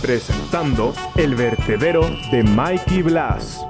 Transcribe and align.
Presentando 0.00 0.94
el 1.16 1.34
vertedero 1.34 2.08
de 2.30 2.42
Mikey 2.42 3.02
Blas. 3.02 3.62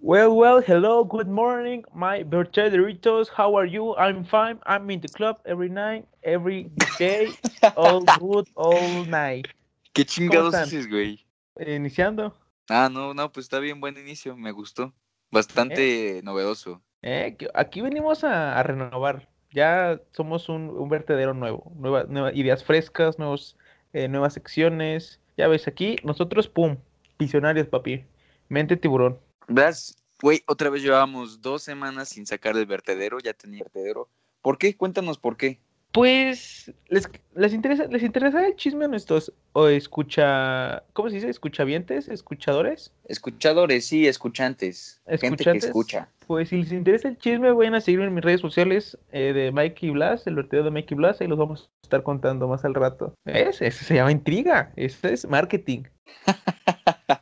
Well, 0.00 0.34
well, 0.34 0.62
hello, 0.62 1.04
good 1.04 1.28
morning, 1.28 1.84
my 1.94 2.22
vertederitos. 2.24 3.28
How 3.28 3.54
are 3.56 3.66
you? 3.66 3.94
I'm 3.96 4.24
fine. 4.24 4.60
I'm 4.64 4.90
in 4.90 5.00
the 5.02 5.08
club 5.08 5.40
every 5.44 5.68
night, 5.68 6.06
every 6.24 6.70
day, 6.98 7.28
all 7.76 8.00
good, 8.00 8.48
all 8.56 9.04
night. 9.04 9.48
¿Qué 9.92 10.04
chingados 10.04 10.54
haces, 10.54 10.88
güey? 10.88 11.24
Iniciando. 11.58 12.34
Ah, 12.68 12.88
no, 12.90 13.12
no, 13.14 13.30
pues 13.32 13.44
está 13.44 13.58
bien, 13.58 13.80
buen 13.80 13.96
inicio, 13.98 14.36
me 14.36 14.52
gustó. 14.52 14.92
Bastante 15.30 16.20
novedoso. 16.22 16.82
Eh, 17.02 17.36
aquí 17.54 17.80
venimos 17.80 18.24
a, 18.24 18.58
a 18.58 18.62
renovar. 18.62 19.28
Ya 19.50 20.00
somos 20.12 20.48
un, 20.48 20.70
un 20.70 20.88
vertedero 20.88 21.34
nuevo. 21.34 21.72
Nueva, 21.76 22.04
nueva- 22.04 22.32
ideas 22.32 22.64
frescas, 22.64 23.18
nuevos, 23.18 23.56
eh, 23.92 24.08
nuevas 24.08 24.34
secciones. 24.34 25.20
Ya 25.36 25.48
ves, 25.48 25.66
aquí 25.68 25.96
nosotros, 26.04 26.48
pum, 26.48 26.76
visionarios, 27.18 27.66
papi. 27.68 28.04
Mente 28.48 28.76
tiburón. 28.76 29.18
¿Verdad? 29.48 29.74
Güey, 30.22 30.42
otra 30.46 30.70
vez 30.70 30.82
llevábamos 30.82 31.42
dos 31.42 31.62
semanas 31.62 32.10
sin 32.10 32.26
sacar 32.26 32.56
el 32.56 32.66
vertedero, 32.66 33.18
ya 33.18 33.32
tenía 33.34 33.64
vertedero. 33.64 34.08
¿Por 34.40 34.56
qué? 34.56 34.76
Cuéntanos 34.76 35.18
por 35.18 35.36
qué. 35.36 35.60
Pues, 35.92 36.72
¿les, 36.88 37.08
les 37.34 37.52
interesa, 37.52 37.84
les 37.84 38.02
interesa 38.02 38.46
el 38.46 38.56
chisme 38.56 38.86
a 38.86 38.88
nuestros 38.88 39.32
o 39.52 39.68
escucha, 39.68 40.84
¿cómo 40.94 41.10
se 41.10 41.16
dice? 41.16 41.28
¿Escuchavientes? 41.28 42.08
¿Escuchadores? 42.08 42.92
Escuchadores, 43.04 43.86
sí, 43.86 44.06
escuchantes. 44.06 45.02
Gente 45.20 45.44
que 45.44 45.58
escucha. 45.58 46.08
Pues 46.26 46.48
si 46.48 46.62
les 46.62 46.72
interesa 46.72 47.08
el 47.08 47.18
chisme, 47.18 47.52
vayan 47.52 47.74
a 47.74 47.82
seguirme 47.82 48.06
en 48.06 48.14
mis 48.14 48.24
redes 48.24 48.40
sociales 48.40 48.96
eh, 49.10 49.34
de 49.34 49.52
Mikey 49.52 49.90
Blas, 49.90 50.26
el 50.26 50.36
vertedero 50.36 50.64
de 50.64 50.70
Mikey 50.70 50.96
Blas, 50.96 51.20
y 51.20 51.26
los 51.26 51.38
vamos 51.38 51.70
a 51.82 51.86
estar 51.86 52.02
contando 52.02 52.48
más 52.48 52.64
al 52.64 52.74
rato. 52.74 53.14
¿Ves? 53.26 53.60
Eso 53.60 53.84
se 53.84 53.96
llama 53.96 54.12
intriga, 54.12 54.72
eso 54.76 55.08
es 55.08 55.28
marketing. 55.28 55.82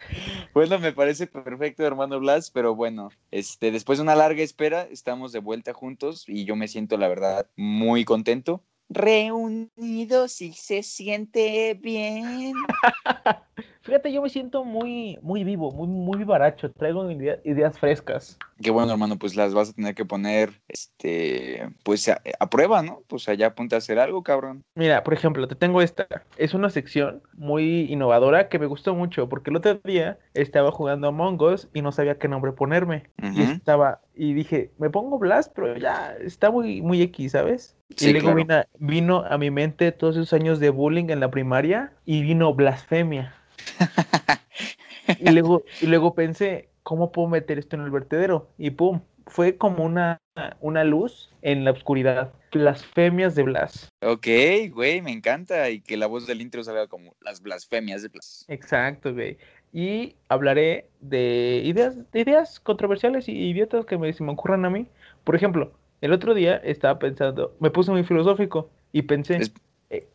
Bueno, 0.52 0.80
me 0.80 0.92
parece 0.92 1.28
perfecto, 1.28 1.86
hermano 1.86 2.18
Blas, 2.18 2.50
pero 2.50 2.74
bueno, 2.74 3.10
este, 3.30 3.70
después 3.70 3.98
de 3.98 4.02
una 4.02 4.16
larga 4.16 4.42
espera, 4.42 4.82
estamos 4.82 5.30
de 5.30 5.38
vuelta 5.38 5.72
juntos 5.72 6.24
y 6.26 6.44
yo 6.44 6.56
me 6.56 6.66
siento, 6.66 6.96
la 6.96 7.06
verdad, 7.06 7.48
muy 7.56 8.04
contento. 8.04 8.64
Reunidos 8.88 10.40
y 10.40 10.52
se 10.52 10.82
siente 10.82 11.74
bien. 11.74 12.52
Fíjate, 13.90 14.12
yo 14.12 14.22
me 14.22 14.28
siento 14.28 14.64
muy, 14.64 15.18
muy 15.20 15.42
vivo, 15.42 15.72
muy, 15.72 15.88
muy 15.88 16.18
vivaracho, 16.18 16.70
traigo 16.70 17.10
idea- 17.10 17.40
ideas 17.42 17.76
frescas. 17.76 18.38
Qué 18.62 18.70
bueno, 18.70 18.92
hermano, 18.92 19.18
pues 19.18 19.34
las 19.34 19.52
vas 19.52 19.70
a 19.70 19.72
tener 19.72 19.96
que 19.96 20.04
poner, 20.04 20.50
este, 20.68 21.68
pues 21.82 22.08
a, 22.08 22.22
a 22.38 22.48
prueba, 22.48 22.82
¿no? 22.82 23.02
Pues 23.08 23.28
allá 23.28 23.48
apunta 23.48 23.74
a 23.74 23.78
hacer 23.78 23.98
algo, 23.98 24.22
cabrón. 24.22 24.62
Mira, 24.76 25.02
por 25.02 25.12
ejemplo, 25.12 25.48
te 25.48 25.56
tengo 25.56 25.82
esta. 25.82 26.06
Es 26.36 26.54
una 26.54 26.70
sección 26.70 27.20
muy 27.32 27.92
innovadora 27.92 28.48
que 28.48 28.60
me 28.60 28.66
gustó 28.66 28.94
mucho 28.94 29.28
porque 29.28 29.50
el 29.50 29.56
otro 29.56 29.80
día 29.82 30.20
estaba 30.34 30.70
jugando 30.70 31.08
a 31.08 31.10
Among 31.10 31.42
Us 31.42 31.68
y 31.74 31.82
no 31.82 31.90
sabía 31.90 32.16
qué 32.16 32.28
nombre 32.28 32.52
ponerme. 32.52 33.10
Y 33.20 33.42
Ujú. 33.42 33.50
estaba, 33.54 34.02
y 34.14 34.34
dije, 34.34 34.70
me 34.78 34.90
pongo 34.90 35.18
Blast, 35.18 35.50
pero 35.52 35.76
ya 35.76 36.14
está 36.20 36.52
muy, 36.52 36.80
muy 36.80 37.02
X, 37.02 37.32
¿sabes? 37.32 37.76
Sí, 37.96 38.10
y 38.10 38.12
luego 38.12 38.34
claro. 38.34 38.36
vino, 38.36 38.64
vino 38.78 39.24
a 39.28 39.36
mi 39.36 39.50
mente 39.50 39.90
todos 39.90 40.14
esos 40.16 40.32
años 40.32 40.60
de 40.60 40.70
bullying 40.70 41.10
en 41.10 41.18
la 41.18 41.32
primaria 41.32 41.92
y 42.04 42.22
vino 42.22 42.54
blasfemia. 42.54 43.34
Y 45.18 45.30
luego, 45.30 45.64
y 45.80 45.86
luego 45.86 46.14
pensé, 46.14 46.68
¿cómo 46.82 47.10
puedo 47.12 47.28
meter 47.28 47.58
esto 47.58 47.76
en 47.76 47.82
el 47.82 47.90
vertedero? 47.90 48.48
Y 48.58 48.70
pum, 48.70 49.00
fue 49.26 49.56
como 49.56 49.84
una, 49.84 50.18
una 50.60 50.84
luz 50.84 51.30
en 51.42 51.64
la 51.64 51.72
oscuridad. 51.72 52.32
Blasfemias 52.52 53.34
de 53.34 53.42
Blas. 53.42 53.88
Ok, 54.02 54.26
güey, 54.72 55.02
me 55.02 55.12
encanta. 55.12 55.68
Y 55.70 55.80
que 55.80 55.96
la 55.96 56.06
voz 56.06 56.26
del 56.26 56.40
intro 56.40 56.62
salga 56.64 56.86
como 56.86 57.14
las 57.20 57.42
blasfemias 57.42 58.02
de 58.02 58.08
Blas. 58.08 58.44
Exacto, 58.48 59.12
güey. 59.12 59.38
Y 59.72 60.16
hablaré 60.28 60.88
de 61.00 61.62
ideas, 61.64 62.10
de 62.12 62.20
ideas 62.20 62.58
controversiales 62.60 63.28
y 63.28 63.32
idiotas 63.32 63.86
que 63.86 63.98
me, 63.98 64.12
se 64.12 64.24
me 64.24 64.32
ocurran 64.32 64.64
a 64.64 64.70
mí. 64.70 64.86
Por 65.24 65.36
ejemplo, 65.36 65.72
el 66.00 66.12
otro 66.12 66.34
día 66.34 66.56
estaba 66.56 66.98
pensando, 66.98 67.54
me 67.60 67.70
puse 67.70 67.90
muy 67.90 68.04
filosófico 68.04 68.70
y 68.92 69.02
pensé, 69.02 69.36
Es- 69.36 69.52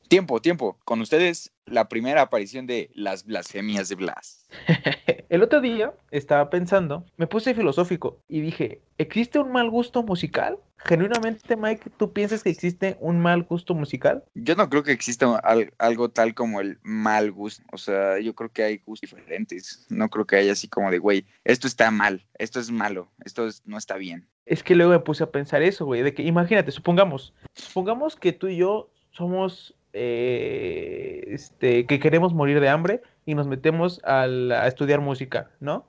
Tiempo, 0.07 0.39
tiempo. 0.39 0.77
Con 0.85 1.01
ustedes, 1.01 1.51
la 1.65 1.89
primera 1.89 2.21
aparición 2.21 2.67
de 2.67 2.89
las 2.93 3.25
blasfemias 3.25 3.89
de 3.89 3.95
Blas. 3.95 4.47
el 5.29 5.43
otro 5.43 5.59
día 5.61 5.93
estaba 6.11 6.49
pensando, 6.49 7.03
me 7.17 7.27
puse 7.27 7.53
filosófico 7.55 8.19
y 8.27 8.39
dije, 8.41 8.81
¿existe 8.99 9.39
un 9.39 9.51
mal 9.51 9.69
gusto 9.69 10.03
musical? 10.03 10.57
Genuinamente, 10.77 11.57
Mike, 11.57 11.89
¿tú 11.97 12.13
piensas 12.13 12.43
que 12.43 12.51
existe 12.51 12.95
un 12.99 13.19
mal 13.19 13.43
gusto 13.43 13.73
musical? 13.73 14.23
Yo 14.35 14.55
no 14.55 14.69
creo 14.69 14.83
que 14.83 14.91
exista 14.91 15.35
al- 15.39 15.73
algo 15.79 16.09
tal 16.09 16.35
como 16.35 16.61
el 16.61 16.77
mal 16.83 17.31
gusto. 17.31 17.63
O 17.71 17.77
sea, 17.77 18.19
yo 18.19 18.35
creo 18.35 18.51
que 18.51 18.63
hay 18.63 18.77
gustos 18.85 19.09
diferentes. 19.09 19.85
No 19.89 20.09
creo 20.09 20.25
que 20.27 20.35
haya 20.35 20.51
así 20.51 20.67
como 20.67 20.91
de, 20.91 20.99
güey, 20.99 21.25
esto 21.43 21.65
está 21.67 21.89
mal, 21.89 22.23
esto 22.37 22.59
es 22.59 22.69
malo, 22.69 23.09
esto 23.25 23.47
es- 23.47 23.63
no 23.65 23.77
está 23.77 23.95
bien. 23.97 24.27
Es 24.45 24.61
que 24.61 24.75
luego 24.75 24.91
me 24.91 24.99
puse 24.99 25.23
a 25.23 25.31
pensar 25.31 25.63
eso, 25.63 25.85
güey, 25.85 26.03
de 26.03 26.13
que 26.13 26.21
imagínate, 26.21 26.71
supongamos, 26.71 27.33
supongamos 27.55 28.15
que 28.15 28.31
tú 28.31 28.47
y 28.47 28.57
yo 28.57 28.91
somos, 29.15 29.75
eh, 29.93 31.23
este, 31.27 31.85
que 31.85 31.99
queremos 31.99 32.33
morir 32.33 32.59
de 32.59 32.69
hambre 32.69 33.01
y 33.25 33.33
nos 33.35 33.47
metemos 33.47 34.01
al- 34.03 34.51
a 34.51 34.67
estudiar 34.67 34.99
música, 35.01 35.49
¿no? 35.59 35.87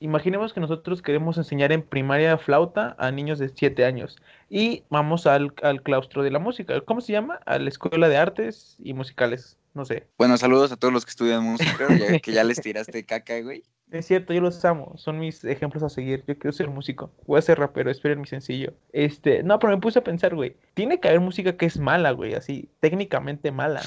Imaginemos 0.00 0.52
que 0.52 0.60
nosotros 0.60 1.02
queremos 1.02 1.36
enseñar 1.38 1.72
en 1.72 1.82
primaria 1.82 2.36
flauta 2.38 2.96
a 2.98 3.10
niños 3.10 3.38
de 3.38 3.48
7 3.50 3.84
años 3.84 4.16
y 4.50 4.82
vamos 4.90 5.26
al, 5.26 5.52
al 5.62 5.82
claustro 5.82 6.22
de 6.22 6.30
la 6.30 6.38
música. 6.38 6.80
¿Cómo 6.80 7.00
se 7.00 7.12
llama? 7.12 7.40
A 7.46 7.58
la 7.58 7.68
Escuela 7.68 8.08
de 8.08 8.16
Artes 8.16 8.76
y 8.82 8.92
Musicales. 8.94 9.58
No 9.74 9.84
sé. 9.84 10.06
Bueno, 10.16 10.38
saludos 10.38 10.72
a 10.72 10.76
todos 10.76 10.94
los 10.94 11.04
que 11.04 11.10
estudian 11.10 11.42
música, 11.42 11.86
ya 11.98 12.18
que 12.20 12.32
ya 12.32 12.44
les 12.44 12.60
tiraste 12.60 13.04
caca, 13.04 13.40
güey. 13.40 13.62
Es 13.90 14.06
cierto, 14.06 14.32
yo 14.32 14.40
los 14.40 14.64
amo, 14.64 14.92
son 14.96 15.18
mis 15.18 15.44
ejemplos 15.44 15.82
a 15.82 15.88
seguir. 15.88 16.24
Yo 16.26 16.38
quiero 16.38 16.52
ser 16.52 16.68
músico, 16.68 17.12
voy 17.26 17.38
a 17.38 17.42
ser 17.42 17.58
rapero, 17.58 17.90
esperen 17.90 18.20
mi 18.20 18.26
sencillo. 18.26 18.72
Este, 18.92 19.42
no, 19.42 19.58
pero 19.58 19.74
me 19.74 19.80
puse 19.80 19.98
a 19.98 20.04
pensar, 20.04 20.34
güey, 20.34 20.56
tiene 20.74 20.98
que 20.98 21.08
haber 21.08 21.20
música 21.20 21.56
que 21.56 21.66
es 21.66 21.78
mala, 21.78 22.12
güey, 22.12 22.34
así, 22.34 22.68
técnicamente 22.80 23.52
mala. 23.52 23.82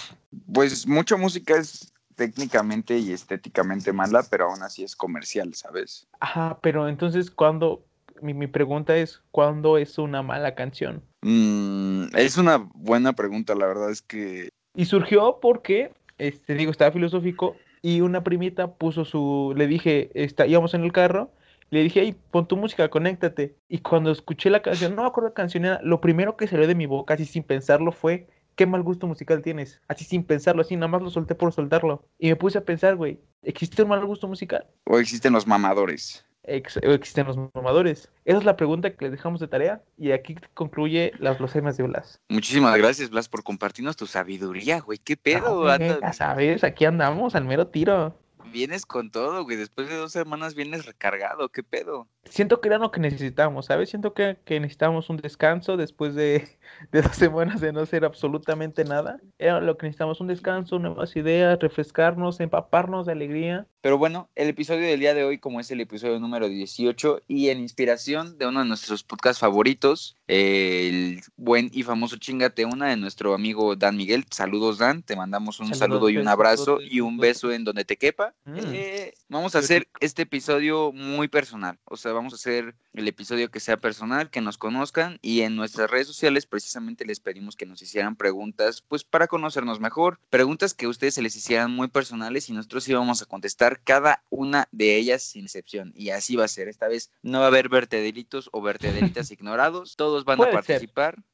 Pues 0.54 0.88
mucha 0.88 1.18
música 1.18 1.58
es 1.58 1.94
técnicamente 2.16 2.98
y 2.98 3.12
estéticamente 3.12 3.94
mala, 3.94 4.24
pero 4.30 4.50
aún 4.50 4.64
así 4.64 4.84
es 4.84 4.96
comercial, 4.96 5.54
¿sabes? 5.54 6.08
Ajá, 6.20 6.60
pero 6.62 6.90
entonces, 6.90 7.32
¿cuándo? 7.32 7.86
Mi, 8.22 8.34
mi 8.34 8.48
pregunta 8.48 8.98
es, 8.98 9.22
¿cuándo 9.32 9.78
es 9.78 9.98
una 9.98 10.24
mala 10.24 10.56
canción? 10.56 11.04
Mm, 11.22 12.16
es 12.16 12.38
una 12.38 12.58
buena 12.74 13.14
pregunta, 13.14 13.56
la 13.56 13.68
verdad 13.68 13.92
es 13.92 14.02
que... 14.02 14.50
Y 14.78 14.86
surgió 14.86 15.40
porque, 15.42 15.92
este, 16.20 16.54
digo, 16.54 16.70
estaba 16.70 16.92
filosófico 16.92 17.56
y 17.82 18.02
una 18.02 18.24
primita 18.24 18.76
puso 18.76 19.06
su, 19.06 19.56
le 19.58 19.66
dije, 19.66 20.12
está, 20.14 20.46
íbamos 20.46 20.76
en 20.76 20.84
el 20.84 20.92
carro, 20.92 21.32
le 21.72 21.82
dije, 21.82 22.02
hey, 22.02 22.16
pon 22.30 22.48
tu 22.48 22.58
música, 22.58 22.88
conéctate. 22.88 23.56
Y 23.68 23.80
cuando 23.80 24.12
escuché 24.12 24.52
la 24.52 24.62
canción, 24.62 24.96
no 24.96 25.02
me 25.02 25.08
acuerdo 25.08 25.32
qué 25.32 25.34
canción 25.34 25.66
era, 25.66 25.82
lo 25.82 26.00
primero 26.00 26.38
que 26.38 26.46
salió 26.46 26.68
de 26.68 26.76
mi 26.76 26.86
boca, 26.86 27.16
así 27.16 27.26
sin 27.26 27.42
pensarlo, 27.42 27.92
fue, 27.92 28.28
qué 28.56 28.68
mal 28.68 28.84
gusto 28.84 29.08
musical 29.08 29.42
tienes. 29.42 29.82
Así 29.88 30.06
sin 30.06 30.24
pensarlo, 30.24 30.62
así 30.62 30.76
nada 30.76 30.90
más 30.90 31.02
lo 31.02 31.10
solté 31.10 31.34
por 31.34 31.52
soltarlo. 31.54 32.06
Y 32.20 32.28
me 32.30 32.36
puse 32.36 32.60
a 32.60 32.64
pensar, 32.64 32.96
güey, 32.96 33.20
¿existe 33.42 33.82
un 33.82 33.90
mal 33.90 34.06
gusto 34.06 34.28
musical? 34.28 34.68
O 34.84 35.00
existen 35.00 35.34
los 35.34 35.48
mamadores. 35.48 36.24
Ex- 36.48 36.78
¿O 36.78 36.92
existen 36.92 37.28
los 37.28 37.38
mamadores? 37.54 38.10
Esa 38.24 38.38
es 38.40 38.46
la 38.46 38.56
pregunta 38.56 38.90
que 38.96 39.06
les 39.06 39.12
dejamos 39.12 39.40
de 39.42 39.48
tarea 39.50 39.82
y 39.98 40.12
aquí 40.12 40.36
concluye 40.54 41.12
las 41.20 41.38
blasfemias 41.38 41.76
de 41.76 41.84
Blas. 41.84 42.22
Muchísimas 42.30 42.78
gracias, 42.78 43.10
Blas, 43.10 43.28
por 43.28 43.44
compartirnos 43.44 43.98
tu 43.98 44.08
sabiduría, 44.08 44.80
güey. 44.80 44.98
¿Qué 44.98 45.18
pedo? 45.18 45.66
Ya 46.02 46.14
sabes, 46.14 46.64
aquí 46.64 46.86
andamos 46.86 47.36
al 47.36 47.44
mero 47.46 47.68
tiro. 47.68 48.18
Vienes 48.52 48.86
con 48.86 49.12
todo, 49.12 49.44
güey. 49.44 49.58
Después 49.58 49.88
de 49.90 49.96
dos 49.96 50.12
semanas 50.12 50.56
vienes 50.56 50.86
recargado. 50.86 51.50
¿Qué 51.50 51.64
pedo? 51.64 52.08
Siento 52.26 52.60
que 52.60 52.68
era 52.68 52.78
lo 52.78 52.92
que 52.92 53.00
necesitamos, 53.00 53.68
¿sabes? 53.68 53.90
Siento 53.90 54.14
que, 54.14 54.38
que 54.44 54.60
necesitamos 54.60 55.10
un 55.10 55.18
descanso 55.18 55.78
después 55.78 56.16
de, 56.16 56.48
de 56.92 57.02
dos 57.02 57.16
semanas 57.16 57.62
de 57.62 57.72
no 57.72 57.82
hacer 57.82 58.04
absolutamente 58.06 58.84
nada. 58.84 59.20
Era 59.38 59.62
lo 59.62 59.78
que 59.78 59.86
necesitamos, 59.86 60.20
un 60.20 60.28
descanso, 60.28 60.80
nuevas 60.80 61.16
ideas, 61.16 61.60
refrescarnos, 61.60 62.40
empaparnos 62.40 63.06
de 63.06 63.14
alegría. 63.14 63.68
Pero 63.82 63.98
bueno, 63.98 64.30
el 64.36 64.50
episodio 64.50 64.88
del 64.88 65.00
día 65.00 65.14
de 65.14 65.24
hoy, 65.24 65.38
como 65.38 65.60
es 65.60 65.72
el 65.72 65.80
episodio 65.80 66.20
número 66.20 66.50
18, 66.50 67.22
y 67.28 67.50
en 67.50 67.60
inspiración 67.60 68.38
de 68.38 68.48
uno 68.48 68.60
de 68.62 68.66
nuestros 68.66 69.04
podcasts 69.04 69.40
favoritos, 69.40 70.17
eh, 70.28 70.90
el 70.90 71.22
buen 71.38 71.70
y 71.74 71.84
famoso 71.84 72.18
Chingate 72.18 72.66
Una 72.66 72.88
de 72.88 72.98
nuestro 72.98 73.34
amigo 73.34 73.76
Dan 73.76 73.96
Miguel. 73.96 74.26
Saludos, 74.30 74.78
Dan. 74.78 75.04
Te 75.04 75.16
mandamos 75.16 75.60
un 75.60 75.68
Saludos, 75.68 75.80
saludo 75.80 76.10
y 76.10 76.18
un 76.18 76.28
abrazo 76.28 76.80
y 76.82 77.00
un 77.00 77.18
beso 77.18 77.52
en 77.52 77.64
donde 77.64 77.86
te 77.86 77.98
quepa. 77.98 78.34
Mm. 78.46 78.58
Eh, 78.58 79.14
vamos 79.30 79.56
a 79.56 79.60
hacer 79.60 79.88
este 80.00 80.24
episodio 80.24 80.92
muy 80.92 81.28
personal. 81.28 81.80
O 81.86 81.96
sea, 81.96 82.12
vamos 82.12 82.34
a 82.34 82.36
hacer 82.36 82.76
el 83.00 83.08
episodio 83.08 83.50
que 83.50 83.60
sea 83.60 83.78
personal, 83.78 84.30
que 84.30 84.42
nos 84.42 84.58
conozcan 84.58 85.20
y 85.22 85.42
en 85.42 85.56
nuestras 85.56 85.90
redes 85.90 86.08
sociales 86.08 86.46
precisamente 86.46 87.06
les 87.06 87.20
pedimos 87.20 87.56
que 87.56 87.66
nos 87.66 87.82
hicieran 87.82 88.16
preguntas, 88.16 88.84
pues 88.88 89.04
para 89.04 89.28
conocernos 89.28 89.80
mejor, 89.80 90.20
preguntas 90.30 90.74
que 90.74 90.86
a 90.86 90.90
ustedes 90.90 91.14
se 91.14 91.22
les 91.22 91.36
hicieran 91.36 91.72
muy 91.72 91.88
personales 91.88 92.50
y 92.50 92.54
nosotros 92.54 92.88
íbamos 92.90 93.22
a 93.22 93.26
contestar 93.26 93.82
cada 93.84 94.24
una 94.30 94.68
de 94.72 94.98
ellas 94.98 95.24
sin 95.24 95.46
excepción. 95.46 95.94
Y 95.96 96.10
así 96.10 96.36
va 96.36 96.46
a 96.46 96.50
ser. 96.50 96.68
Esta 96.68 96.88
vez 96.88 97.12
no 97.22 97.40
va 97.40 97.46
a 97.46 97.48
haber 97.48 97.70
vertederitos 97.70 98.50
o 98.52 98.62
vertederitas 98.62 99.32
ignorados, 99.32 99.96
todos 99.96 100.26
van 100.26 100.42
a 100.42 100.62
ser. 100.64 100.84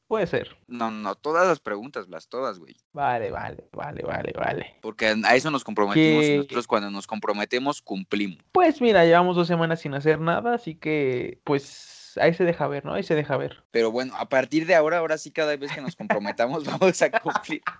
Puede 0.06 0.26
ser. 0.26 0.56
No, 0.66 0.90
no, 0.90 1.14
todas 1.14 1.48
las 1.48 1.60
preguntas, 1.60 2.06
Blas, 2.06 2.28
todas, 2.28 2.58
güey. 2.58 2.76
Vale, 2.92 3.30
vale, 3.30 3.68
vale, 3.72 4.02
vale, 4.02 4.32
vale. 4.36 4.76
Porque 4.82 5.14
a 5.24 5.34
eso 5.34 5.50
nos 5.50 5.64
comprometimos 5.64 6.24
y 6.24 6.36
nosotros 6.36 6.66
cuando 6.66 6.90
nos 6.90 7.06
comprometemos 7.06 7.80
cumplimos. 7.80 8.38
Pues 8.52 8.80
mira, 8.80 9.04
llevamos 9.04 9.36
dos 9.36 9.46
semanas 9.46 9.80
sin 9.80 9.94
hacer 9.94 10.20
nada, 10.20 10.54
así 10.54 10.74
que 10.74 11.40
pues 11.44 12.16
ahí 12.20 12.34
se 12.34 12.44
deja 12.44 12.68
ver, 12.68 12.84
¿no? 12.84 12.94
Ahí 12.94 13.02
se 13.02 13.14
deja 13.14 13.36
ver. 13.36 13.64
Pero 13.70 13.90
bueno, 13.90 14.14
a 14.16 14.28
partir 14.28 14.66
de 14.66 14.74
ahora, 14.74 14.98
ahora 14.98 15.18
sí, 15.18 15.30
cada 15.30 15.56
vez 15.56 15.72
que 15.72 15.80
nos 15.80 15.96
comprometamos 15.96 16.64
vamos 16.80 17.00
a 17.02 17.10
cumplir. 17.10 17.62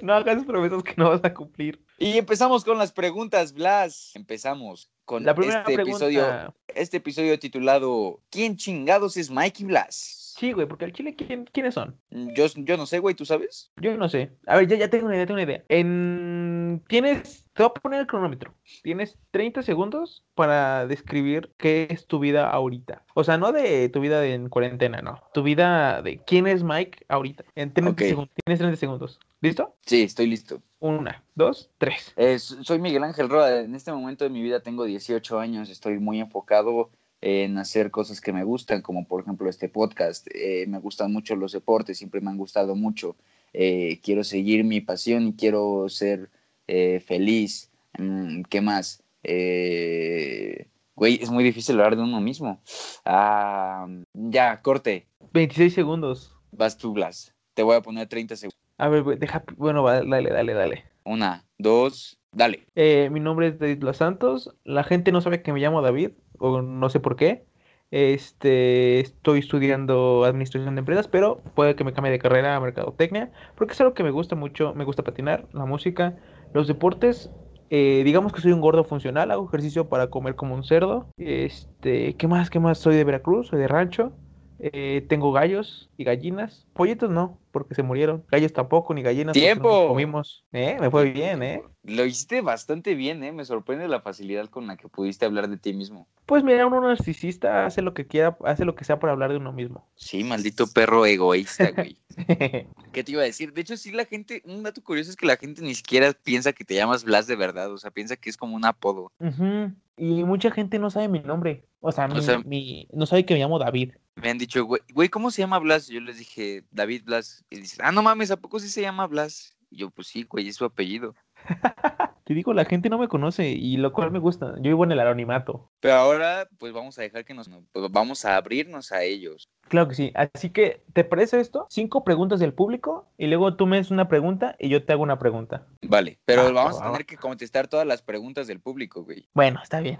No 0.00 0.14
hagas 0.14 0.44
promesas 0.44 0.82
que 0.84 0.94
no 0.96 1.10
vas 1.10 1.24
a 1.24 1.34
cumplir. 1.34 1.82
Y 1.98 2.16
empezamos 2.16 2.64
con 2.64 2.78
las 2.78 2.92
preguntas, 2.92 3.52
Blas. 3.52 4.12
Empezamos 4.14 4.88
con 5.04 5.24
La 5.24 5.34
primera 5.34 5.60
este 5.60 5.74
pregunta. 5.74 6.06
episodio, 6.06 6.54
este 6.68 6.96
episodio 6.98 7.36
titulado 7.38 8.20
¿Quién 8.30 8.56
chingados 8.56 9.16
es 9.16 9.28
Mikey 9.30 9.66
Blas? 9.66 10.21
Sí, 10.38 10.52
güey, 10.52 10.66
porque 10.66 10.84
al 10.84 10.92
chile, 10.92 11.14
¿quién- 11.14 11.44
¿quiénes 11.52 11.74
son? 11.74 11.98
Yo, 12.10 12.46
yo 12.56 12.76
no 12.76 12.86
sé, 12.86 12.98
güey, 12.98 13.14
¿tú 13.14 13.24
sabes? 13.24 13.70
Yo 13.76 13.96
no 13.96 14.08
sé. 14.08 14.32
A 14.46 14.56
ver, 14.56 14.66
ya, 14.66 14.76
ya 14.76 14.88
tengo 14.88 15.06
una 15.06 15.14
idea, 15.16 15.26
tengo 15.26 15.36
una 15.36 15.44
idea. 15.50 15.64
En... 15.68 16.82
Tienes, 16.88 17.44
te 17.52 17.62
voy 17.62 17.70
a 17.74 17.80
poner 17.80 18.00
el 18.00 18.06
cronómetro. 18.06 18.54
Tienes 18.82 19.18
30 19.30 19.62
segundos 19.62 20.24
para 20.34 20.86
describir 20.86 21.52
qué 21.58 21.86
es 21.90 22.06
tu 22.06 22.18
vida 22.18 22.48
ahorita. 22.50 23.04
O 23.14 23.24
sea, 23.24 23.36
no 23.38 23.52
de 23.52 23.88
tu 23.88 24.00
vida 24.00 24.20
de- 24.20 24.34
en 24.34 24.48
cuarentena, 24.48 25.02
no. 25.02 25.20
Tu 25.34 25.42
vida 25.42 26.02
de 26.02 26.18
quién 26.24 26.46
es 26.46 26.62
Mike 26.62 27.04
ahorita. 27.08 27.44
En 27.54 27.72
30 27.72 27.92
Ok. 27.92 27.98
segundos. 28.00 28.34
Tienes 28.44 28.58
30 28.58 28.76
segundos. 28.76 29.20
¿Listo? 29.40 29.74
Sí, 29.84 30.02
estoy 30.02 30.26
listo. 30.28 30.62
Una, 30.78 31.22
dos, 31.34 31.70
tres. 31.78 32.12
Eh, 32.16 32.38
soy 32.38 32.78
Miguel 32.80 33.04
Ángel 33.04 33.28
Roa. 33.28 33.60
En 33.60 33.74
este 33.74 33.92
momento 33.92 34.24
de 34.24 34.30
mi 34.30 34.42
vida 34.42 34.60
tengo 34.60 34.84
18 34.84 35.38
años. 35.38 35.68
Estoy 35.68 35.98
muy 35.98 36.20
enfocado 36.20 36.90
en 37.22 37.56
hacer 37.56 37.90
cosas 37.90 38.20
que 38.20 38.32
me 38.32 38.44
gustan, 38.44 38.82
como 38.82 39.06
por 39.06 39.22
ejemplo 39.22 39.48
este 39.48 39.68
podcast. 39.68 40.26
Eh, 40.34 40.66
me 40.68 40.78
gustan 40.78 41.12
mucho 41.12 41.36
los 41.36 41.52
deportes, 41.52 41.96
siempre 41.96 42.20
me 42.20 42.30
han 42.30 42.36
gustado 42.36 42.74
mucho. 42.74 43.16
Eh, 43.54 44.00
quiero 44.02 44.24
seguir 44.24 44.64
mi 44.64 44.80
pasión 44.80 45.28
y 45.28 45.32
quiero 45.34 45.88
ser 45.88 46.30
eh, 46.66 47.00
feliz. 47.06 47.70
Mm, 47.98 48.42
¿Qué 48.42 48.60
más? 48.60 49.02
Eh, 49.22 50.66
güey, 50.96 51.20
es 51.22 51.30
muy 51.30 51.44
difícil 51.44 51.76
hablar 51.76 51.96
de 51.96 52.02
uno 52.02 52.20
mismo. 52.20 52.60
Ah, 53.04 53.86
ya, 54.12 54.60
corte. 54.60 55.06
26 55.32 55.72
segundos. 55.72 56.34
Vas 56.50 56.76
tú, 56.76 56.92
Blas. 56.92 57.34
Te 57.54 57.62
voy 57.62 57.76
a 57.76 57.82
poner 57.82 58.08
30 58.08 58.36
segundos. 58.36 58.58
A 58.78 58.88
ver, 58.88 59.04
deja. 59.18 59.44
Bueno, 59.56 59.84
va, 59.84 60.02
dale, 60.02 60.30
dale, 60.30 60.54
dale. 60.54 60.84
Una, 61.04 61.44
dos, 61.58 62.18
dale. 62.32 62.66
Eh, 62.74 63.08
mi 63.10 63.20
nombre 63.20 63.48
es 63.48 63.58
David 63.58 63.82
Los 63.82 63.98
Santos. 63.98 64.54
La 64.64 64.84
gente 64.84 65.12
no 65.12 65.20
sabe 65.20 65.42
que 65.42 65.52
me 65.52 65.60
llamo 65.60 65.82
David, 65.82 66.10
o 66.38 66.62
no 66.62 66.88
sé 66.88 67.00
por 67.00 67.16
qué. 67.16 67.46
Este, 67.90 69.00
estoy 69.00 69.40
estudiando 69.40 70.24
administración 70.24 70.74
de 70.74 70.80
empresas, 70.80 71.08
pero 71.08 71.42
puede 71.54 71.76
que 71.76 71.84
me 71.84 71.92
cambie 71.92 72.10
de 72.10 72.18
carrera 72.18 72.56
a 72.56 72.60
mercadotecnia, 72.60 73.30
porque 73.54 73.74
es 73.74 73.80
algo 73.80 73.94
que 73.94 74.02
me 74.02 74.10
gusta 74.10 74.34
mucho. 74.34 74.74
Me 74.74 74.84
gusta 74.84 75.04
patinar, 75.04 75.46
la 75.52 75.66
música, 75.66 76.16
los 76.54 76.66
deportes. 76.68 77.30
Eh, 77.70 78.02
digamos 78.04 78.32
que 78.32 78.40
soy 78.40 78.52
un 78.52 78.60
gordo 78.60 78.84
funcional, 78.84 79.30
hago 79.30 79.46
ejercicio 79.46 79.88
para 79.88 80.08
comer 80.10 80.34
como 80.36 80.54
un 80.54 80.64
cerdo. 80.64 81.08
Este, 81.16 82.16
¿qué 82.16 82.28
más? 82.28 82.50
¿Qué 82.50 82.60
más? 82.60 82.78
Soy 82.78 82.96
de 82.96 83.04
Veracruz, 83.04 83.48
soy 83.48 83.60
de 83.60 83.68
rancho. 83.68 84.12
Eh, 84.58 85.04
tengo 85.08 85.32
gallos 85.32 85.90
y 86.02 86.04
gallinas. 86.04 86.66
Pollitos 86.74 87.08
no, 87.10 87.38
porque 87.52 87.74
se 87.74 87.82
murieron. 87.82 88.24
Gallos 88.30 88.52
tampoco, 88.52 88.92
ni 88.92 89.02
gallinas. 89.02 89.32
¡Tiempo! 89.32 89.88
comimos. 89.88 90.44
Eh, 90.52 90.76
me 90.80 90.90
fue 90.90 91.10
bien, 91.10 91.42
¿eh? 91.42 91.62
Lo 91.84 92.04
hiciste 92.04 92.40
bastante 92.42 92.94
bien, 92.94 93.22
¿eh? 93.24 93.32
Me 93.32 93.44
sorprende 93.44 93.88
la 93.88 94.00
facilidad 94.00 94.46
con 94.50 94.66
la 94.66 94.76
que 94.76 94.88
pudiste 94.88 95.24
hablar 95.24 95.48
de 95.48 95.56
ti 95.56 95.72
mismo. 95.72 96.06
Pues 96.26 96.44
mira, 96.44 96.66
uno 96.66 96.80
narcisista 96.80 97.64
hace 97.66 97.82
lo 97.82 97.94
que 97.94 98.06
quiera, 98.06 98.36
hace 98.44 98.64
lo 98.64 98.74
que 98.74 98.84
sea 98.84 98.98
por 98.98 99.10
hablar 99.10 99.30
de 99.30 99.36
uno 99.38 99.52
mismo. 99.52 99.88
Sí, 99.96 100.22
maldito 100.24 100.66
perro 100.66 101.06
egoísta, 101.06 101.70
güey. 101.70 101.96
¿Qué 102.92 103.04
te 103.04 103.12
iba 103.12 103.22
a 103.22 103.24
decir? 103.24 103.52
De 103.52 103.60
hecho, 103.62 103.76
sí, 103.76 103.90
la 103.90 104.04
gente, 104.04 104.42
un 104.44 104.62
dato 104.62 104.82
curioso 104.82 105.10
es 105.10 105.16
que 105.16 105.26
la 105.26 105.36
gente 105.36 105.62
ni 105.62 105.74
siquiera 105.74 106.12
piensa 106.12 106.52
que 106.52 106.64
te 106.64 106.74
llamas 106.74 107.04
Blas 107.04 107.26
de 107.26 107.36
verdad, 107.36 107.72
o 107.72 107.78
sea, 107.78 107.90
piensa 107.90 108.16
que 108.16 108.30
es 108.30 108.36
como 108.36 108.54
un 108.56 108.64
apodo. 108.64 109.12
Ujú, 109.18 109.72
Y 109.96 110.24
mucha 110.24 110.50
gente 110.50 110.78
no 110.78 110.90
sabe 110.90 111.08
mi 111.08 111.20
nombre. 111.20 111.64
O 111.80 111.90
sea, 111.90 112.06
mi, 112.06 112.22
sea- 112.22 112.38
mi- 112.44 112.86
no 112.92 113.06
sabe 113.06 113.24
que 113.26 113.34
me 113.34 113.40
llamo 113.40 113.58
David. 113.58 113.92
Me 114.14 114.28
han 114.30 114.38
dicho, 114.38 114.64
güey, 114.64 114.82
güey, 114.92 115.08
¿cómo 115.08 115.30
se 115.30 115.42
llama 115.42 115.58
Blas? 115.58 115.88
Yo 115.92 116.00
les 116.00 116.18
dije, 116.18 116.64
David 116.70 117.02
Blas. 117.04 117.44
Y 117.50 117.56
dices, 117.56 117.78
ah, 117.82 117.92
no 117.92 118.02
mames, 118.02 118.30
¿a 118.30 118.38
poco 118.38 118.58
sí 118.58 118.68
se 118.68 118.80
llama 118.80 119.06
Blas? 119.06 119.54
Y 119.70 119.76
yo, 119.76 119.90
pues 119.90 120.08
sí, 120.08 120.24
güey, 120.24 120.48
es 120.48 120.56
su 120.56 120.64
apellido. 120.64 121.14
Te 122.24 122.34
digo, 122.34 122.54
la 122.54 122.64
gente 122.64 122.88
no 122.88 122.98
me 122.98 123.08
conoce 123.08 123.48
y 123.50 123.76
lo 123.76 123.92
cual 123.92 124.10
me 124.10 124.20
gusta. 124.20 124.54
Yo 124.56 124.62
vivo 124.62 124.84
en 124.84 124.92
el 124.92 125.00
anonimato. 125.00 125.68
Pero 125.80 125.94
ahora, 125.94 126.48
pues 126.58 126.72
vamos 126.72 126.98
a 126.98 127.02
dejar 127.02 127.24
que 127.24 127.34
nos, 127.34 127.50
pues, 127.72 127.90
vamos 127.90 128.24
a 128.24 128.36
abrirnos 128.36 128.92
a 128.92 129.02
ellos. 129.02 129.48
Claro 129.68 129.88
que 129.88 129.96
sí. 129.96 130.12
Así 130.14 130.50
que, 130.50 130.82
¿te 130.92 131.04
parece 131.04 131.40
esto? 131.40 131.66
Cinco 131.68 132.04
preguntas 132.04 132.38
del 132.38 132.54
público 132.54 133.08
y 133.18 133.26
luego 133.26 133.56
tú 133.56 133.66
me 133.66 133.78
haces 133.78 133.90
una 133.90 134.08
pregunta 134.08 134.56
y 134.58 134.68
yo 134.68 134.84
te 134.84 134.92
hago 134.92 135.02
una 135.02 135.18
pregunta. 135.18 135.66
Vale, 135.82 136.20
pero 136.24 136.42
Ah, 136.42 136.52
vamos 136.52 136.80
va, 136.80 136.86
a 136.86 136.92
tener 136.92 137.06
que 137.06 137.16
contestar 137.16 137.66
todas 137.68 137.86
las 137.86 138.02
preguntas 138.02 138.46
del 138.46 138.60
público, 138.60 139.02
güey. 139.04 139.28
Bueno, 139.34 139.60
está 139.62 139.80
bien. 139.80 139.98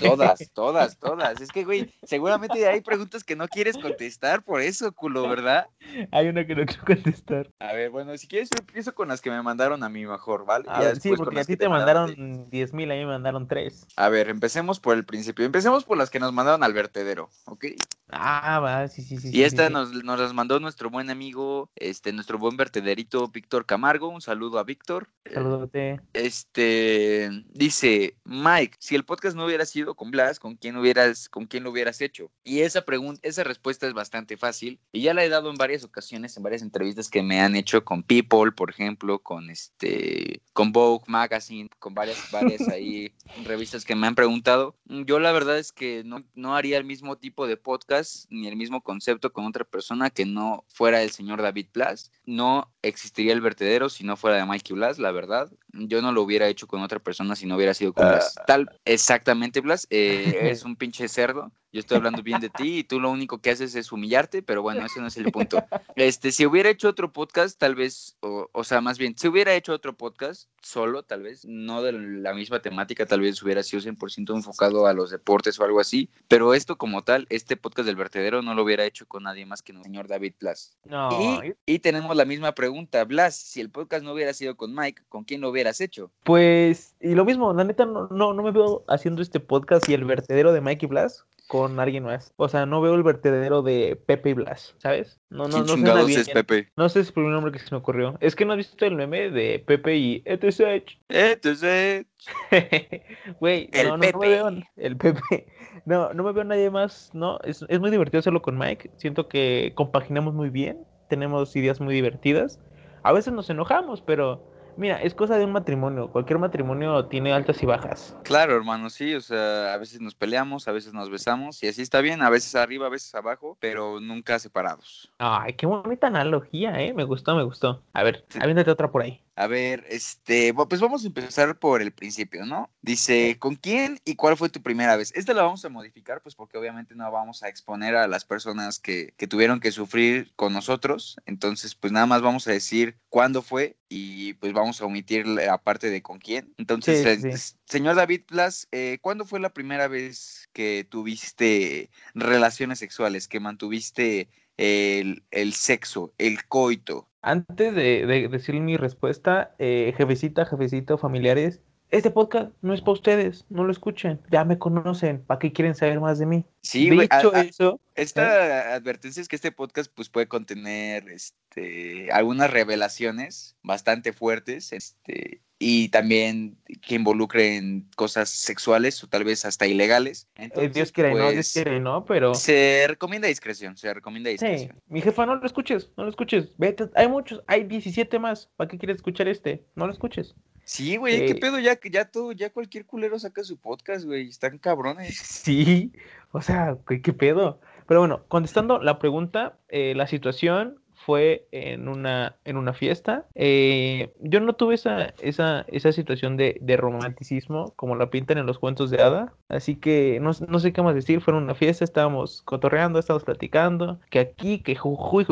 Todas, 0.00 0.50
todas, 0.52 0.98
todas. 0.98 1.40
Es 1.40 1.50
que, 1.50 1.64
güey, 1.64 1.92
seguramente 2.02 2.66
hay 2.66 2.80
preguntas 2.80 3.24
que 3.24 3.36
no 3.36 3.48
quieres 3.48 3.76
contestar 3.76 4.42
por 4.42 4.60
eso, 4.60 4.92
culo, 4.92 5.28
¿verdad? 5.28 5.68
Hay 6.10 6.28
una 6.28 6.46
que 6.46 6.54
no 6.54 6.64
quiero 6.66 6.84
contestar. 6.84 7.50
A 7.58 7.72
ver, 7.72 7.90
bueno, 7.90 8.16
si 8.16 8.26
quieres 8.26 8.48
yo 8.50 8.58
empiezo 8.60 8.94
con 8.94 9.08
las 9.08 9.20
que 9.20 9.30
me 9.30 9.42
mandaron 9.42 9.82
a 9.82 9.88
mí 9.88 10.06
mejor, 10.06 10.44
¿vale? 10.44 10.66
Sí, 11.00 11.12
porque 11.16 11.40
a 11.40 11.44
ti 11.44 11.56
te 11.56 11.68
mandaron 11.68 12.10
a 12.10 12.14
ti. 12.14 12.20
mandaron 12.20 12.50
10 12.50 12.72
mil, 12.74 12.90
a 12.90 12.94
mí 12.94 13.00
me 13.00 13.06
mandaron 13.06 13.48
3. 13.48 13.86
A 13.96 14.08
ver, 14.08 14.28
empecemos 14.28 14.80
por 14.80 14.96
el 14.96 15.04
principio. 15.04 15.44
Empecemos 15.44 15.84
por 15.84 15.98
las 15.98 16.10
que 16.10 16.20
nos 16.20 16.32
mandaron 16.32 16.62
al 16.62 16.72
vertedero, 16.72 17.30
¿ok? 17.46 17.66
Ah, 18.10 18.58
va, 18.60 18.88
sí, 18.88 19.02
sí, 19.02 19.18
sí. 19.18 19.28
Y 19.28 19.32
sí, 19.32 19.44
esta 19.44 19.68
sí. 19.68 19.72
Nos, 19.72 19.92
nos 20.04 20.18
las 20.18 20.34
mandó 20.34 20.58
nuestro 20.60 20.90
buen 20.90 21.10
amigo, 21.10 21.70
este, 21.76 22.12
nuestro 22.12 22.38
buen 22.38 22.56
vertederito 22.56 23.28
Víctor 23.28 23.66
Camargo. 23.66 24.08
Un 24.08 24.20
saludo 24.20 24.58
a 24.58 24.64
Víctor. 24.64 25.08
Salúdate. 25.32 26.00
Este 26.12 27.30
dice 27.52 28.16
Mike, 28.24 28.76
si 28.78 28.94
el 28.94 29.04
podcast 29.04 29.36
no 29.36 29.44
hubiera 29.44 29.66
sido 29.70 29.94
con 29.94 30.10
Blas, 30.10 30.38
¿con 30.38 30.56
quién 30.56 30.76
hubieras, 30.76 31.28
con 31.28 31.46
quién 31.46 31.64
lo 31.64 31.70
hubieras 31.70 32.00
hecho? 32.00 32.30
Y 32.44 32.60
esa 32.60 32.84
pregunta, 32.84 33.20
esa 33.22 33.44
respuesta 33.44 33.86
es 33.86 33.94
bastante 33.94 34.36
fácil 34.36 34.80
y 34.92 35.02
ya 35.02 35.14
la 35.14 35.24
he 35.24 35.28
dado 35.28 35.50
en 35.50 35.56
varias 35.56 35.84
ocasiones, 35.84 36.36
en 36.36 36.42
varias 36.42 36.62
entrevistas 36.62 37.08
que 37.08 37.22
me 37.22 37.40
han 37.40 37.56
hecho 37.56 37.84
con 37.84 38.02
People, 38.02 38.52
por 38.52 38.70
ejemplo, 38.70 39.18
con 39.20 39.50
este, 39.50 40.42
con 40.52 40.72
Vogue 40.72 41.04
Magazine, 41.06 41.68
con 41.78 41.94
varias, 41.94 42.30
varias 42.30 42.68
ahí 42.68 43.12
revistas 43.44 43.84
que 43.84 43.94
me 43.94 44.06
han 44.06 44.14
preguntado. 44.14 44.76
Yo 44.84 45.18
la 45.18 45.32
verdad 45.32 45.58
es 45.58 45.72
que 45.72 46.02
no, 46.04 46.24
no 46.34 46.56
haría 46.56 46.78
el 46.78 46.84
mismo 46.84 47.16
tipo 47.16 47.46
de 47.46 47.56
podcast 47.56 48.26
ni 48.30 48.48
el 48.48 48.56
mismo 48.56 48.82
concepto 48.82 49.32
con 49.32 49.46
otra 49.46 49.64
persona 49.64 50.10
que 50.10 50.26
no 50.26 50.64
fuera 50.68 51.02
el 51.02 51.10
señor 51.10 51.42
David 51.42 51.68
Blas. 51.72 52.10
No 52.24 52.72
existiría 52.82 53.32
el 53.32 53.40
vertedero 53.40 53.88
si 53.88 54.04
no 54.04 54.16
fuera 54.16 54.36
de 54.36 54.46
Mikey 54.46 54.74
Blas, 54.74 54.98
la 54.98 55.12
verdad. 55.12 55.50
Yo 55.72 56.02
no 56.02 56.12
lo 56.12 56.22
hubiera 56.22 56.48
hecho 56.48 56.66
con 56.66 56.82
otra 56.82 56.98
persona 56.98 57.36
si 57.36 57.46
no 57.46 57.56
hubiera 57.56 57.74
sido 57.74 57.92
con 57.92 58.08
Blas. 58.08 58.34
Tal, 58.46 58.80
exactamente, 58.84 59.60
Blas. 59.60 59.86
eh, 59.90 60.34
eres 60.40 60.64
un 60.64 60.76
pinche 60.76 61.08
cerdo. 61.08 61.52
Yo 61.72 61.78
estoy 61.78 61.98
hablando 61.98 62.22
bien 62.22 62.40
de 62.40 62.50
ti 62.50 62.78
y 62.78 62.84
tú 62.84 62.98
lo 62.98 63.10
único 63.10 63.38
que 63.38 63.50
haces 63.50 63.76
es 63.76 63.92
humillarte, 63.92 64.42
pero 64.42 64.60
bueno, 64.60 64.84
ese 64.84 65.00
no 65.00 65.06
es 65.06 65.16
el 65.16 65.30
punto. 65.30 65.62
Este, 65.94 66.32
si 66.32 66.46
hubiera 66.46 66.70
hecho 66.70 66.88
otro 66.88 67.12
podcast, 67.12 67.58
tal 67.58 67.74
vez, 67.74 68.16
o, 68.20 68.48
o 68.52 68.64
sea, 68.64 68.80
más 68.80 68.98
bien, 68.98 69.16
si 69.16 69.28
hubiera 69.28 69.54
hecho 69.54 69.72
otro 69.72 69.96
podcast 69.96 70.48
solo, 70.62 71.02
tal 71.02 71.22
vez, 71.22 71.44
no 71.44 71.82
de 71.82 71.92
la 71.92 72.34
misma 72.34 72.60
temática, 72.60 73.06
tal 73.06 73.20
vez 73.20 73.42
hubiera 73.42 73.62
sido 73.62 73.82
100% 73.82 74.34
enfocado 74.34 74.86
a 74.86 74.94
los 74.94 75.10
deportes 75.10 75.60
o 75.60 75.64
algo 75.64 75.78
así, 75.78 76.10
pero 76.26 76.54
esto 76.54 76.76
como 76.76 77.02
tal, 77.02 77.26
este 77.30 77.56
podcast 77.56 77.86
del 77.86 77.96
vertedero 77.96 78.42
no 78.42 78.54
lo 78.54 78.64
hubiera 78.64 78.84
hecho 78.84 79.06
con 79.06 79.24
nadie 79.24 79.46
más 79.46 79.62
que 79.62 79.72
el 79.72 79.82
señor 79.82 80.08
David 80.08 80.34
Blas. 80.40 80.76
No, 80.84 81.10
Y, 81.44 81.54
y 81.66 81.78
tenemos 81.78 82.16
la 82.16 82.24
misma 82.24 82.52
pregunta, 82.52 83.04
Blas, 83.04 83.36
si 83.36 83.60
el 83.60 83.70
podcast 83.70 84.04
no 84.04 84.12
hubiera 84.12 84.32
sido 84.32 84.56
con 84.56 84.74
Mike, 84.74 85.02
¿con 85.08 85.24
quién 85.24 85.40
lo 85.40 85.50
hubieras 85.50 85.80
hecho? 85.80 86.10
Pues, 86.24 86.94
y 87.00 87.14
lo 87.14 87.24
mismo, 87.24 87.52
la 87.52 87.64
neta, 87.64 87.86
no, 87.86 88.08
no, 88.08 88.32
no 88.32 88.42
me 88.42 88.50
veo 88.50 88.84
haciendo 88.88 89.22
este 89.22 89.40
podcast 89.40 89.88
y 89.88 89.94
el 89.94 90.04
vertedero 90.04 90.52
de 90.52 90.60
Mikey 90.60 90.88
Blas 90.88 91.24
con 91.50 91.80
alguien 91.80 92.04
más. 92.04 92.32
O 92.36 92.48
sea, 92.48 92.64
no 92.64 92.80
veo 92.80 92.94
el 92.94 93.02
vertedero 93.02 93.60
de 93.62 94.00
Pepe 94.06 94.30
y 94.30 94.32
Blas, 94.34 94.76
¿sabes? 94.78 95.18
No, 95.30 95.48
no, 95.48 95.64
¿Quién 95.64 95.66
no 95.66 95.74
chingados 95.74 96.06
bien. 96.06 96.20
es 96.20 96.28
Pepe? 96.28 96.68
No 96.76 96.88
sé 96.88 96.92
si 96.92 97.00
es 97.00 97.06
el 97.08 97.14
primer 97.14 97.32
nombre 97.32 97.50
que 97.50 97.58
se 97.58 97.66
me 97.72 97.78
ocurrió. 97.78 98.16
Es 98.20 98.36
que 98.36 98.44
no 98.44 98.52
has 98.52 98.58
visto 98.58 98.86
el 98.86 98.94
meme 98.94 99.30
de 99.30 99.58
Pepe 99.58 99.96
y 99.96 100.22
etc. 100.26 100.84
Entonces, 101.08 102.06
Güey, 103.40 103.68
no, 103.74 103.82
no, 103.82 103.88
no 103.88 103.98
me 103.98 104.12
Pepe. 104.12 104.28
veo. 104.28 104.48
El 104.76 104.96
Pepe. 104.96 105.20
No, 105.86 106.12
no 106.12 106.22
me 106.22 106.32
veo 106.32 106.44
nadie 106.44 106.70
más. 106.70 107.10
No, 107.14 107.38
es, 107.42 107.64
es 107.68 107.80
muy 107.80 107.90
divertido 107.90 108.20
hacerlo 108.20 108.42
con 108.42 108.56
Mike. 108.56 108.90
Siento 108.96 109.28
que 109.28 109.72
compaginamos 109.74 110.34
muy 110.34 110.50
bien. 110.50 110.84
Tenemos 111.08 111.56
ideas 111.56 111.80
muy 111.80 111.94
divertidas. 111.94 112.60
A 113.02 113.12
veces 113.12 113.32
nos 113.32 113.50
enojamos, 113.50 114.02
pero 114.02 114.49
mira, 114.80 115.00
es 115.02 115.14
cosa 115.14 115.36
de 115.36 115.44
un 115.44 115.52
matrimonio. 115.52 116.10
Cualquier 116.10 116.38
matrimonio 116.38 117.04
tiene 117.06 117.32
altas 117.32 117.62
y 117.62 117.66
bajas. 117.66 118.16
Claro, 118.24 118.56
hermano, 118.56 118.90
sí, 118.90 119.14
o 119.14 119.20
sea, 119.20 119.74
a 119.74 119.76
veces 119.76 120.00
nos 120.00 120.14
peleamos, 120.14 120.66
a 120.66 120.72
veces 120.72 120.92
nos 120.92 121.10
besamos 121.10 121.62
y 121.62 121.68
así 121.68 121.82
está 121.82 122.00
bien, 122.00 122.22
a 122.22 122.30
veces 122.30 122.54
arriba, 122.54 122.86
a 122.86 122.90
veces 122.90 123.14
abajo, 123.14 123.56
pero 123.60 124.00
nunca 124.00 124.38
separados. 124.38 125.12
Ay, 125.18 125.52
qué 125.52 125.66
bonita 125.66 126.08
analogía, 126.08 126.80
¿eh? 126.80 126.94
Me 126.94 127.04
gustó, 127.04 127.36
me 127.36 127.44
gustó. 127.44 127.82
A 127.92 128.02
ver, 128.02 128.24
aviéntate 128.40 128.70
otra 128.70 128.90
por 128.90 129.02
ahí. 129.02 129.22
A 129.40 129.46
ver, 129.46 129.86
este, 129.88 130.52
pues 130.52 130.82
vamos 130.82 131.02
a 131.02 131.06
empezar 131.06 131.58
por 131.58 131.80
el 131.80 131.92
principio, 131.92 132.44
¿no? 132.44 132.70
Dice, 132.82 133.38
¿con 133.38 133.56
quién 133.56 133.98
y 134.04 134.14
cuál 134.14 134.36
fue 134.36 134.50
tu 134.50 134.60
primera 134.62 134.96
vez? 134.96 135.12
Esta 135.14 135.32
la 135.32 135.42
vamos 135.42 135.64
a 135.64 135.70
modificar, 135.70 136.20
pues 136.20 136.34
porque 136.34 136.58
obviamente 136.58 136.94
no 136.94 137.10
vamos 137.10 137.42
a 137.42 137.48
exponer 137.48 137.96
a 137.96 138.06
las 138.06 138.26
personas 138.26 138.78
que, 138.78 139.14
que 139.16 139.26
tuvieron 139.26 139.58
que 139.58 139.72
sufrir 139.72 140.34
con 140.36 140.52
nosotros. 140.52 141.16
Entonces, 141.24 141.74
pues 141.74 141.90
nada 141.90 142.04
más 142.04 142.20
vamos 142.20 142.46
a 142.48 142.52
decir 142.52 142.98
cuándo 143.08 143.40
fue 143.40 143.78
y 143.88 144.34
pues 144.34 144.52
vamos 144.52 144.82
a 144.82 144.84
omitir 144.84 145.26
la 145.26 145.56
parte 145.56 145.88
de 145.88 146.02
con 146.02 146.18
quién. 146.18 146.52
Entonces, 146.58 147.22
Sí, 147.22 147.22
sí. 147.22 147.28
s- 147.28 147.54
señor 147.64 147.96
David 147.96 148.24
Blas, 148.28 148.68
eh, 148.72 148.98
¿cuándo 149.00 149.24
fue 149.24 149.40
la 149.40 149.54
primera 149.54 149.88
vez 149.88 150.50
que 150.52 150.86
tuviste 150.88 151.90
relaciones 152.12 152.78
sexuales, 152.78 153.26
que 153.26 153.40
mantuviste 153.40 154.28
el, 154.58 155.24
el 155.30 155.54
sexo, 155.54 156.12
el 156.18 156.46
coito? 156.46 157.09
Antes 157.22 157.74
de, 157.74 158.06
de 158.06 158.28
decir 158.28 158.54
mi 158.60 158.76
respuesta, 158.76 159.54
eh, 159.58 159.92
jefecita, 159.96 160.46
jefecito, 160.46 160.96
familiares, 160.98 161.60
este 161.90 162.10
podcast 162.10 162.52
no 162.62 162.72
es 162.72 162.80
para 162.80 162.92
ustedes, 162.92 163.44
no 163.50 163.64
lo 163.64 163.72
escuchen, 163.72 164.20
ya 164.30 164.44
me 164.44 164.58
conocen, 164.58 165.22
¿para 165.24 165.40
qué 165.40 165.52
quieren 165.52 165.74
saber 165.74 165.98
más 166.00 166.18
de 166.20 166.26
mí? 166.26 166.44
Sí, 166.62 166.88
a- 166.88 167.02
Dicho 167.02 167.34
a- 167.34 167.40
eso, 167.40 167.80
Esta 167.96 168.74
advertencia 168.74 169.20
es 169.20 169.28
que 169.28 169.36
este 169.36 169.50
podcast 169.52 169.90
pues 169.94 170.08
puede 170.08 170.28
contener 170.28 171.08
este 171.08 172.10
algunas 172.12 172.50
revelaciones 172.50 173.56
bastante 173.62 174.12
fuertes, 174.12 174.72
este 174.72 175.42
y 175.62 175.90
también 175.90 176.56
que 176.80 176.94
involucren 176.94 177.86
cosas 177.94 178.30
sexuales 178.30 179.04
o 179.04 179.08
tal 179.08 179.24
vez 179.24 179.44
hasta 179.44 179.66
ilegales. 179.66 180.26
eh, 180.36 180.44
Entonces, 180.44 180.72
Dios 180.72 180.90
quiere, 180.90 181.10
no, 181.10 181.18
Dios 181.30 181.34
pues, 181.34 181.52
quiere, 181.52 181.78
no, 181.80 182.04
pero... 182.06 182.34
Se 182.34 182.86
recomienda 182.88 183.28
discreción, 183.28 183.76
se 183.76 183.92
recomienda 183.92 184.30
Sí, 184.30 184.32
discreción. 184.32 184.80
mi 184.88 185.02
jefa, 185.02 185.26
no 185.26 185.36
lo 185.36 185.44
escuches, 185.46 185.90
no 185.98 186.04
lo 186.04 186.10
escuches, 186.10 186.48
vete, 186.56 186.88
hay 186.94 187.08
muchos, 187.08 187.42
hay 187.46 187.64
17 187.64 188.18
más, 188.18 188.48
¿para 188.56 188.68
qué 188.68 188.78
quieres 188.78 188.96
escuchar 188.96 189.28
este? 189.28 189.66
No 189.74 189.86
lo 189.86 189.92
escuches. 189.92 190.34
Sí, 190.64 190.96
güey, 190.96 191.26
qué 191.26 191.32
Eh, 191.32 191.34
pedo, 191.34 191.58
ya, 191.58 191.78
ya 191.90 192.06
todo, 192.06 192.32
ya 192.32 192.50
cualquier 192.50 192.86
culero 192.86 193.18
saca 193.18 193.44
su 193.44 193.58
podcast, 193.58 194.06
güey, 194.06 194.28
están 194.28 194.56
cabrones. 194.58 195.18
Sí, 195.44 195.92
o 196.32 196.40
sea, 196.40 196.78
¿qué, 196.88 197.02
qué 197.02 197.12
pedo? 197.12 197.60
Pero 197.86 198.00
bueno, 198.00 198.24
contestando 198.28 198.78
la 198.80 198.98
pregunta, 198.98 199.58
eh, 199.68 199.94
la 199.94 200.06
situación 200.06 200.79
fue 201.04 201.46
en 201.52 201.88
una, 201.88 202.36
en 202.44 202.56
una 202.56 202.72
fiesta. 202.72 203.26
Eh, 203.34 204.12
yo 204.20 204.40
no 204.40 204.54
tuve 204.54 204.74
esa, 204.74 205.14
esa, 205.20 205.64
esa 205.68 205.92
situación 205.92 206.36
de, 206.36 206.58
de 206.60 206.76
romanticismo 206.76 207.72
como 207.76 207.96
la 207.96 208.10
pintan 208.10 208.38
en 208.38 208.46
los 208.46 208.58
cuentos 208.58 208.90
de 208.90 209.02
hada. 209.02 209.32
Así 209.48 209.76
que 209.76 210.18
no, 210.20 210.30
no 210.48 210.58
sé 210.58 210.72
qué 210.72 210.82
más 210.82 210.94
decir. 210.94 211.20
Fue 211.20 211.34
en 211.34 211.42
una 211.42 211.54
fiesta, 211.54 211.84
estábamos 211.84 212.42
cotorreando, 212.42 212.98
estábamos 212.98 213.24
platicando. 213.24 213.98
Que 214.10 214.20
aquí, 214.20 214.60
que 214.60 214.74
jujuy, 214.76 215.24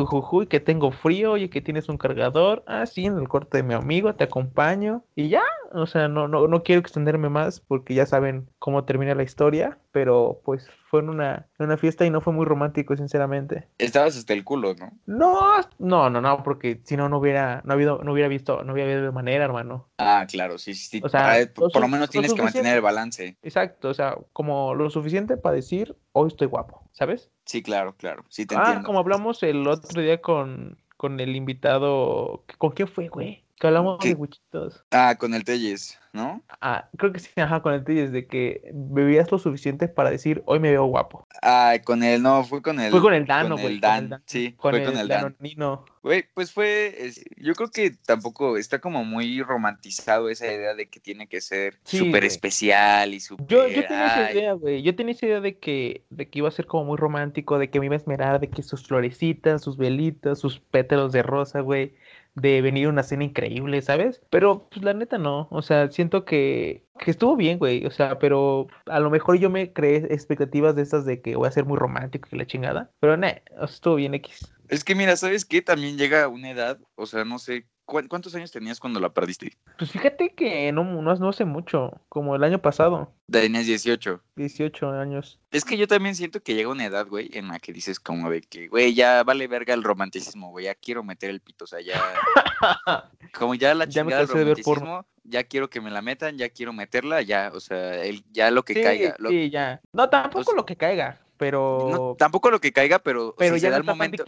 que 0.47 0.59
tengo 0.59 0.91
frío, 0.91 1.33
oye, 1.33 1.49
que 1.49 1.61
tienes 1.61 1.89
un 1.89 1.97
cargador. 1.97 2.63
Ah, 2.65 2.85
sí, 2.85 3.05
en 3.05 3.17
el 3.17 3.27
corte 3.27 3.57
de 3.57 3.63
mi 3.63 3.73
amigo, 3.73 4.13
te 4.15 4.23
acompaño. 4.23 5.03
Y 5.15 5.29
ya, 5.29 5.43
o 5.71 5.85
sea, 5.85 6.07
no, 6.07 6.27
no, 6.27 6.47
no 6.47 6.63
quiero 6.63 6.81
extenderme 6.81 7.29
más 7.29 7.59
porque 7.59 7.93
ya 7.93 8.05
saben 8.05 8.49
cómo 8.57 8.83
termina 8.85 9.15
la 9.15 9.23
historia, 9.23 9.77
pero 9.91 10.41
pues 10.45 10.69
fue 10.89 11.01
en 11.01 11.09
una, 11.09 11.47
en 11.57 11.65
una 11.65 11.77
fiesta 11.77 12.05
y 12.05 12.09
no 12.09 12.21
fue 12.21 12.33
muy 12.33 12.45
romántico, 12.45 12.95
sinceramente. 12.95 13.67
Estabas 13.77 14.17
hasta 14.17 14.33
el 14.33 14.43
culo, 14.43 14.73
¿no? 14.75 14.91
No, 15.05 15.51
no, 15.79 16.09
no, 16.09 16.21
no, 16.21 16.43
porque 16.43 16.81
si 16.83 16.97
no, 16.97 17.09
no 17.09 17.17
hubiera, 17.19 17.61
no 17.65 17.73
habido, 17.73 18.03
no 18.03 18.13
hubiera 18.13 18.27
visto, 18.27 18.63
no 18.63 18.73
hubiera 18.73 18.91
habido 18.93 19.11
manera, 19.11 19.45
hermano. 19.45 19.89
Ah, 19.97 20.25
claro, 20.29 20.57
sí, 20.57 20.73
sí, 20.73 20.87
sí. 20.89 21.01
O 21.03 21.09
sea, 21.09 21.33
por, 21.53 21.65
lo 21.65 21.71
por 21.71 21.81
lo 21.81 21.87
su- 21.87 21.91
menos 21.91 22.07
lo 22.07 22.11
tienes 22.11 22.33
que 22.33 22.41
mantener 22.41 22.75
el 22.75 22.81
balance. 22.81 23.37
Exacto, 23.41 23.89
o 23.89 23.93
sea, 23.93 24.17
como 24.33 24.73
lo 24.75 24.89
suficiente 24.89 25.37
para 25.37 25.55
decir, 25.55 25.95
hoy 26.11 26.27
estoy 26.27 26.47
guapo, 26.47 26.83
¿sabes? 26.91 27.31
Sí, 27.45 27.63
claro, 27.63 27.95
claro, 27.95 28.23
sí 28.29 28.45
te 28.45 28.55
Ah, 28.55 28.59
entiendo. 28.59 28.85
como 28.85 28.99
hablamos 28.99 29.41
el 29.43 29.67
otro 29.67 30.01
día 30.01 30.21
con, 30.21 30.77
con 30.97 31.19
el 31.19 31.35
invitado, 31.35 32.43
¿con 32.57 32.71
quién 32.71 32.87
fue, 32.87 33.07
güey? 33.09 33.43
Que 33.59 33.67
hablamos 33.67 33.99
¿Qué? 33.99 34.09
de 34.09 34.15
huichitos. 34.15 34.85
Ah, 34.91 35.15
con 35.19 35.33
el 35.33 35.43
Telles, 35.43 35.99
¿no? 36.13 36.41
Ah, 36.61 36.89
creo 36.97 37.11
que 37.11 37.19
sí, 37.19 37.29
ajá, 37.35 37.61
con 37.61 37.73
el 37.73 37.83
Telles, 37.83 38.13
de 38.13 38.25
que 38.25 38.71
bebías 38.73 39.29
lo 39.31 39.37
suficiente 39.37 39.89
para 39.89 40.09
decir, 40.11 40.41
hoy 40.45 40.59
me 40.59 40.71
veo 40.71 40.85
guapo. 40.85 41.27
Ah, 41.41 41.75
con 41.83 42.01
el, 42.01 42.23
no, 42.23 42.45
fue 42.45 42.61
con 42.61 42.79
el. 42.79 42.91
Fue 42.91 43.01
con 43.01 43.13
el 43.13 43.25
Dano, 43.25 43.55
con 43.55 43.63
con 43.63 43.71
el 43.71 43.81
Dan, 43.81 44.23
sí, 44.25 44.53
con 44.53 44.71
fue 44.71 44.79
el 44.79 44.85
con 44.85 44.97
el 44.97 45.07
Dan. 45.09 45.21
Danonino. 45.37 45.85
Güey, 46.01 46.23
pues 46.33 46.53
fue, 46.53 46.95
es- 46.97 47.21
yo 47.35 47.53
creo 47.53 47.69
que 47.69 47.91
tampoco 47.91 48.55
está 48.55 48.79
como 48.79 49.03
muy 49.03 49.43
romantizado 49.43 50.29
esa 50.29 50.47
idea 50.47 50.73
de 50.73 50.87
que 50.87 51.01
tiene 51.01 51.27
que 51.27 51.41
ser 51.41 51.77
súper 51.83 52.23
especial 52.23 53.13
y 53.13 53.19
súper. 53.19 53.45
Yo, 53.47 53.67
yo 53.67 53.85
tenía 53.85 54.05
esa 54.07 54.31
idea, 54.31 54.53
güey. 54.53 54.81
Yo 54.81 54.95
tenía 54.95 55.11
esa 55.11 55.25
idea 55.25 55.41
de 55.41 55.57
que, 55.59 56.05
de 56.09 56.29
que 56.29 56.39
iba 56.39 56.47
a 56.47 56.51
ser 56.51 56.65
como 56.65 56.85
muy 56.85 56.97
romántico, 56.97 57.59
de 57.59 57.69
que 57.69 57.81
me 57.81 57.87
iba 57.87 57.95
a 57.95 57.97
esmerar, 57.97 58.39
de 58.39 58.49
que 58.49 58.63
sus 58.63 58.87
florecitas, 58.87 59.61
sus 59.61 59.75
velitas, 59.75 60.39
sus 60.39 60.61
pétalos 60.61 61.11
de 61.11 61.23
rosa, 61.23 61.59
güey, 61.59 61.93
de 62.35 62.61
venir 62.61 62.87
una 62.87 63.03
cena 63.03 63.23
increíble, 63.23 63.81
¿sabes? 63.81 64.21
Pero, 64.29 64.69
pues, 64.69 64.83
la 64.83 64.93
neta 64.93 65.17
no. 65.17 65.47
O 65.51 65.61
sea, 65.61 65.89
siento 65.91 66.25
que, 66.25 66.85
que 66.99 67.11
estuvo 67.11 67.35
bien, 67.35 67.59
güey. 67.59 67.85
O 67.85 67.91
sea, 67.91 68.19
pero 68.19 68.67
a 68.85 68.99
lo 68.99 69.09
mejor 69.09 69.37
yo 69.37 69.49
me 69.49 69.73
creé 69.73 69.97
expectativas 70.13 70.75
de 70.75 70.83
estas 70.83 71.05
de 71.05 71.21
que 71.21 71.35
voy 71.35 71.47
a 71.47 71.51
ser 71.51 71.65
muy 71.65 71.77
romántico 71.77 72.29
y 72.31 72.37
la 72.37 72.47
chingada. 72.47 72.91
Pero, 72.99 73.17
no, 73.17 73.27
sea, 73.27 73.75
estuvo 73.75 73.95
bien 73.95 74.13
X. 74.15 74.53
Es 74.69 74.83
que 74.83 74.95
mira, 74.95 75.15
¿sabes 75.17 75.45
qué? 75.45 75.61
También 75.61 75.97
llega 75.97 76.27
una 76.27 76.49
edad, 76.51 76.79
o 76.95 77.05
sea, 77.07 77.25
no 77.25 77.39
sé, 77.39 77.65
¿cu- 77.85 78.07
¿cuántos 78.07 78.35
años 78.35 78.51
tenías 78.51 78.79
cuando 78.79 78.99
la 78.99 79.09
perdiste? 79.13 79.57
Pues 79.79 79.91
fíjate 79.91 80.35
que 80.35 80.71
no, 80.71 80.83
no, 80.83 81.15
no 81.15 81.29
hace 81.29 81.43
mucho, 81.45 81.91
como 82.07 82.35
el 82.35 82.43
año 82.43 82.61
pasado, 82.61 83.11
Tenías 83.31 83.65
18. 83.65 84.21
18 84.35 84.91
años. 84.91 85.39
Es 85.51 85.65
que 85.65 85.77
yo 85.77 85.87
también 85.87 86.15
siento 86.15 86.41
que 86.41 86.53
llega 86.55 86.69
una 86.69 86.85
edad, 86.85 87.07
güey, 87.07 87.29
en 87.33 87.47
la 87.47 87.59
que 87.59 87.73
dices 87.73 87.99
como 87.99 88.29
de 88.29 88.41
que, 88.41 88.67
güey, 88.67 88.93
ya 88.93 89.23
vale 89.23 89.47
verga 89.47 89.73
el 89.73 89.83
romanticismo, 89.83 90.51
güey, 90.51 90.65
ya 90.65 90.75
quiero 90.75 91.03
meter 91.03 91.29
el 91.31 91.41
pito, 91.41 91.63
o 91.65 91.67
sea, 91.67 91.81
ya, 91.81 91.93
como 93.33 93.55
ya 93.55 93.73
la 93.73 93.85
Ya 93.85 94.03
me 94.03 94.11
chingada 94.11 94.21
cansé 94.27 94.37
de 94.39 94.43
ver 94.45 94.57
romanticismo, 94.57 95.05
ya 95.23 95.43
quiero 95.43 95.69
que 95.69 95.81
me 95.81 95.91
la 95.91 96.01
metan, 96.01 96.37
ya 96.37 96.49
quiero 96.49 96.73
meterla, 96.73 97.21
ya, 97.21 97.51
o 97.53 97.59
sea, 97.59 98.03
el, 98.03 98.23
ya 98.31 98.51
lo 98.51 98.63
que 98.63 98.73
Sí, 98.75 98.81
caiga. 98.83 99.15
lo- 99.19 99.29
sí, 99.29 99.49
ya. 99.49 99.81
No, 99.93 100.09
tampoco 100.09 100.53
lo 100.53 100.65
que 100.65 100.75
caiga, 100.75 101.19
pero... 101.39 101.87
no, 101.89 102.15
tampoco 102.15 102.51
lo 102.51 102.59
que 102.59 102.73
caiga, 102.73 102.99
pero, 102.99 103.33
Pero 103.37 103.55
si 103.55 103.61
ya 103.61 103.69
se 103.69 103.71
da 103.71 103.77
el 103.77 103.85
momento, 103.85 104.25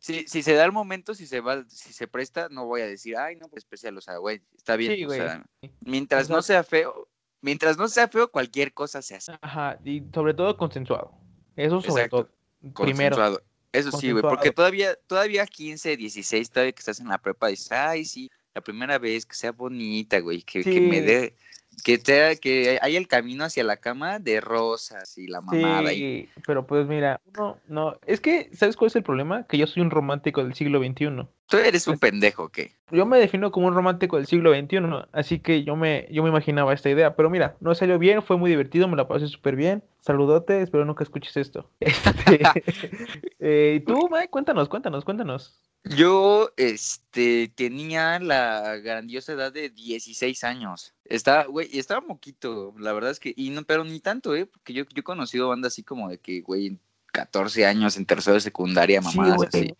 si, 0.00 0.26
si 0.26 0.42
se 0.42 0.54
da 0.54 0.64
el 0.64 0.72
momento, 0.72 1.14
si 1.14 1.26
se 1.26 1.40
va, 1.40 1.62
si 1.68 1.92
se 1.92 2.08
presta, 2.08 2.48
no 2.48 2.64
voy 2.64 2.80
a 2.80 2.86
decir, 2.86 3.14
ay, 3.18 3.36
no, 3.36 3.48
pues 3.48 3.62
especial, 3.62 3.96
o 3.98 4.00
sea, 4.00 4.16
güey, 4.16 4.40
está 4.56 4.74
bien, 4.76 4.94
Sí, 4.96 5.04
o 5.04 5.08
güey. 5.08 5.20
sea, 5.20 5.44
mientras 5.80 6.30
no 6.30 6.40
sea 6.40 6.64
feo, 6.64 7.08
mientras 7.42 7.76
no 7.76 7.88
sea 7.88 8.08
feo, 8.08 8.30
cualquier 8.30 8.72
cosa 8.72 9.02
se 9.02 9.16
hace. 9.16 9.32
Ajá, 9.42 9.78
y 9.84 10.02
sobre 10.14 10.32
todo 10.32 10.56
consensuado. 10.56 11.12
Eso 11.56 11.82
sobre 11.82 12.04
Exacto. 12.04 12.24
todo. 12.24 12.84
Primero. 12.84 13.16
Consensuado. 13.16 13.42
Eso 13.72 13.92
sí, 13.92 14.10
güey, 14.10 14.22
porque 14.22 14.50
todavía, 14.50 14.96
todavía 15.06 15.46
15, 15.46 15.98
16, 15.98 16.50
todavía 16.50 16.72
que 16.72 16.80
estás 16.80 17.00
en 17.00 17.08
la 17.08 17.18
prepa, 17.18 17.48
dices, 17.48 17.70
ay, 17.70 18.06
sí, 18.06 18.30
la 18.54 18.62
primera 18.62 18.98
vez, 18.98 19.26
que 19.26 19.34
sea 19.34 19.52
bonita, 19.52 20.18
güey, 20.20 20.40
que, 20.40 20.64
que 20.64 20.80
me 20.80 21.02
dé, 21.02 21.36
que 21.84 21.98
te, 21.98 22.38
que 22.40 22.78
haya 22.82 22.98
el 22.98 23.06
camino 23.08 23.44
hacia 23.44 23.62
la 23.64 23.76
cama 23.76 24.18
de 24.18 24.40
rosas 24.40 25.16
y 25.18 25.26
la 25.28 25.40
mamada. 25.40 25.92
y- 25.92 25.96
Sí, 25.96 26.28
pero 26.46 26.66
pues 26.66 26.86
mira, 26.86 27.20
no, 27.36 27.58
no, 27.68 27.96
es 28.06 28.20
que, 28.20 28.50
¿sabes 28.54 28.76
cuál 28.76 28.88
es 28.88 28.96
el 28.96 29.02
problema? 29.02 29.44
Que 29.46 29.58
yo 29.58 29.66
soy 29.66 29.82
un 29.82 29.90
romántico 29.90 30.42
del 30.42 30.54
siglo 30.54 30.80
XXI. 30.80 31.26
Tú 31.48 31.58
eres 31.58 31.86
un 31.86 31.98
pendejo, 31.98 32.48
¿qué? 32.48 32.72
Yo 32.90 33.06
me 33.06 33.18
defino 33.18 33.52
como 33.52 33.68
un 33.68 33.74
romántico 33.74 34.16
del 34.16 34.26
siglo 34.26 34.52
XXI, 34.52 34.78
así 35.12 35.38
que 35.38 35.62
yo 35.62 35.76
me, 35.76 36.08
yo 36.10 36.24
me 36.24 36.28
imaginaba 36.28 36.72
esta 36.72 36.90
idea, 36.90 37.14
pero 37.14 37.30
mira, 37.30 37.56
no 37.60 37.74
salió 37.74 37.98
bien, 38.00 38.22
fue 38.22 38.36
muy 38.36 38.50
divertido, 38.50 38.88
me 38.88 38.96
la 38.96 39.06
pasé 39.06 39.28
súper 39.28 39.54
bien. 39.54 39.84
Saludote, 40.00 40.62
espero 40.62 40.84
nunca 40.84 41.04
escuches 41.04 41.36
esto. 41.36 41.70
Este, 41.80 42.40
eh, 43.38 43.78
¿y 43.80 43.80
tú, 43.84 44.08
Mike? 44.10 44.30
Cuéntanos, 44.30 44.68
cuéntanos, 44.68 45.04
cuéntanos. 45.04 45.60
Yo, 45.84 46.50
este, 46.56 47.52
tenía 47.54 48.18
la 48.18 48.76
grandiosa 48.78 49.34
edad 49.34 49.52
de 49.52 49.70
16 49.70 50.42
años. 50.42 50.94
Estaba, 51.04 51.44
güey, 51.44 51.68
y 51.72 51.78
estaba 51.78 52.00
moquito, 52.00 52.74
la 52.76 52.92
verdad 52.92 53.12
es 53.12 53.20
que, 53.20 53.32
y 53.36 53.50
no, 53.50 53.62
pero 53.62 53.84
ni 53.84 54.00
tanto, 54.00 54.34
¿eh? 54.34 54.46
Porque 54.46 54.72
yo, 54.72 54.82
yo 54.82 55.00
he 55.00 55.04
conocido 55.04 55.48
bandas 55.48 55.74
así 55.74 55.84
como 55.84 56.08
de 56.08 56.18
que, 56.18 56.40
güey, 56.40 56.80
14 57.16 57.64
años 57.64 57.96
en 57.96 58.04
tercero 58.04 58.34
de 58.34 58.40
secundaria, 58.40 59.00
Sí, 59.00 59.16
mamadas 59.16 59.50
güey, 59.50 59.74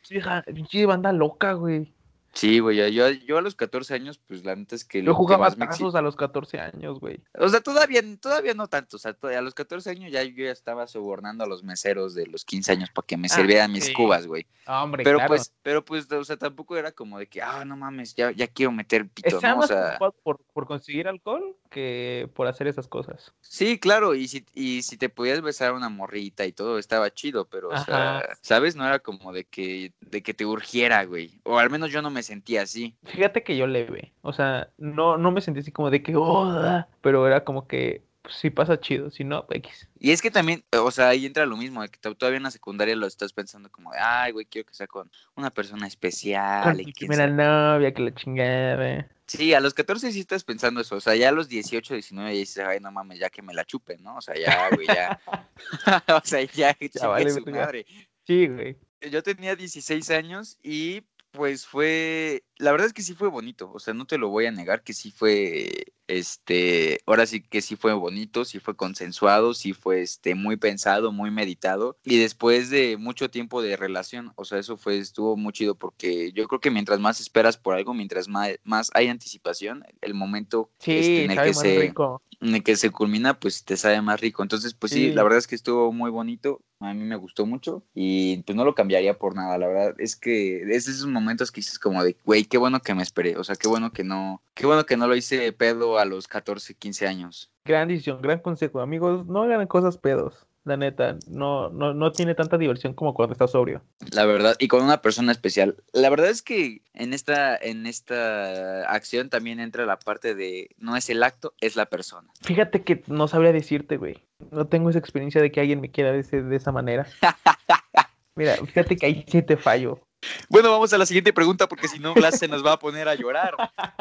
pinche 0.55 0.87
banda 0.87 1.13
loca, 1.13 1.53
güey. 1.53 1.95
Sí, 2.37 2.59
güey, 2.59 2.77
yo, 2.93 3.09
yo, 3.09 3.39
a 3.39 3.41
los 3.41 3.55
14 3.55 3.95
años, 3.95 4.19
pues 4.19 4.45
la 4.45 4.55
neta 4.55 4.75
es 4.77 4.85
que 4.85 4.99
Yo 4.99 5.07
lo 5.07 5.13
que 5.13 5.17
jugaba 5.17 5.49
me 5.49 5.65
exi- 5.65 5.69
tazos 5.71 5.95
a 5.95 6.03
los 6.03 6.17
14 6.17 6.61
años, 6.61 7.01
güey. 7.01 7.19
O 7.39 7.49
sea, 7.49 7.63
todavía, 7.63 8.03
todavía 8.21 8.53
no 8.53 8.69
tanto, 8.69 8.97
o 8.97 9.01
sea, 9.01 9.17
a 9.23 9.41
los 9.41 9.55
14 9.55 9.89
años 9.89 10.13
ya 10.13 10.23
yo 10.23 10.45
ya 10.45 10.51
estaba 10.51 10.87
sobornando 10.87 11.45
a 11.45 11.47
los 11.47 11.65
meseros 11.65 12.15
de 12.15 12.27
los 12.27 12.45
15 12.45 12.73
años 12.73 12.91
para 12.91 13.07
que 13.07 13.17
me 13.17 13.29
Ah, 13.31 13.35
sirvieran 13.37 13.73
mis 13.73 13.91
cubas, 13.91 14.27
güey. 14.27 14.47
Ah, 14.67 14.85
hombre, 14.85 15.03
Pero 15.03 15.17
claro. 15.19 15.29
pues, 15.35 15.53
pero 15.63 15.83
pues, 15.83 16.13
o 16.13 16.25
sea, 16.25 16.37
tampoco 16.37 16.77
era 16.77 16.93
como 16.93 17.19
de 17.19 17.27
que, 17.27 17.41
ah, 17.41 17.65
no 17.65 17.75
mames, 17.77 18.15
ya, 18.15 18.31
ya 18.33 18.47
quiero 18.49 18.71
meter 18.71 19.09
pito, 19.09 19.41
¿no? 19.41 19.59
O 19.61 19.67
sea, 19.67 19.97
por, 19.99 20.39
por 20.53 20.67
conseguir 20.67 21.09
alcohol 21.09 21.57
que 21.71 22.29
por 22.35 22.47
hacer 22.47 22.67
esas 22.69 22.87
cosas. 22.87 23.33
sí, 23.41 23.79
claro, 23.79 24.15
y 24.15 24.29
si, 24.29 24.45
y 24.55 24.83
si 24.83 24.97
te 24.99 25.09
podías 25.09 25.41
besar 25.41 25.71
a 25.71 25.75
una 25.75 25.89
morrita 25.89 26.45
y 26.47 26.53
todo, 26.53 26.79
estaba 26.79 27.13
chido, 27.13 27.49
pero, 27.49 27.71
o 27.71 27.79
sea. 27.79 28.23
¿sabes? 28.43 28.77
No 28.77 28.87
era 28.87 28.99
como 28.99 29.33
de 29.33 29.45
que, 29.45 29.93
de 30.01 30.23
que 30.23 30.35
te 30.35 30.45
urgiera, 30.45 31.05
güey. 31.05 31.41
O 31.45 31.59
al 31.59 31.71
menos 31.71 31.91
yo 31.91 32.03
no 32.03 32.11
me 32.11 32.23
sentí 32.27 32.57
así. 32.59 32.95
Fíjate 33.05 33.43
que 33.43 33.57
yo 33.57 33.67
leve, 33.67 34.13
o 34.23 34.33
sea, 34.33 34.69
no, 34.77 35.17
no 35.17 35.31
me 35.31 35.41
sentí 35.41 35.61
así 35.61 35.73
como 35.73 35.91
de 35.91 36.03
que, 36.03 36.15
oh, 36.15 36.45
ah", 36.45 36.87
pero 37.01 37.27
era 37.27 37.45
como 37.45 37.67
que 37.67 38.03
pues, 38.23 38.35
si 38.35 38.51
pasa 38.51 38.81
chido, 38.81 39.11
si 39.11 39.23
no, 39.23 39.47
X. 39.49 39.89
Y 40.01 40.11
es 40.11 40.21
que 40.21 40.33
también, 40.33 40.65
o 40.77 40.91
sea, 40.91 41.09
ahí 41.11 41.27
entra 41.27 41.47
lo 41.47 41.57
mismo, 41.57 41.83
de 41.83 41.89
que 41.89 41.99
to- 41.99 42.17
todavía 42.17 42.39
en 42.39 42.43
la 42.43 42.51
secundaria 42.51 42.97
lo 42.97 43.07
estás 43.07 43.33
pensando 43.33 43.71
como 43.71 43.93
de, 43.93 43.99
ay, 44.01 44.33
güey, 44.33 44.47
quiero 44.47 44.67
que 44.67 44.75
sea 44.75 44.89
con 44.89 45.11
una 45.37 45.51
persona 45.51 45.87
especial. 45.87 46.65
Con 46.65 46.81
y 46.81 46.93
primera 46.93 47.25
sabe". 47.29 47.33
novia, 47.37 47.95
que 47.95 48.03
la 48.03 48.15
chingada. 48.15 49.09
Sí, 49.29 49.55
a 49.55 49.61
los 49.61 49.75
14 49.75 50.11
sí 50.13 50.21
estás 50.21 50.43
pensando 50.45 50.81
eso, 50.81 50.97
o 50.97 51.01
sea, 51.01 51.15
ya 51.17 51.29
a 51.29 51.33
los 51.33 51.49
18, 51.49 51.95
19 51.95 52.33
ya 52.33 52.39
dices, 52.39 52.65
ay, 52.65 52.81
no 52.81 52.91
mames, 52.93 53.19
ya 53.19 53.31
que 53.31 53.43
me 53.43 53.55
la 53.55 53.65
chupen, 53.65 54.03
¿no? 54.03 54.17
O 54.17 54.21
sea, 54.21 54.35
ya, 54.37 54.71
güey, 54.75 54.87
ya. 54.87 55.19
o 56.15 56.21
sea, 56.25 56.43
ya, 56.43 56.75
chingue 56.75 57.07
vale, 57.07 57.31
su 57.31 57.47
madre. 57.47 57.87
Sí, 58.27 58.49
güey. 58.49 58.77
Yo 59.11 59.23
tenía 59.23 59.55
16 59.55 60.11
años 60.11 60.59
y 60.63 61.03
pues 61.37 61.67
fue, 61.67 62.45
la 62.59 62.73
verdad 62.73 62.89
es 62.89 62.93
que 62.93 63.03
sí 63.03 63.15
fue 63.15 63.29
bonito, 63.29 63.71
o 63.73 63.79
sea, 63.79 63.95
no 63.95 64.07
te 64.07 64.19
lo 64.19 64.29
voy 64.31 64.47
a 64.47 64.53
negar 64.53 64.83
que 64.83 64.95
sí 64.95 65.11
fue, 65.13 65.85
este, 66.09 67.01
ahora 67.07 67.27
sí 67.27 67.41
que 67.41 67.61
sí 67.63 67.77
fue 67.77 67.93
bonito, 67.93 68.45
sí 68.45 68.59
fue 68.61 68.77
consensuado, 68.77 69.55
sí 69.55 69.73
fue, 69.73 70.03
este, 70.03 70.35
muy 70.35 70.57
pensado, 70.57 71.13
muy 71.13 71.31
meditado 71.31 71.99
y 72.05 72.19
después 72.19 72.71
de 72.71 72.97
mucho 72.97 73.31
tiempo 73.31 73.63
de 73.63 73.77
relación, 73.77 74.33
o 74.37 74.45
sea, 74.45 74.59
eso 74.59 74.77
fue, 74.77 74.99
estuvo 74.99 75.37
muy 75.37 75.53
chido 75.53 75.75
porque 75.75 76.33
yo 76.33 76.47
creo 76.49 76.61
que 76.61 76.71
mientras 76.71 77.01
más 77.01 77.21
esperas 77.21 77.57
por 77.57 77.75
algo, 77.75 77.95
mientras 77.95 78.29
más, 78.29 78.51
más 78.65 78.91
hay 78.95 79.09
anticipación, 79.09 79.85
el 80.01 80.15
momento 80.15 80.71
este, 80.81 81.03
Sí, 81.03 81.17
en 81.25 81.31
el 81.33 81.39
que 81.43 81.55
se 81.55 81.79
rico. 81.81 82.23
en 82.41 82.55
el 82.55 82.63
que 82.63 82.77
se 82.77 82.91
culmina, 82.91 83.39
pues 83.39 83.65
te 83.65 83.77
sabe 83.77 84.01
más 84.03 84.21
rico. 84.21 84.43
Entonces, 84.43 84.75
pues 84.75 84.93
sí, 84.93 85.09
Sí. 85.09 85.13
la 85.13 85.23
verdad 85.23 85.39
es 85.39 85.47
que 85.47 85.55
estuvo 85.55 85.93
muy 85.93 86.11
bonito. 86.11 86.61
A 86.81 86.93
mí 86.93 87.05
me 87.05 87.17
gustó 87.17 87.47
mucho 87.47 87.83
y 87.95 88.43
pues 88.43 88.55
no 88.55 88.63
lo 88.67 88.75
cambiaría 88.75 89.19
por 89.19 89.35
nada. 89.35 89.57
La 89.57 89.67
verdad 89.67 89.95
es 89.99 90.15
que 90.17 90.61
es 90.71 90.87
esos 90.89 91.07
momentos 91.07 91.51
que 91.51 91.61
dices 91.63 91.79
como 91.79 92.05
de, 92.05 92.17
güey, 92.27 92.45
qué 92.45 92.59
bueno 92.59 92.81
que 92.81 92.95
me 92.95 93.03
esperé. 93.03 93.37
O 93.39 93.45
sea, 93.45 93.57
qué 93.57 93.67
bueno 93.69 93.93
que 93.93 94.05
no, 94.05 94.43
qué 94.53 94.67
bueno 94.67 94.85
que 94.85 94.99
no 94.99 95.07
lo 95.09 95.17
hice 95.17 95.51
pedo 95.53 95.96
a 95.99 96.05
los 96.05 96.29
14, 96.29 96.75
15 96.75 97.07
años. 97.07 97.51
Gran 97.65 97.89
decisión, 97.89 98.21
gran 98.23 98.39
consejo. 98.41 98.81
Amigos, 98.81 99.27
no 99.27 99.43
hagan 99.43 99.67
cosas 99.67 99.99
pedos. 99.99 100.47
La 100.65 100.77
neta, 100.77 101.17
no, 101.29 101.69
no, 101.71 101.95
no 101.95 102.11
tiene 102.11 102.35
tanta 102.35 102.59
diversión 102.59 102.93
como 102.93 103.15
cuando 103.15 103.35
estás 103.35 103.53
sobrio. 103.53 103.83
La 104.11 104.27
verdad, 104.27 104.57
y 104.59 104.67
con 104.67 104.83
una 104.83 105.01
persona 105.01 105.31
especial. 105.31 105.77
La 105.93 106.11
verdad 106.11 106.29
es 106.29 106.43
que 106.43 106.83
en 106.93 107.13
esta, 107.13 107.57
en 107.57 107.87
esta 107.87 108.83
acción 108.91 109.31
también 109.31 109.61
entra 109.61 109.87
la 109.87 109.97
parte 109.97 110.35
de 110.35 110.71
no 110.77 110.97
es 110.97 111.09
el 111.09 111.23
acto, 111.23 111.55
es 111.61 111.77
la 111.77 111.87
persona. 111.87 112.29
Fíjate 112.43 112.83
que 112.83 113.05
no 113.07 113.29
sabría 113.29 113.53
decirte, 113.53 113.97
güey. 113.97 114.25
No 114.51 114.67
tengo 114.67 114.91
esa 114.91 114.99
experiencia 114.99 115.41
de 115.41 115.53
que 115.53 115.61
alguien 115.61 115.81
me 115.81 115.93
quiera 115.93 116.11
de, 116.11 116.19
ese- 116.21 116.43
de 116.43 116.57
esa 116.57 116.73
manera. 116.73 117.07
Mira, 118.35 118.57
fíjate 118.57 118.97
que 118.97 119.07
ahí 119.07 119.25
sí 119.29 119.43
te 119.43 119.57
fallo. 119.57 120.01
Bueno, 120.49 120.71
vamos 120.71 120.93
a 120.93 120.99
la 120.99 121.07
siguiente 121.07 121.33
pregunta 121.33 121.69
porque 121.69 121.89
si 121.89 121.99
no, 121.99 122.15
Blas 122.15 122.39
se 122.39 122.49
nos 122.49 122.65
va 122.65 122.73
a 122.73 122.79
poner 122.79 123.09
a 123.09 123.15
llorar. 123.15 123.57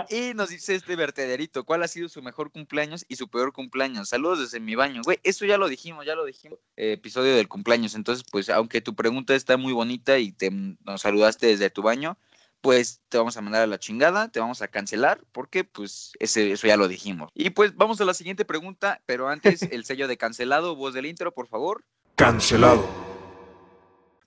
Y 0.09 0.33
nos 0.33 0.49
dice 0.49 0.75
este 0.75 0.95
vertederito, 0.95 1.63
¿cuál 1.63 1.83
ha 1.83 1.87
sido 1.87 2.09
su 2.09 2.21
mejor 2.21 2.51
cumpleaños 2.51 3.05
y 3.07 3.15
su 3.15 3.27
peor 3.27 3.53
cumpleaños? 3.53 4.09
Saludos 4.09 4.39
desde 4.39 4.59
mi 4.59 4.75
baño. 4.75 5.01
Güey, 5.03 5.19
eso 5.23 5.45
ya 5.45 5.57
lo 5.57 5.67
dijimos, 5.67 6.05
ya 6.05 6.15
lo 6.15 6.25
dijimos. 6.25 6.59
eh, 6.77 6.93
episodio 6.93 7.35
del 7.35 7.47
cumpleaños. 7.47 7.95
Entonces, 7.95 8.25
pues, 8.31 8.49
aunque 8.49 8.81
tu 8.81 8.95
pregunta 8.95 9.35
está 9.35 9.57
muy 9.57 9.73
bonita 9.73 10.17
y 10.19 10.31
te 10.31 10.51
nos 10.51 11.01
saludaste 11.01 11.47
desde 11.47 11.69
tu 11.69 11.81
baño, 11.81 12.17
pues 12.61 13.01
te 13.09 13.19
vamos 13.19 13.37
a 13.37 13.41
mandar 13.41 13.61
a 13.61 13.67
la 13.67 13.77
chingada, 13.79 14.29
te 14.31 14.39
vamos 14.39 14.63
a 14.63 14.67
cancelar, 14.67 15.21
porque 15.31 15.63
pues 15.63 16.13
eso 16.19 16.67
ya 16.67 16.77
lo 16.77 16.87
dijimos. 16.87 17.29
Y 17.35 17.51
pues 17.51 17.75
vamos 17.75 18.01
a 18.01 18.05
la 18.05 18.15
siguiente 18.15 18.43
pregunta, 18.43 19.01
pero 19.05 19.29
antes 19.29 19.61
el 19.71 19.85
sello 19.85 20.07
de 20.07 20.17
cancelado, 20.17 20.75
voz 20.75 20.93
del 20.95 21.05
intro, 21.05 21.31
por 21.31 21.47
favor. 21.47 21.83
Cancelado. 22.15 23.14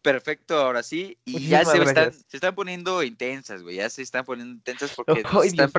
Perfecto, 0.03 0.57
ahora 0.59 0.83
sí. 0.83 1.19
Y 1.25 1.49
ya 1.49 1.65
se 1.65 1.83
están, 1.83 2.13
se 2.13 2.37
están 2.37 2.55
poniendo 2.55 3.03
intensas, 3.03 3.63
güey. 3.63 3.77
Ya 3.77 3.91
se 3.91 4.03
están 4.03 4.25
poniendo 4.25 4.55
intensas 4.55 4.93
porque 4.95 5.23
nos 5.23 5.45
están, 5.45 5.71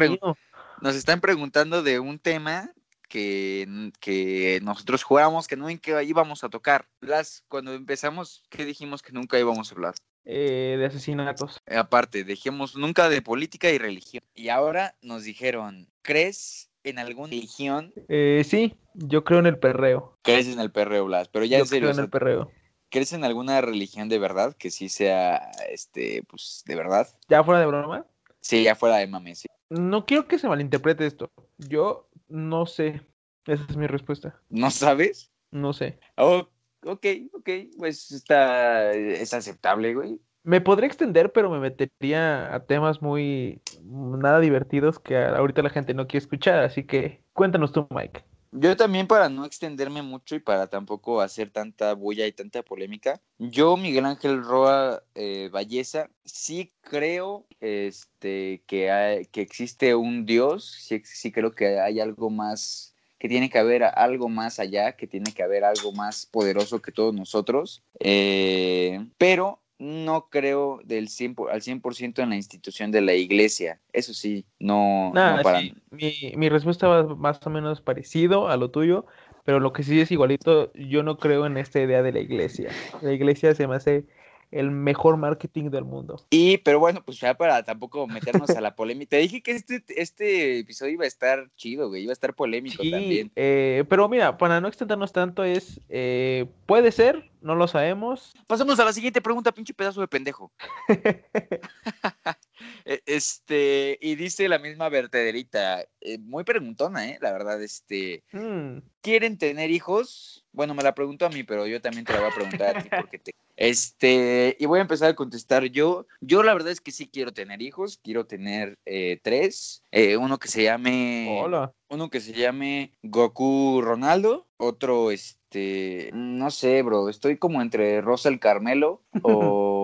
nos 0.82 1.20
preguntando 1.22 1.84
de 1.84 2.00
un 2.00 2.20
tema 2.20 2.72
que, 3.10 3.92
que 4.00 4.60
nosotros 4.64 5.04
juramos 5.04 5.48
que 5.48 5.58
nunca 5.58 6.04
íbamos 6.04 6.44
a 6.44 6.50
tocar. 6.50 6.88
Blas, 7.02 7.44
cuando 7.48 7.74
empezamos, 7.74 8.44
¿qué 8.50 8.64
dijimos 8.64 9.02
que 9.02 9.12
nunca 9.12 9.40
íbamos 9.40 9.72
a 9.72 9.76
hablar? 9.76 9.96
Eh, 10.26 10.76
de 10.78 10.86
asesinatos. 10.86 11.60
Eh, 11.66 11.76
Aparte, 11.76 12.24
dejemos 12.24 12.76
nunca 12.76 13.10
de 13.10 13.22
política 13.22 13.70
y 13.72 13.78
religión. 13.78 14.24
Y 14.36 14.50
ahora 14.50 14.96
nos 15.02 15.24
dijeron, 15.24 15.90
¿crees 16.04 16.70
en 16.84 17.00
alguna 17.00 17.30
religión? 17.30 17.94
Eh, 18.08 18.44
sí, 18.48 18.76
yo 18.94 19.24
creo 19.24 19.40
en 19.40 19.48
el 19.48 19.58
perreo. 19.58 20.18
¿Crees 20.22 20.48
en 20.48 20.60
el 20.60 20.72
perreo, 20.72 21.06
Blas? 21.06 21.30
Pero 21.30 21.46
ya 21.46 21.58
yo 21.58 21.64
en 21.64 21.68
serio, 21.68 21.88
creo 21.88 21.98
en 21.98 22.04
el 22.04 22.10
perreo. 22.10 22.52
¿Crees 22.90 23.14
en 23.14 23.24
alguna 23.24 23.62
religión 23.62 24.10
de 24.10 24.20
verdad 24.20 24.56
que 24.58 24.72
sí 24.72 24.90
sea, 24.90 25.52
este, 25.70 26.24
pues, 26.30 26.64
de 26.66 26.76
verdad? 26.76 27.08
Ya 27.30 27.44
fuera 27.44 27.60
de 27.60 27.66
broma, 27.68 28.06
Sí, 28.42 28.64
ya 28.64 28.76
fuera 28.76 28.98
de 28.98 29.08
mame, 29.08 29.36
sí. 29.36 29.48
no 29.70 30.06
quiero 30.06 30.28
que 30.28 30.40
se 30.40 30.48
malinterprete 30.48 31.06
esto. 31.06 31.30
Yo 31.58 32.10
no 32.30 32.66
sé. 32.66 33.02
Esa 33.46 33.66
es 33.70 33.76
mi 33.76 33.86
respuesta. 33.88 34.40
¿No 34.50 34.72
sabes? 34.72 35.32
No 35.52 35.74
sé. 35.74 36.00
Oh, 36.18 36.48
ok, 36.86 37.06
ok, 37.34 37.50
pues 37.78 38.12
está, 38.12 38.92
es 38.94 39.34
aceptable, 39.34 39.94
güey. 39.94 40.20
Me 40.44 40.62
podría 40.62 40.88
extender, 40.88 41.32
pero 41.34 41.50
me 41.50 41.60
metería 41.60 42.54
a 42.56 42.66
temas 42.66 43.02
muy 43.02 43.62
nada 43.84 44.40
divertidos 44.40 44.98
que 45.00 45.18
ahorita 45.18 45.62
la 45.62 45.70
gente 45.70 45.94
no 45.94 46.08
quiere 46.08 46.24
escuchar. 46.24 46.60
Así 46.60 46.86
que 46.86 47.22
cuéntanos 47.34 47.74
tú, 47.74 47.88
Mike. 47.90 48.24
Yo 48.52 48.76
también 48.76 49.06
para 49.06 49.30
no 49.30 49.46
extenderme 49.46 50.02
mucho 50.02 50.36
y 50.36 50.40
para 50.40 50.68
tampoco 50.68 51.22
hacer 51.22 51.52
tanta 51.52 51.94
bulla 51.94 52.26
y 52.26 52.32
tanta 52.32 52.64
polémica, 52.64 53.22
yo, 53.38 53.78
Miguel 53.78 54.06
Ángel 54.06 54.44
Roa 54.44 55.04
eh, 55.14 55.50
Valleza, 55.52 56.10
sí 56.26 56.74
creo 56.82 57.46
este, 57.60 58.64
que, 58.66 59.28
que 59.32 59.42
existe 59.42 59.94
un 59.94 60.26
Dios, 60.26 60.72
sí, 60.80 61.02
sí 61.06 61.32
creo 61.32 61.52
que 61.52 61.80
hay 61.80 62.00
algo 62.00 62.32
más, 62.32 62.96
que 63.20 63.30
tiene 63.30 63.52
que 63.52 63.60
haber 63.60 63.84
algo 63.84 64.30
más 64.30 64.60
allá, 64.60 64.94
que 64.94 65.06
tiene 65.06 65.32
que 65.32 65.44
haber 65.44 65.64
algo 65.64 65.92
más 65.92 66.26
poderoso 66.26 66.82
que 66.82 66.92
todos 66.92 67.14
nosotros, 67.14 67.84
eh, 68.00 69.06
pero 69.20 69.62
no 69.80 70.30
creo 70.30 70.80
del 70.86 71.10
100 71.10 71.36
por- 71.36 71.52
al 71.52 71.62
100% 71.62 72.22
en 72.22 72.30
la 72.32 72.36
institución 72.36 72.92
de 72.92 73.02
la 73.02 73.14
iglesia, 73.16 73.82
eso 73.94 74.14
sí, 74.14 74.46
no, 74.60 75.18
Nada, 75.18 75.38
no 75.38 75.42
para 75.42 75.60
sí, 75.60 75.74
mi, 75.90 76.34
mi 76.38 76.50
respuesta 76.50 76.88
va 76.88 77.16
más 77.16 77.40
o 77.46 77.50
menos 77.50 77.82
parecido 77.82 78.48
a 78.48 78.58
lo 78.58 78.70
tuyo, 78.70 79.06
pero 79.44 79.60
lo 79.60 79.74
que 79.74 79.82
sí 79.84 80.00
es 80.00 80.12
igualito, 80.12 80.72
yo 80.74 81.02
no 81.04 81.18
creo 81.18 81.46
en 81.48 81.58
esta 81.58 81.80
idea 81.82 82.04
de 82.04 82.12
la 82.12 82.20
iglesia. 82.20 82.78
La 83.02 83.12
iglesia 83.14 83.56
se 83.56 83.68
me 83.68 83.76
hace 83.76 84.06
el 84.52 84.72
mejor 84.72 85.18
marketing 85.18 85.70
del 85.70 85.84
mundo. 85.86 86.26
Y, 86.30 86.58
pero 86.60 86.80
bueno, 86.80 87.04
pues 87.06 87.20
ya 87.20 87.36
para 87.36 87.64
tampoco 87.64 88.08
meternos 88.08 88.50
a 88.50 88.62
la 88.62 88.76
polémica. 88.76 89.12
Te 89.12 89.18
dije 89.18 89.42
que 89.42 89.52
este, 89.52 89.84
este 89.88 90.60
episodio 90.60 90.94
iba 90.94 91.04
a 91.06 91.08
estar 91.08 91.50
chido, 91.56 91.90
güey, 91.90 92.04
iba 92.04 92.12
a 92.12 92.14
estar 92.14 92.34
polémico 92.34 92.82
Sí, 92.82 92.92
también. 92.92 93.32
eh, 93.36 93.84
pero 93.90 94.10
mira, 94.10 94.38
para 94.38 94.60
no 94.60 94.68
extendernos 94.68 95.12
tanto 95.12 95.44
es, 95.44 95.80
eh, 95.90 96.48
puede 96.66 96.92
ser, 96.92 97.30
no 97.42 97.56
lo 97.56 97.68
sabemos. 97.68 98.34
Pasamos 98.48 98.80
a 98.80 98.86
la 98.86 98.94
siguiente 98.94 99.22
pregunta, 99.22 99.52
pinche 99.52 99.74
pedazo 99.74 100.02
de 100.02 100.08
pendejo. 100.08 100.52
Eh, 102.86 103.02
Este, 103.06 103.98
y 104.02 104.16
dice 104.16 104.48
la 104.48 104.60
misma 104.60 104.90
vertederita, 104.90 105.82
eh, 106.02 106.18
muy 106.18 106.44
preguntona, 106.44 107.08
¿eh? 107.10 107.18
La 107.22 107.32
verdad, 107.32 107.62
este, 107.62 108.24
Hmm, 108.32 108.80
¿quieren 109.02 109.38
tener 109.38 109.72
hijos? 109.72 110.46
Bueno, 110.52 110.74
me 110.74 110.84
la 110.84 110.96
preguntó 110.96 111.26
a 111.26 111.30
mí, 111.30 111.44
pero 111.44 111.68
yo 111.68 111.82
también 111.82 112.06
te 112.06 112.14
la 112.14 112.20
voy 112.20 112.30
a 112.30 112.36
preguntar 112.36 112.78
a 112.78 112.84
ti 112.84 112.90
porque 112.96 113.20
te... 113.20 113.32
Este, 113.62 114.56
y 114.58 114.66
voy 114.68 114.80
a 114.80 114.84
empezar 114.84 115.10
a 115.10 115.16
contestar 115.16 115.66
yo. 115.66 116.08
Yo 116.22 116.44
la 116.44 116.54
verdad 116.54 116.72
es 116.72 116.80
que 116.80 116.92
sí 116.92 117.10
quiero 117.12 117.34
tener 117.34 117.62
hijos, 117.62 118.00
quiero 118.02 118.26
tener 118.26 118.80
eh, 118.86 119.20
tres. 119.22 119.84
Eh, 119.92 120.16
uno 120.16 120.40
que 120.40 120.48
se 120.48 120.64
llame... 120.64 121.42
hola. 121.44 121.74
Uno 121.90 122.10
que 122.10 122.22
se 122.22 122.32
llame 122.32 122.94
Goku 123.04 123.82
Ronaldo, 123.82 124.48
otro, 124.58 125.12
este, 125.12 126.12
no 126.14 126.52
sé, 126.52 126.84
bro, 126.84 127.10
estoy 127.10 127.38
como 127.38 127.62
entre 127.62 128.00
Rosa 128.00 128.30
el 128.30 128.40
Carmelo 128.40 129.04
o... 129.24 129.79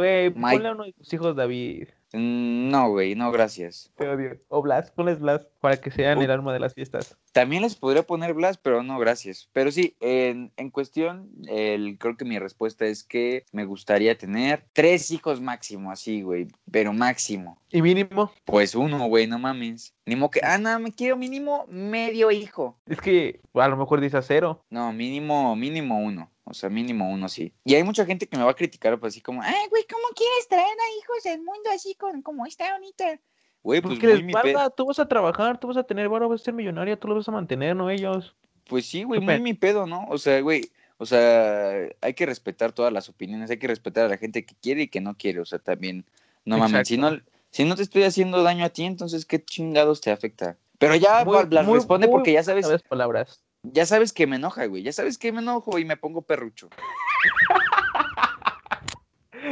Güey, 0.00 0.30
Mike. 0.30 0.56
ponle 0.56 0.68
a 0.68 0.72
uno 0.72 0.84
de 0.84 0.92
tus 0.94 1.12
hijos 1.12 1.36
David. 1.36 1.88
Mm, 2.12 2.70
No, 2.70 2.90
güey, 2.90 3.14
no, 3.14 3.30
gracias. 3.30 3.92
Te 3.96 4.08
odio. 4.08 4.40
O 4.48 4.62
Blas, 4.62 4.90
ponles 4.90 5.20
Blas 5.20 5.46
para 5.60 5.76
que 5.76 5.90
sean 5.90 6.18
Uy. 6.18 6.24
el 6.24 6.30
alma 6.30 6.52
de 6.52 6.58
las 6.60 6.74
fiestas. 6.74 7.16
También 7.32 7.62
les 7.62 7.76
podría 7.76 8.02
poner 8.02 8.34
Blas, 8.34 8.58
pero 8.58 8.82
no, 8.82 8.98
gracias. 8.98 9.48
Pero 9.52 9.70
sí, 9.70 9.96
en, 10.00 10.52
en 10.56 10.70
cuestión, 10.70 11.30
el, 11.46 11.96
creo 11.98 12.16
que 12.16 12.24
mi 12.24 12.38
respuesta 12.38 12.86
es 12.86 13.04
que 13.04 13.44
me 13.52 13.64
gustaría 13.64 14.18
tener 14.18 14.66
tres 14.72 15.10
hijos 15.10 15.40
máximo, 15.40 15.90
así, 15.92 16.22
güey, 16.22 16.48
pero 16.70 16.92
máximo. 16.92 17.60
Y 17.70 17.82
mínimo, 17.82 18.32
Pues 18.44 18.74
uno, 18.74 19.06
güey, 19.06 19.26
no 19.26 19.38
mames. 19.38 19.94
Ni 20.06 20.16
mo 20.16 20.30
que, 20.30 20.40
ah, 20.42 20.58
no, 20.58 20.78
me 20.80 20.92
quiero 20.92 21.16
mínimo 21.16 21.66
medio 21.68 22.30
hijo. 22.30 22.80
es 22.86 23.00
que 23.00 23.40
a 23.54 23.68
lo 23.68 23.76
mejor 23.76 24.00
dices 24.00 24.24
cero. 24.26 24.64
No, 24.70 24.92
mínimo, 24.92 25.54
mínimo 25.54 26.00
uno. 26.00 26.30
O 26.44 26.52
sea, 26.54 26.68
mínimo 26.68 27.08
uno, 27.08 27.28
sí. 27.28 27.54
Y 27.64 27.76
hay 27.76 27.84
mucha 27.84 28.04
gente 28.04 28.26
que 28.26 28.36
me 28.36 28.42
va 28.42 28.50
a 28.50 28.56
criticar, 28.56 28.98
pues 28.98 29.14
así 29.14 29.20
como, 29.20 29.40
ay, 29.40 29.68
güey, 29.70 29.84
¿cómo 29.88 30.08
quieres 30.16 30.48
traer 30.48 30.64
a 30.66 30.98
hijos 30.98 31.22
del 31.22 31.38
mundo 31.38 31.70
así 31.72 31.94
con 31.94 32.22
como 32.22 32.44
está 32.44 32.72
bonita? 32.72 33.20
Güey, 33.62 33.80
pues 33.82 33.94
Porque 33.94 34.06
muy 34.06 34.22
les 34.22 34.32
valga, 34.32 34.70
tú 34.70 34.86
vas 34.86 34.98
a 34.98 35.06
trabajar, 35.06 35.58
tú 35.60 35.68
vas 35.68 35.76
a 35.76 35.82
tener 35.82 36.08
varo, 36.08 36.28
vas 36.28 36.40
a 36.40 36.44
ser 36.44 36.54
millonario, 36.54 36.98
tú 36.98 37.08
lo 37.08 37.14
vas 37.14 37.28
a 37.28 37.32
mantener, 37.32 37.76
no 37.76 37.90
ellos. 37.90 38.34
Pues 38.66 38.86
sí, 38.86 39.02
güey, 39.02 39.20
muy 39.20 39.40
mi 39.40 39.54
pedo, 39.54 39.86
¿no? 39.86 40.06
O 40.08 40.16
sea, 40.18 40.40
güey, 40.40 40.70
o 40.96 41.04
sea, 41.06 41.72
hay 42.00 42.14
que 42.14 42.26
respetar 42.26 42.72
todas 42.72 42.92
las 42.92 43.08
opiniones, 43.08 43.50
hay 43.50 43.58
que 43.58 43.66
respetar 43.66 44.06
a 44.06 44.08
la 44.08 44.16
gente 44.16 44.46
que 44.46 44.54
quiere 44.62 44.82
y 44.82 44.88
que 44.88 45.00
no 45.00 45.14
quiere. 45.16 45.40
O 45.40 45.44
sea, 45.44 45.58
también 45.58 46.04
No 46.44 46.56
mames, 46.58 46.88
si 46.88 46.96
no, 46.96 47.18
si 47.50 47.64
no 47.64 47.74
te 47.76 47.82
estoy 47.82 48.04
haciendo 48.04 48.42
daño 48.42 48.64
a 48.64 48.70
ti, 48.70 48.84
entonces 48.84 49.26
qué 49.26 49.44
chingados 49.44 50.00
te 50.00 50.10
afecta. 50.10 50.56
Pero 50.78 50.94
ya 50.94 51.24
Muy- 51.24 51.44
Blas 51.44 51.66
muy- 51.66 51.74
responde 51.78 52.06
muy 52.06 52.16
porque 52.16 52.32
ya 52.32 52.42
sabes, 52.42 52.66
palabras. 52.88 53.42
ya 53.62 53.84
sabes 53.84 54.12
que 54.14 54.26
me 54.26 54.36
enoja, 54.36 54.64
güey. 54.66 54.82
Ya 54.82 54.92
sabes 54.92 55.18
que 55.18 55.32
me 55.32 55.40
enojo 55.40 55.78
y 55.78 55.84
me 55.84 55.96
pongo 55.98 56.22
perrucho. 56.22 56.70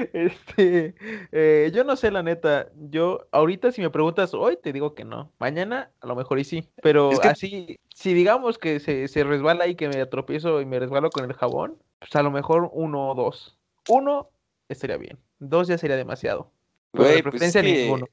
Este, 0.13 0.95
eh, 1.33 1.71
yo 1.75 1.85
no 1.85 1.97
sé 1.97 2.11
la 2.11 2.23
neta. 2.23 2.69
Yo 2.91 3.27
ahorita 3.33 3.73
si 3.73 3.81
me 3.81 3.91
preguntas 3.91 4.35
hoy 4.35 4.57
te 4.63 4.73
digo 4.73 4.95
que 4.95 5.05
no. 5.05 5.33
Mañana 5.39 5.91
a 6.01 6.07
lo 6.07 6.15
mejor 6.17 6.39
y 6.39 6.45
sí. 6.45 6.69
Pero 6.83 7.11
Es 7.13 7.21
que- 7.21 7.29
así, 7.29 7.79
si 7.95 8.15
digamos 8.15 8.59
que 8.59 8.81
se, 8.81 9.09
se 9.09 9.25
resbala 9.25 9.67
y 9.67 9.75
que 9.75 9.89
me 9.89 10.05
tropiezo 10.07 10.61
y 10.61 10.67
me 10.67 10.79
resbalo 10.79 11.11
con 11.11 11.25
el 11.25 11.33
jabón, 11.35 11.77
pues 11.99 12.15
a 12.17 12.23
lo 12.23 12.31
mejor 12.31 12.71
uno 12.73 13.11
o 13.11 13.15
dos. 13.15 13.59
Uno 13.89 14.29
estaría 14.69 14.97
bien. 14.97 15.19
Dos 15.39 15.69
ya 15.69 15.79
sería 15.79 15.97
demasiado. 15.97 16.51
De 16.93 16.99
pues 17.01 17.23
preferencia 17.23 17.61
es 17.61 17.67
que- 17.67 17.83
ninguno. 17.83 18.07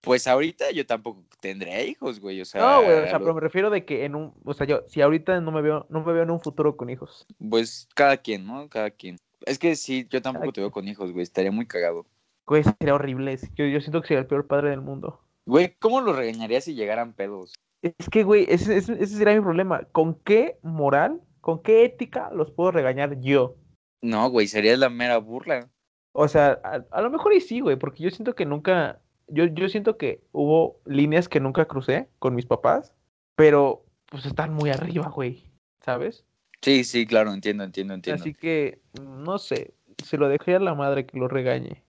Pues 0.00 0.26
ahorita 0.26 0.72
yo 0.72 0.84
tampoco 0.84 1.22
tendré 1.40 1.84
hijos, 1.86 2.18
güey. 2.18 2.40
O 2.40 2.44
sea, 2.44 2.60
No, 2.60 2.82
güey, 2.82 2.96
o 2.98 3.02
sea, 3.04 3.12
lo- 3.12 3.18
pero 3.20 3.34
me 3.34 3.40
refiero 3.40 3.70
de 3.70 3.84
que 3.84 4.04
en 4.04 4.16
un, 4.16 4.34
o 4.44 4.52
sea, 4.52 4.66
yo, 4.66 4.80
si 4.88 5.00
ahorita 5.00 5.40
no 5.40 5.52
me 5.52 5.62
veo, 5.62 5.86
no 5.90 6.02
me 6.02 6.12
veo 6.12 6.24
en 6.24 6.30
un 6.32 6.40
futuro 6.40 6.76
con 6.76 6.90
hijos. 6.90 7.24
pues 7.48 7.88
cada 7.94 8.16
quien, 8.16 8.44
¿no? 8.44 8.68
Cada 8.68 8.90
quien. 8.90 9.16
Es 9.46 9.58
que 9.58 9.76
sí, 9.76 10.06
yo 10.10 10.22
tampoco 10.22 10.52
te 10.52 10.60
veo 10.60 10.70
con 10.70 10.88
hijos, 10.88 11.12
güey. 11.12 11.22
Estaría 11.22 11.52
muy 11.52 11.66
cagado. 11.66 12.06
Güey, 12.46 12.64
sería 12.64 12.94
horrible. 12.94 13.38
Yo, 13.54 13.64
yo 13.66 13.80
siento 13.80 14.00
que 14.00 14.08
sería 14.08 14.20
el 14.20 14.26
peor 14.26 14.46
padre 14.46 14.70
del 14.70 14.80
mundo. 14.80 15.20
Güey, 15.46 15.76
¿cómo 15.78 16.00
lo 16.00 16.12
regañarías 16.12 16.64
si 16.64 16.74
llegaran 16.74 17.14
pedos? 17.14 17.54
Es 17.82 18.08
que, 18.10 18.22
güey, 18.22 18.46
ese, 18.48 18.76
ese, 18.76 18.92
ese 18.94 19.16
sería 19.16 19.34
mi 19.34 19.40
problema. 19.40 19.84
¿Con 19.92 20.14
qué 20.14 20.58
moral, 20.62 21.20
con 21.40 21.62
qué 21.62 21.84
ética 21.84 22.30
los 22.32 22.50
puedo 22.50 22.70
regañar 22.70 23.20
yo? 23.20 23.56
No, 24.02 24.28
güey, 24.30 24.46
sería 24.46 24.76
la 24.76 24.88
mera 24.88 25.18
burla. 25.18 25.68
O 26.12 26.28
sea, 26.28 26.60
a, 26.62 26.84
a 26.90 27.02
lo 27.02 27.10
mejor 27.10 27.32
y 27.32 27.40
sí, 27.40 27.60
güey, 27.60 27.76
porque 27.76 28.02
yo 28.02 28.10
siento 28.10 28.34
que 28.34 28.44
nunca, 28.44 29.00
yo, 29.28 29.46
yo 29.46 29.68
siento 29.68 29.96
que 29.96 30.22
hubo 30.32 30.80
líneas 30.84 31.28
que 31.28 31.40
nunca 31.40 31.64
crucé 31.64 32.08
con 32.18 32.34
mis 32.34 32.46
papás, 32.46 32.94
pero 33.34 33.84
pues 34.06 34.26
están 34.26 34.52
muy 34.52 34.70
arriba, 34.70 35.08
güey, 35.08 35.44
¿sabes? 35.80 36.24
Sí, 36.62 36.84
sí, 36.84 37.06
claro, 37.06 37.32
entiendo, 37.32 37.64
entiendo, 37.64 37.94
entiendo. 37.94 38.22
Así 38.22 38.34
que, 38.34 38.80
no 39.00 39.38
sé, 39.38 39.74
se 40.04 40.16
lo 40.16 40.28
dejé 40.28 40.54
a 40.54 40.60
la 40.60 40.74
madre 40.74 41.06
que 41.06 41.18
lo 41.18 41.28
regañe. 41.28 41.82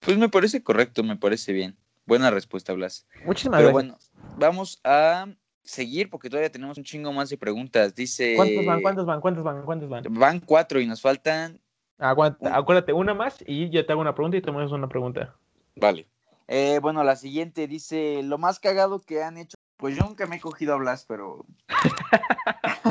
Pues 0.00 0.16
me 0.18 0.28
parece 0.28 0.62
correcto, 0.62 1.04
me 1.04 1.16
parece 1.16 1.52
bien. 1.52 1.76
Buena 2.06 2.30
respuesta, 2.30 2.72
Blas. 2.72 3.06
Muchísimas 3.24 3.60
Pero 3.60 3.72
gracias. 3.72 4.10
bueno, 4.12 4.36
vamos 4.38 4.80
a 4.82 5.26
seguir 5.62 6.10
porque 6.10 6.28
todavía 6.28 6.50
tenemos 6.50 6.76
un 6.78 6.84
chingo 6.84 7.12
más 7.12 7.28
de 7.28 7.38
preguntas. 7.38 7.94
Dice. 7.94 8.34
¿Cuántos 8.34 8.66
van? 8.66 8.82
¿Cuántos 8.82 9.06
van? 9.06 9.20
¿Cuántos 9.20 9.44
van? 9.44 9.62
¿Cuántos 9.62 9.88
van? 9.88 10.04
Van 10.08 10.40
cuatro 10.40 10.80
y 10.80 10.86
nos 10.86 11.00
faltan. 11.00 11.60
Aguanta, 11.98 12.56
acuérdate, 12.56 12.92
una 12.92 13.14
más 13.14 13.44
y 13.46 13.70
yo 13.70 13.86
te 13.86 13.92
hago 13.92 14.00
una 14.00 14.14
pregunta 14.14 14.36
y 14.36 14.42
tú 14.42 14.52
me 14.52 14.60
haces 14.60 14.72
una 14.72 14.88
pregunta. 14.88 15.36
Vale. 15.76 16.08
Eh, 16.48 16.80
bueno, 16.82 17.04
la 17.04 17.14
siguiente 17.14 17.68
dice: 17.68 18.22
Lo 18.24 18.38
más 18.38 18.58
cagado 18.58 19.00
que 19.00 19.22
han 19.22 19.38
hecho. 19.38 19.54
Pues 19.76 19.96
yo 19.96 20.04
nunca 20.04 20.26
me 20.26 20.36
he 20.36 20.40
cogido 20.40 20.74
a 20.74 20.78
Blas, 20.78 21.04
pero. 21.06 21.46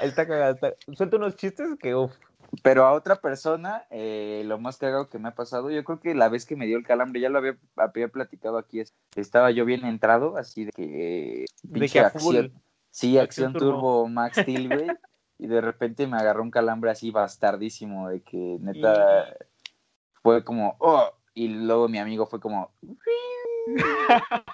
Ahí 0.00 0.08
está 0.08 0.26
cagada. 0.26 0.50
está- 0.52 0.74
Suelta 0.94 1.16
unos 1.16 1.36
chistes 1.36 1.68
que, 1.78 1.94
uff. 1.94 2.12
Pero 2.62 2.84
a 2.84 2.92
otra 2.92 3.16
persona, 3.16 3.86
eh, 3.90 4.42
lo 4.46 4.58
más 4.58 4.76
cagado 4.78 5.08
que 5.08 5.18
me 5.18 5.28
ha 5.28 5.34
pasado, 5.34 5.70
yo 5.70 5.82
creo 5.82 5.98
que 6.00 6.14
la 6.14 6.28
vez 6.28 6.46
que 6.46 6.54
me 6.56 6.66
dio 6.66 6.78
el 6.78 6.84
calambre, 6.86 7.20
ya 7.20 7.28
lo 7.28 7.38
había, 7.38 7.56
había 7.76 8.08
platicado 8.08 8.56
aquí, 8.56 8.80
es- 8.80 8.94
estaba 9.16 9.50
yo 9.50 9.64
bien 9.64 9.84
entrado, 9.84 10.36
así 10.36 10.64
de 10.66 10.70
que... 10.72 11.44
De 11.64 11.72
pinche 11.80 11.94
que 11.94 12.00
a 12.00 12.10
full. 12.10 12.36
acción- 12.36 12.52
Sí, 12.90 13.18
Acción 13.18 13.48
acción 13.48 13.52
turbo. 13.52 13.72
turbo, 13.80 14.08
Max 14.08 14.38
Steel, 14.38 14.68
güey. 14.68 14.86
y 15.38 15.48
de 15.48 15.60
repente 15.60 16.06
me 16.06 16.16
agarró 16.16 16.42
un 16.42 16.50
calambre 16.50 16.90
así 16.90 17.10
bastardísimo, 17.10 18.08
de 18.08 18.22
que 18.22 18.56
neta 18.60 19.34
fue 20.22 20.42
como, 20.44 20.76
oh, 20.78 21.10
y 21.34 21.48
luego 21.48 21.88
mi 21.88 21.98
amigo 21.98 22.24
fue 22.26 22.40
como, 22.40 22.70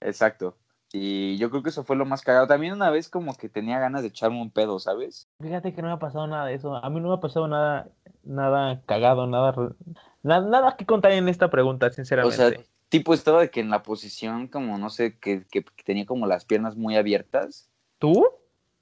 exacto. 0.00 0.56
Y 0.92 1.36
yo 1.36 1.50
creo 1.50 1.62
que 1.62 1.68
eso 1.68 1.84
fue 1.84 1.96
lo 1.96 2.06
más 2.06 2.22
cagado. 2.22 2.46
También 2.46 2.72
una 2.72 2.90
vez 2.90 3.08
como 3.10 3.34
que 3.36 3.48
tenía 3.48 3.78
ganas 3.78 4.02
de 4.02 4.08
echarme 4.08 4.40
un 4.40 4.50
pedo, 4.50 4.78
¿sabes? 4.78 5.28
Fíjate 5.40 5.74
que 5.74 5.82
no 5.82 5.88
me 5.88 5.94
ha 5.94 5.98
pasado 5.98 6.26
nada 6.26 6.46
de 6.46 6.54
eso. 6.54 6.74
A 6.76 6.88
mí 6.88 7.00
no 7.00 7.08
me 7.08 7.14
ha 7.14 7.20
pasado 7.20 7.46
nada, 7.46 7.88
nada 8.24 8.80
cagado, 8.86 9.26
nada, 9.26 9.52
re- 9.52 9.74
na- 10.22 10.40
nada 10.40 10.76
que 10.76 10.86
contar 10.86 11.12
en 11.12 11.28
esta 11.28 11.50
pregunta, 11.50 11.88
O 11.88 11.90
sinceramente. 11.90 12.36
sea, 12.36 12.52
tipo 12.88 13.12
estaba 13.12 13.40
de 13.42 13.50
que 13.50 13.60
en 13.60 13.68
la 13.70 13.82
posición 13.82 14.48
como, 14.48 14.78
no 14.78 14.88
sé, 14.88 15.18
que, 15.18 15.44
que 15.46 15.62
tenía 15.84 16.06
como 16.06 16.26
las 16.26 16.44
piernas 16.46 16.74
muy 16.76 16.96
abiertas. 16.96 17.68
¿Tú? 17.98 18.26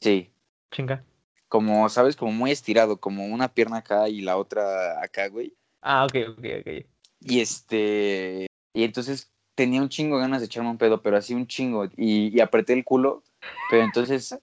Sí, 0.01 0.33
Chinga. 0.71 1.03
como, 1.49 1.89
¿sabes? 1.89 2.15
Como 2.17 2.31
muy 2.33 2.51
estirado, 2.53 2.99
como 3.01 3.25
una 3.27 3.49
pierna 3.49 3.79
acá 3.79 4.09
y 4.09 4.21
la 4.21 4.37
otra 4.37 5.03
acá, 5.03 5.29
güey. 5.29 5.55
Ah, 5.83 6.05
ok, 6.05 6.15
ok, 6.39 6.45
ok. 6.61 6.87
Y 7.21 7.41
este, 7.41 8.47
y 8.75 8.85
entonces 8.85 9.33
tenía 9.57 9.83
un 9.83 9.89
chingo 9.89 10.17
de 10.17 10.23
ganas 10.23 10.41
de 10.41 10.47
echarme 10.47 10.71
un 10.71 10.79
pedo, 10.79 11.03
pero 11.03 11.17
así 11.17 11.35
un 11.35 11.49
chingo, 11.49 11.87
y, 11.97 12.29
y 12.37 12.41
apreté 12.41 12.73
el 12.75 12.85
culo, 12.85 13.25
pero 13.71 13.83
entonces, 13.83 14.39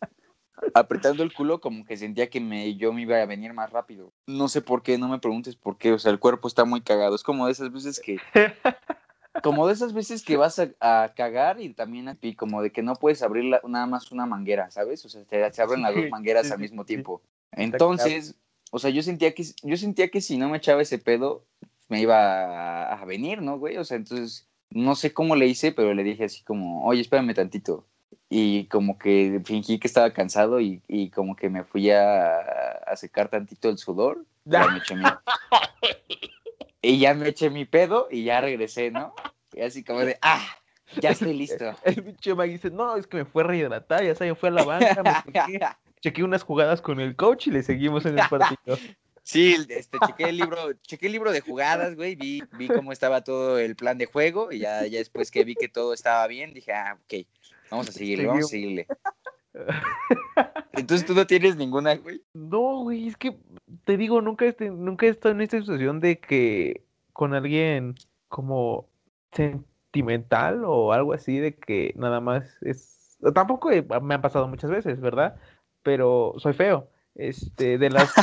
apretando 0.73 1.23
el 1.23 1.31
culo, 1.31 1.61
como 1.61 1.85
que 1.85 1.95
sentía 1.95 2.29
que 2.29 2.41
me, 2.41 2.75
yo 2.75 2.91
me 2.91 3.03
iba 3.03 3.21
a 3.21 3.25
venir 3.25 3.53
más 3.53 3.71
rápido. 3.71 4.11
No 4.27 4.47
sé 4.49 4.61
por 4.61 4.81
qué, 4.83 4.97
no 4.97 5.07
me 5.07 5.19
preguntes 5.19 5.55
por 5.55 5.77
qué, 5.77 5.93
o 5.93 5.99
sea, 5.99 6.11
el 6.11 6.19
cuerpo 6.19 6.47
está 6.47 6.65
muy 6.65 6.81
cagado, 6.81 7.15
es 7.15 7.23
como 7.23 7.45
de 7.45 7.51
esas 7.53 7.71
veces 7.71 7.99
que, 7.99 8.17
como 9.41 9.67
de 9.67 9.73
esas 9.73 9.93
veces 9.93 10.23
que 10.23 10.37
vas 10.37 10.59
a, 10.59 10.69
a 10.79 11.13
cagar 11.15 11.59
y 11.61 11.73
también 11.73 12.17
y 12.21 12.35
como 12.35 12.61
de 12.61 12.71
que 12.71 12.81
no 12.81 12.95
puedes 12.95 13.21
abrir 13.21 13.45
la- 13.45 13.61
nada 13.67 13.85
más 13.85 14.11
una 14.11 14.25
manguera, 14.25 14.71
¿sabes? 14.71 15.03
O 15.05 15.09
sea, 15.09 15.23
te, 15.25 15.51
se 15.53 15.61
abren 15.61 15.81
las 15.81 15.93
dos 15.93 16.09
mangueras 16.11 16.51
al 16.51 16.59
mismo 16.59 16.85
tiempo. 16.85 17.21
Entonces, 17.51 18.35
o 18.71 18.79
sea, 18.79 18.89
yo 18.89 19.03
sentía 19.03 19.33
que 19.35 19.43
yo 19.61 19.77
sentía 19.77 20.09
que 20.09 20.21
si 20.21 20.37
no 20.37 20.49
me 20.49 20.57
echaba 20.57 20.81
ese 20.81 20.97
pedo 20.97 21.45
me 21.89 22.01
iba 22.01 22.17
a, 22.17 22.93
a 23.01 23.05
venir, 23.05 23.41
¿no, 23.41 23.59
güey? 23.59 23.77
O 23.77 23.83
sea, 23.83 23.97
entonces 23.97 24.47
no 24.73 24.95
sé 24.95 25.13
cómo 25.13 25.35
le 25.35 25.47
hice, 25.47 25.71
pero 25.71 25.93
le 25.93 26.03
dije 26.03 26.25
así 26.25 26.43
como, 26.43 26.85
"Oye, 26.85 27.01
espérame 27.01 27.33
tantito." 27.33 27.85
Y 28.29 28.65
como 28.65 28.97
que 28.97 29.41
fingí 29.45 29.79
que 29.79 29.87
estaba 29.87 30.11
cansado 30.11 30.59
y, 30.59 30.81
y 30.87 31.09
como 31.11 31.35
que 31.35 31.49
me 31.49 31.63
fui 31.63 31.91
a, 31.91 32.37
a 32.39 32.95
secar 32.95 33.29
tantito 33.29 33.69
el 33.69 33.77
sudor. 33.77 34.25
Ya 34.45 34.67
me 34.67 34.79
eché 34.79 34.95
mi- 34.95 35.03
y 36.81 36.99
ya 36.99 37.13
me 37.13 37.29
eché 37.29 37.49
mi 37.49 37.65
pedo 37.65 38.07
y 38.11 38.23
ya 38.23 38.41
regresé, 38.41 38.91
¿no? 38.91 39.13
Y 39.53 39.61
así 39.61 39.83
como 39.83 39.99
de, 40.01 40.17
ah, 40.21 40.43
ya 40.99 41.11
estoy 41.11 41.33
listo. 41.33 41.75
El 41.83 42.03
pinche 42.03 42.33
Mag 42.35 42.49
dice, 42.49 42.71
no, 42.71 42.95
es 42.95 43.07
que 43.07 43.17
me 43.17 43.25
fue 43.25 43.43
a 43.43 43.47
rehidratar, 43.47 44.03
ya 44.03 44.15
sabes, 44.15 44.37
fue 44.37 44.49
a 44.49 44.51
la 44.51 44.63
banca, 44.63 45.03
me 45.03 45.11
chequé, 45.25 45.59
chequé 46.01 46.23
unas 46.23 46.43
jugadas 46.43 46.81
con 46.81 46.99
el 46.99 47.15
coach 47.15 47.47
y 47.47 47.51
le 47.51 47.63
seguimos 47.63 48.05
en 48.05 48.17
el 48.17 48.27
partido. 48.27 48.77
Sí, 49.23 49.55
este, 49.69 49.97
chequé 50.05 50.25
el 50.25 50.37
libro, 50.37 50.73
chequé 50.81 51.05
el 51.05 51.13
libro 51.13 51.31
de 51.31 51.39
jugadas, 51.39 51.95
güey, 51.95 52.15
vi, 52.15 52.43
vi 52.57 52.67
cómo 52.67 52.91
estaba 52.91 53.23
todo 53.23 53.57
el 53.57 53.75
plan 53.77 53.97
de 53.97 54.05
juego 54.05 54.51
y 54.51 54.59
ya, 54.59 54.85
ya 54.85 54.99
después 54.99 55.31
que 55.31 55.45
vi 55.45 55.55
que 55.55 55.69
todo 55.69 55.93
estaba 55.93 56.27
bien, 56.27 56.53
dije, 56.53 56.73
ah, 56.73 56.99
ok, 57.05 57.25
vamos 57.71 57.87
a 57.87 57.93
seguirle, 57.93 58.27
vamos 58.27 58.45
a 58.45 58.47
seguirle. 58.49 58.87
Entonces 60.73 61.05
tú 61.05 61.13
no 61.13 61.25
tienes 61.25 61.55
ninguna, 61.55 61.95
güey. 61.95 62.21
No, 62.33 62.81
güey, 62.83 63.07
es 63.07 63.15
que 63.15 63.37
te 63.85 63.95
digo, 63.95 64.21
nunca, 64.21 64.45
este, 64.45 64.69
nunca 64.69 65.05
he 65.05 65.09
estado 65.09 65.33
en 65.33 65.41
esta 65.41 65.59
situación 65.59 66.01
de 66.01 66.19
que 66.19 66.83
con 67.13 67.33
alguien 67.33 67.95
como 68.27 68.89
sentimental 69.31 70.63
o 70.65 70.91
algo 70.91 71.13
así, 71.13 71.37
de 71.37 71.55
que 71.55 71.93
nada 71.95 72.19
más 72.19 72.57
es... 72.61 73.17
Tampoco 73.33 73.69
me 74.01 74.15
han 74.15 74.21
pasado 74.21 74.49
muchas 74.49 74.69
veces, 74.69 74.99
¿verdad? 74.99 75.37
Pero 75.81 76.33
soy 76.39 76.53
feo. 76.53 76.89
Este, 77.15 77.77
de 77.77 77.89
las 77.89 78.13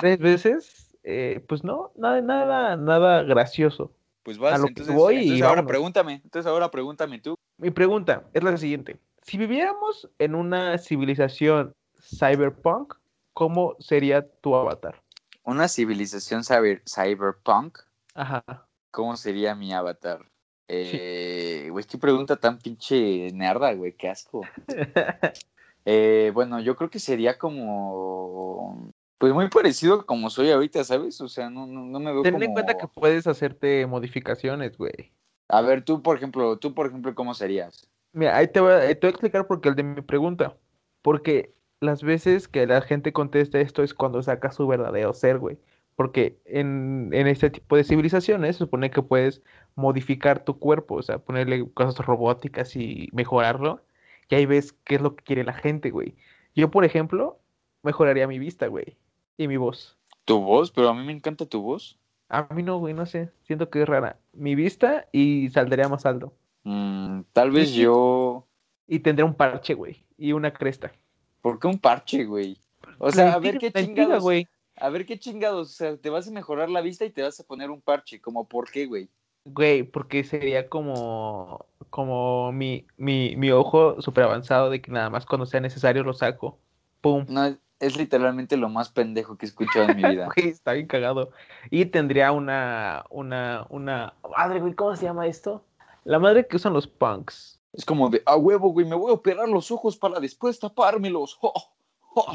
tres 0.00 0.18
veces, 0.20 0.96
eh, 1.02 1.44
pues 1.48 1.64
no, 1.64 1.92
nada, 1.96 2.20
nada, 2.20 2.76
nada 2.76 3.22
gracioso. 3.22 3.92
Pues 4.22 4.38
vas, 4.38 4.54
A 4.54 4.58
lo 4.58 4.64
que 4.64 4.70
entonces, 4.70 4.94
voy 4.94 5.16
y 5.16 5.32
ahora 5.36 5.48
vámonos. 5.48 5.68
pregúntame, 5.70 6.12
entonces 6.24 6.46
ahora 6.50 6.70
pregúntame 6.70 7.18
tú. 7.20 7.34
Mi 7.56 7.70
pregunta 7.70 8.24
es 8.34 8.42
la 8.42 8.56
siguiente. 8.56 8.98
Si 9.22 9.38
viviéramos 9.38 10.08
en 10.18 10.34
una 10.34 10.76
civilización 10.78 11.72
cyberpunk, 12.00 12.94
¿cómo 13.32 13.76
sería 13.78 14.28
tu 14.40 14.54
avatar? 14.54 15.02
Una 15.44 15.66
civilización 15.68 16.44
cyber, 16.44 16.82
cyberpunk, 16.86 17.78
Ajá. 18.14 18.44
¿cómo 18.90 19.16
sería 19.16 19.54
mi 19.54 19.72
avatar? 19.72 20.26
Eh, 20.68 21.68
güey, 21.70 21.86
qué 21.86 21.96
pregunta 21.96 22.36
tan 22.36 22.58
pinche 22.58 23.32
nerda, 23.32 23.72
güey, 23.72 23.94
qué 23.96 24.10
asco. 24.10 24.42
Eh, 25.90 26.32
bueno, 26.34 26.60
yo 26.60 26.76
creo 26.76 26.90
que 26.90 26.98
sería 26.98 27.38
como, 27.38 28.92
pues 29.16 29.32
muy 29.32 29.48
parecido 29.48 29.94
a 29.94 30.04
como 30.04 30.28
soy 30.28 30.50
ahorita, 30.50 30.84
¿sabes? 30.84 31.18
O 31.22 31.28
sea, 31.28 31.48
no, 31.48 31.66
no, 31.66 31.86
no 31.86 31.98
me 31.98 32.12
veo 32.12 32.20
Ten 32.20 32.34
como... 32.34 32.44
en 32.44 32.52
cuenta 32.52 32.76
que 32.76 32.86
puedes 32.88 33.26
hacerte 33.26 33.86
modificaciones, 33.86 34.76
güey. 34.76 35.14
A 35.48 35.62
ver, 35.62 35.82
tú, 35.82 36.02
por 36.02 36.18
ejemplo, 36.18 36.58
tú, 36.58 36.74
por 36.74 36.88
ejemplo, 36.88 37.14
¿cómo 37.14 37.32
serías? 37.32 37.88
Mira, 38.12 38.36
ahí 38.36 38.48
te 38.48 38.60
voy, 38.60 38.72
a, 38.72 38.80
te 38.80 38.98
voy 39.00 39.06
a 39.06 39.08
explicar 39.08 39.46
por 39.46 39.62
qué 39.62 39.70
el 39.70 39.76
de 39.76 39.82
mi 39.82 40.02
pregunta. 40.02 40.58
Porque 41.00 41.54
las 41.80 42.02
veces 42.02 42.48
que 42.48 42.66
la 42.66 42.82
gente 42.82 43.14
contesta 43.14 43.58
esto 43.58 43.82
es 43.82 43.94
cuando 43.94 44.22
saca 44.22 44.52
su 44.52 44.66
verdadero 44.66 45.14
ser, 45.14 45.38
güey. 45.38 45.56
Porque 45.96 46.38
en, 46.44 47.08
en 47.14 47.28
este 47.28 47.48
tipo 47.48 47.76
de 47.76 47.84
civilizaciones 47.84 48.56
se 48.56 48.64
supone 48.64 48.90
que 48.90 49.00
puedes 49.00 49.40
modificar 49.74 50.44
tu 50.44 50.58
cuerpo, 50.58 50.96
o 50.96 51.02
sea, 51.02 51.18
ponerle 51.18 51.66
cosas 51.72 51.96
robóticas 52.04 52.76
y 52.76 53.08
mejorarlo. 53.12 53.80
Y 54.28 54.34
ahí 54.34 54.46
ves 54.46 54.72
qué 54.84 54.96
es 54.96 55.00
lo 55.00 55.16
que 55.16 55.24
quiere 55.24 55.44
la 55.44 55.54
gente, 55.54 55.90
güey. 55.90 56.14
Yo, 56.54 56.70
por 56.70 56.84
ejemplo, 56.84 57.38
mejoraría 57.82 58.26
mi 58.26 58.38
vista, 58.38 58.66
güey. 58.66 58.96
Y 59.36 59.48
mi 59.48 59.56
voz. 59.56 59.96
¿Tu 60.24 60.40
voz? 60.40 60.70
Pero 60.70 60.88
a 60.88 60.94
mí 60.94 61.04
me 61.04 61.12
encanta 61.12 61.46
tu 61.46 61.62
voz. 61.62 61.98
A 62.28 62.46
mí 62.52 62.62
no, 62.62 62.78
güey, 62.78 62.92
no 62.92 63.06
sé. 63.06 63.30
Siento 63.44 63.70
que 63.70 63.82
es 63.82 63.88
rara. 63.88 64.18
Mi 64.32 64.54
vista 64.54 65.06
y 65.12 65.48
saldría 65.48 65.88
más 65.88 66.04
alto. 66.04 66.34
Mm, 66.64 67.22
tal 67.32 67.50
vez 67.50 67.72
yo. 67.72 68.46
Y 68.86 68.98
tendría 68.98 69.24
un 69.24 69.34
parche, 69.34 69.74
güey. 69.74 70.04
Y 70.18 70.32
una 70.32 70.52
cresta. 70.52 70.92
¿Por 71.40 71.58
qué 71.58 71.68
un 71.68 71.78
parche, 71.78 72.24
güey? 72.24 72.58
O 72.98 73.10
sea, 73.10 73.32
a 73.34 73.38
ver 73.38 73.58
qué 73.58 73.72
chingados. 73.72 74.22
güey. 74.22 74.46
A 74.76 74.90
ver 74.90 75.06
qué 75.06 75.18
chingados. 75.18 75.70
O 75.70 75.72
sea, 75.72 75.96
te 75.96 76.10
vas 76.10 76.28
a 76.28 76.32
mejorar 76.32 76.68
la 76.68 76.80
vista 76.82 77.04
y 77.04 77.10
te 77.10 77.22
vas 77.22 77.40
a 77.40 77.44
poner 77.44 77.70
un 77.70 77.80
parche. 77.80 78.20
¿Como 78.20 78.46
por 78.46 78.70
qué, 78.70 78.86
güey? 78.86 79.08
Güey, 79.52 79.82
porque 79.82 80.24
sería 80.24 80.68
como, 80.68 81.66
como 81.90 82.52
mi, 82.52 82.86
mi, 82.96 83.36
mi 83.36 83.50
ojo 83.50 84.00
súper 84.02 84.24
avanzado 84.24 84.70
de 84.70 84.80
que 84.80 84.90
nada 84.90 85.10
más 85.10 85.26
cuando 85.26 85.46
sea 85.46 85.60
necesario 85.60 86.02
lo 86.04 86.12
saco. 86.12 86.58
Pum. 87.00 87.24
No, 87.28 87.56
es 87.80 87.96
literalmente 87.96 88.56
lo 88.56 88.68
más 88.68 88.90
pendejo 88.90 89.36
que 89.36 89.46
he 89.46 89.48
escuchado 89.48 89.88
en 89.88 89.96
mi 89.96 90.02
vida. 90.10 90.28
Güey, 90.34 90.48
está 90.48 90.72
bien 90.72 90.86
cagado. 90.86 91.30
Y 91.70 91.86
tendría 91.86 92.32
una, 92.32 93.04
una, 93.10 93.66
una... 93.70 94.14
Madre, 94.36 94.60
güey, 94.60 94.74
¿cómo 94.74 94.96
se 94.96 95.04
llama 95.04 95.26
esto? 95.26 95.64
La 96.04 96.18
madre 96.18 96.46
que 96.46 96.56
usan 96.56 96.72
los 96.72 96.86
punks. 96.86 97.60
Es 97.72 97.84
como 97.84 98.08
de, 98.08 98.22
a 98.26 98.36
huevo, 98.36 98.70
güey, 98.70 98.86
me 98.86 98.96
voy 98.96 99.10
a 99.10 99.14
operar 99.14 99.48
los 99.48 99.70
ojos 99.70 99.96
para 99.96 100.20
después 100.20 100.58
tapármelos. 100.58 101.38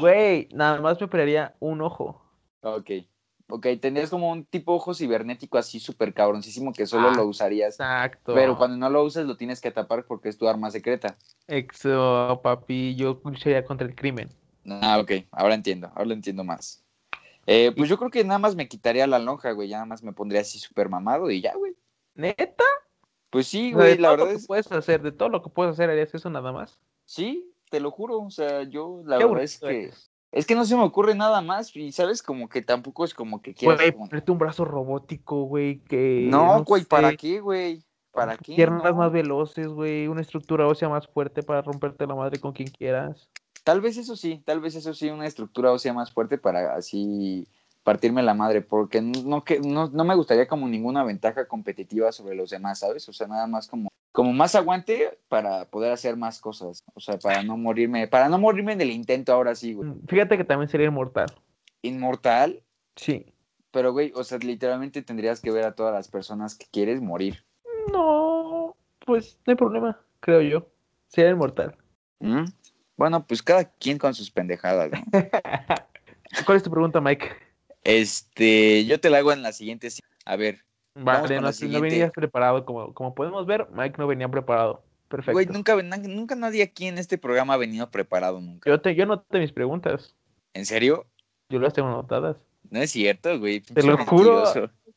Güey, 0.00 0.48
nada 0.50 0.80
más 0.80 0.98
me 0.98 1.04
operaría 1.04 1.54
un 1.60 1.82
ojo. 1.82 2.22
Ok. 2.62 2.90
Ok, 3.54 3.68
tendrías 3.80 4.10
como 4.10 4.32
un 4.32 4.44
tipo 4.44 4.74
ojo 4.74 4.94
cibernético 4.94 5.58
así 5.58 5.78
súper 5.78 6.12
cabroncísimo 6.12 6.72
que 6.72 6.86
solo 6.86 7.10
Ah, 7.10 7.14
lo 7.14 7.24
usarías. 7.26 7.74
Exacto. 7.74 8.34
Pero 8.34 8.58
cuando 8.58 8.76
no 8.76 8.90
lo 8.90 9.04
usas 9.04 9.26
lo 9.26 9.36
tienes 9.36 9.60
que 9.60 9.70
tapar 9.70 10.06
porque 10.06 10.28
es 10.28 10.36
tu 10.36 10.48
arma 10.48 10.72
secreta. 10.72 11.16
Exo, 11.46 12.40
papi, 12.42 12.96
yo 12.96 13.20
lucharía 13.24 13.64
contra 13.64 13.86
el 13.86 13.94
crimen. 13.94 14.28
Ah, 14.68 14.98
ok, 14.98 15.12
ahora 15.30 15.54
entiendo, 15.54 15.86
ahora 15.90 16.06
lo 16.06 16.14
entiendo 16.14 16.42
más. 16.42 16.84
Eh, 17.46 17.70
pues 17.76 17.88
yo 17.88 17.96
creo 17.96 18.10
que 18.10 18.24
nada 18.24 18.40
más 18.40 18.56
me 18.56 18.66
quitaría 18.66 19.06
la 19.06 19.20
lonja, 19.20 19.52
güey, 19.52 19.68
ya 19.68 19.76
nada 19.76 19.86
más 19.86 20.02
me 20.02 20.12
pondría 20.12 20.40
así 20.40 20.58
súper 20.58 20.88
mamado 20.88 21.30
y 21.30 21.40
ya, 21.40 21.54
güey. 21.54 21.76
¿Neta? 22.16 22.64
Pues 23.30 23.46
sí, 23.46 23.72
sea, 23.72 23.84
de 23.84 23.94
güey, 23.94 23.98
la 23.98 24.08
todo 24.08 24.16
lo 24.16 24.22
verdad 24.24 24.32
que 24.32 24.40
es, 24.40 24.46
puedes 24.48 24.72
hacer, 24.72 25.00
de 25.00 25.12
todo 25.12 25.28
lo 25.28 25.42
que 25.42 25.50
puedes 25.50 25.74
hacer, 25.74 25.90
harías 25.90 26.12
eso 26.12 26.28
nada 26.28 26.50
más. 26.50 26.80
sí, 27.04 27.52
te 27.70 27.78
lo 27.78 27.92
juro, 27.92 28.20
o 28.20 28.30
sea, 28.30 28.64
yo 28.64 29.02
la 29.04 29.18
Qué 29.18 29.24
verdad 29.26 29.42
es 29.44 29.60
que, 29.60 29.84
eres. 29.84 30.10
Es 30.34 30.46
que 30.46 30.54
no 30.56 30.64
se 30.64 30.76
me 30.76 30.82
ocurre 30.82 31.14
nada 31.14 31.40
más 31.40 31.74
y 31.76 31.92
sabes, 31.92 32.22
como 32.22 32.48
que 32.48 32.60
tampoco 32.60 33.04
es 33.04 33.14
como 33.14 33.40
que 33.40 33.54
quieras 33.54 33.78
Güey, 33.78 33.92
como- 33.92 34.08
ponerte 34.08 34.32
un 34.32 34.38
brazo 34.38 34.64
robótico, 34.64 35.44
güey, 35.44 35.78
que... 35.80 36.26
No, 36.28 36.64
güey, 36.64 36.84
¿para 36.84 37.16
qué, 37.16 37.40
güey? 37.40 37.82
¿Para 38.10 38.36
qué? 38.36 38.54
Piernas 38.54 38.82
No. 38.84 38.94
más 38.96 39.12
veloces, 39.12 39.68
güey, 39.68 40.08
una 40.08 40.20
estructura 40.20 40.66
ósea 40.66 40.88
más 40.88 41.06
fuerte 41.06 41.42
para 41.42 41.62
romperte 41.62 42.06
la 42.06 42.14
madre 42.14 42.38
con 42.40 42.52
quien 42.52 42.68
quieras. 42.68 43.28
Tal 43.62 43.80
vez 43.80 43.96
eso 43.96 44.14
sí, 44.16 44.42
tal 44.44 44.60
vez 44.60 44.74
eso 44.74 44.92
sí, 44.92 45.08
una 45.08 45.26
estructura 45.26 45.72
ósea 45.72 45.92
más 45.92 46.12
fuerte 46.12 46.36
para 46.36 46.74
así 46.74 47.46
partirme 47.82 48.22
la 48.22 48.34
madre, 48.34 48.60
porque 48.60 49.00
no, 49.02 49.44
que, 49.44 49.60
no, 49.60 49.88
no 49.88 50.04
me 50.04 50.14
gustaría 50.14 50.48
como 50.48 50.66
ninguna 50.68 51.04
ventaja 51.04 51.46
competitiva 51.46 52.12
sobre 52.12 52.34
los 52.34 52.50
demás, 52.50 52.78
¿sabes? 52.80 53.08
O 53.08 53.12
sea, 53.12 53.26
nada 53.26 53.46
más 53.46 53.68
como, 53.68 53.88
como 54.14 54.32
más 54.32 54.54
aguante 54.54 55.18
para 55.26 55.64
poder 55.64 55.90
hacer 55.90 56.16
más 56.16 56.40
cosas, 56.40 56.84
o 56.94 57.00
sea, 57.00 57.18
para 57.18 57.42
no 57.42 57.56
morirme, 57.56 58.06
para 58.06 58.28
no 58.28 58.38
morirme 58.38 58.72
en 58.72 58.80
el 58.80 58.92
intento 58.92 59.32
ahora 59.32 59.56
sí, 59.56 59.72
güey. 59.74 59.88
Mm, 59.90 60.06
Fíjate 60.06 60.36
que 60.36 60.44
también 60.44 60.68
sería 60.68 60.86
inmortal. 60.86 61.26
Inmortal, 61.82 62.62
Sí. 62.94 63.26
pero 63.72 63.90
güey, 63.92 64.12
o 64.14 64.22
sea, 64.22 64.38
literalmente 64.38 65.02
tendrías 65.02 65.40
que 65.40 65.50
ver 65.50 65.64
a 65.64 65.74
todas 65.74 65.92
las 65.92 66.06
personas 66.06 66.54
que 66.54 66.66
quieres 66.70 67.00
morir. 67.02 67.44
No, 67.92 68.76
pues 69.04 69.36
no 69.46 69.50
hay 69.50 69.56
problema, 69.56 70.00
creo 70.20 70.42
yo. 70.42 70.68
Sería 71.08 71.32
inmortal. 71.32 71.76
¿Mm? 72.20 72.44
Bueno, 72.96 73.26
pues 73.26 73.42
cada 73.42 73.64
quien 73.64 73.98
con 73.98 74.14
sus 74.14 74.30
pendejadas, 74.30 74.92
¿no? 74.92 74.98
¿Cuál 76.46 76.56
es 76.56 76.62
tu 76.62 76.70
pregunta, 76.70 77.00
Mike? 77.00 77.26
Este, 77.82 78.84
yo 78.86 79.00
te 79.00 79.10
la 79.10 79.18
hago 79.18 79.32
en 79.32 79.42
la 79.42 79.50
siguiente. 79.50 79.88
A 80.24 80.36
ver, 80.36 80.60
Vale, 80.94 81.40
no, 81.40 81.50
no 81.50 81.80
venías 81.80 82.12
preparado. 82.12 82.64
Como, 82.64 82.94
como 82.94 83.14
podemos 83.14 83.46
ver, 83.46 83.68
Mike 83.72 83.96
no 83.98 84.06
venía 84.06 84.28
preparado. 84.28 84.82
Perfecto. 85.08 85.32
güey, 85.32 85.46
nunca, 85.46 85.76
nunca 85.82 86.34
nadie 86.34 86.62
aquí 86.62 86.86
en 86.86 86.98
este 86.98 87.18
programa 87.18 87.54
ha 87.54 87.56
venido 87.56 87.90
preparado 87.90 88.40
nunca. 88.40 88.70
Yo, 88.70 88.80
te, 88.80 88.94
yo 88.94 89.06
noté 89.06 89.38
mis 89.38 89.52
preguntas. 89.52 90.14
¿En 90.54 90.66
serio? 90.66 91.06
Yo 91.48 91.58
las 91.58 91.72
tengo 91.74 91.88
anotadas. 91.88 92.36
No 92.70 92.80
es 92.80 92.90
cierto, 92.90 93.38
güey. 93.38 93.60
Te 93.60 93.82
lo 93.82 93.98
juro. 93.98 94.44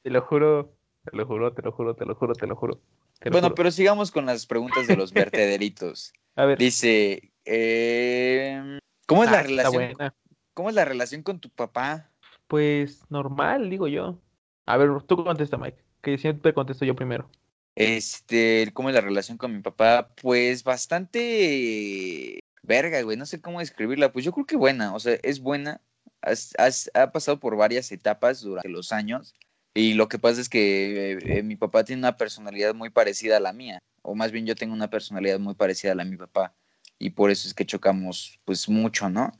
Te 0.01 0.09
lo 0.09 0.21
juro, 0.21 0.73
te 1.03 1.17
lo 1.17 1.25
juro, 1.25 1.53
te 1.53 1.61
lo 1.61 1.71
juro, 1.71 1.95
te 1.95 2.05
lo 2.05 2.15
juro, 2.15 2.33
te 2.33 2.47
lo 2.47 2.55
juro. 2.55 2.81
te 3.19 3.29
lo 3.29 3.33
Bueno, 3.33 3.47
juro. 3.47 3.55
pero 3.55 3.71
sigamos 3.71 4.11
con 4.11 4.25
las 4.25 4.45
preguntas 4.45 4.87
de 4.87 4.95
los 4.95 5.11
vertederitos. 5.13 6.13
A 6.35 6.45
ver. 6.45 6.57
Dice, 6.57 7.31
eh, 7.45 8.79
¿cómo 9.07 9.23
es 9.23 9.29
ah, 9.29 9.33
la 9.33 9.41
está 9.41 9.47
relación? 9.47 10.13
¿Cómo 10.53 10.69
es 10.69 10.75
la 10.75 10.85
relación 10.85 11.23
con 11.23 11.39
tu 11.39 11.49
papá? 11.49 12.11
Pues 12.47 13.03
normal, 13.09 13.69
digo 13.69 13.87
yo. 13.87 14.19
A 14.65 14.77
ver, 14.77 14.89
tú 15.03 15.23
contesta, 15.23 15.57
Mike. 15.57 15.86
Que 16.01 16.17
siempre 16.17 16.53
contesto 16.53 16.85
yo 16.85 16.95
primero. 16.95 17.29
Este, 17.75 18.71
¿cómo 18.73 18.89
es 18.89 18.95
la 18.95 19.01
relación 19.01 19.37
con 19.37 19.55
mi 19.55 19.61
papá? 19.61 20.09
Pues 20.21 20.63
bastante 20.63 22.39
verga, 22.63 23.01
güey. 23.03 23.17
No 23.17 23.25
sé 23.25 23.39
cómo 23.39 23.59
describirla. 23.59 24.11
Pues 24.11 24.25
yo 24.25 24.31
creo 24.31 24.45
que 24.45 24.55
buena. 24.57 24.95
O 24.95 24.99
sea, 24.99 25.17
es 25.21 25.39
buena. 25.39 25.81
Has- 26.21 26.89
ha 26.93 27.11
pasado 27.11 27.39
por 27.39 27.55
varias 27.55 27.91
etapas 27.91 28.41
durante 28.41 28.69
los 28.69 28.91
años. 28.91 29.35
Y 29.75 29.93
lo 29.93 30.07
que 30.07 30.17
pasa 30.17 30.41
es 30.41 30.49
que 30.49 31.11
eh, 31.13 31.19
eh, 31.37 31.43
mi 31.43 31.55
papá 31.55 31.83
tiene 31.83 31.99
una 32.01 32.17
personalidad 32.17 32.73
muy 32.73 32.89
parecida 32.89 33.37
a 33.37 33.39
la 33.39 33.53
mía. 33.53 33.79
O 34.01 34.15
más 34.15 34.31
bien 34.31 34.45
yo 34.47 34.55
tengo 34.55 34.73
una 34.73 34.89
personalidad 34.89 35.39
muy 35.39 35.53
parecida 35.53 35.91
a 35.91 35.95
la 35.95 36.03
de 36.03 36.09
mi 36.09 36.17
papá. 36.17 36.55
Y 36.97 37.11
por 37.11 37.29
eso 37.29 37.47
es 37.47 37.53
que 37.53 37.65
chocamos, 37.65 38.39
pues, 38.43 38.67
mucho, 38.69 39.07
¿no? 39.09 39.31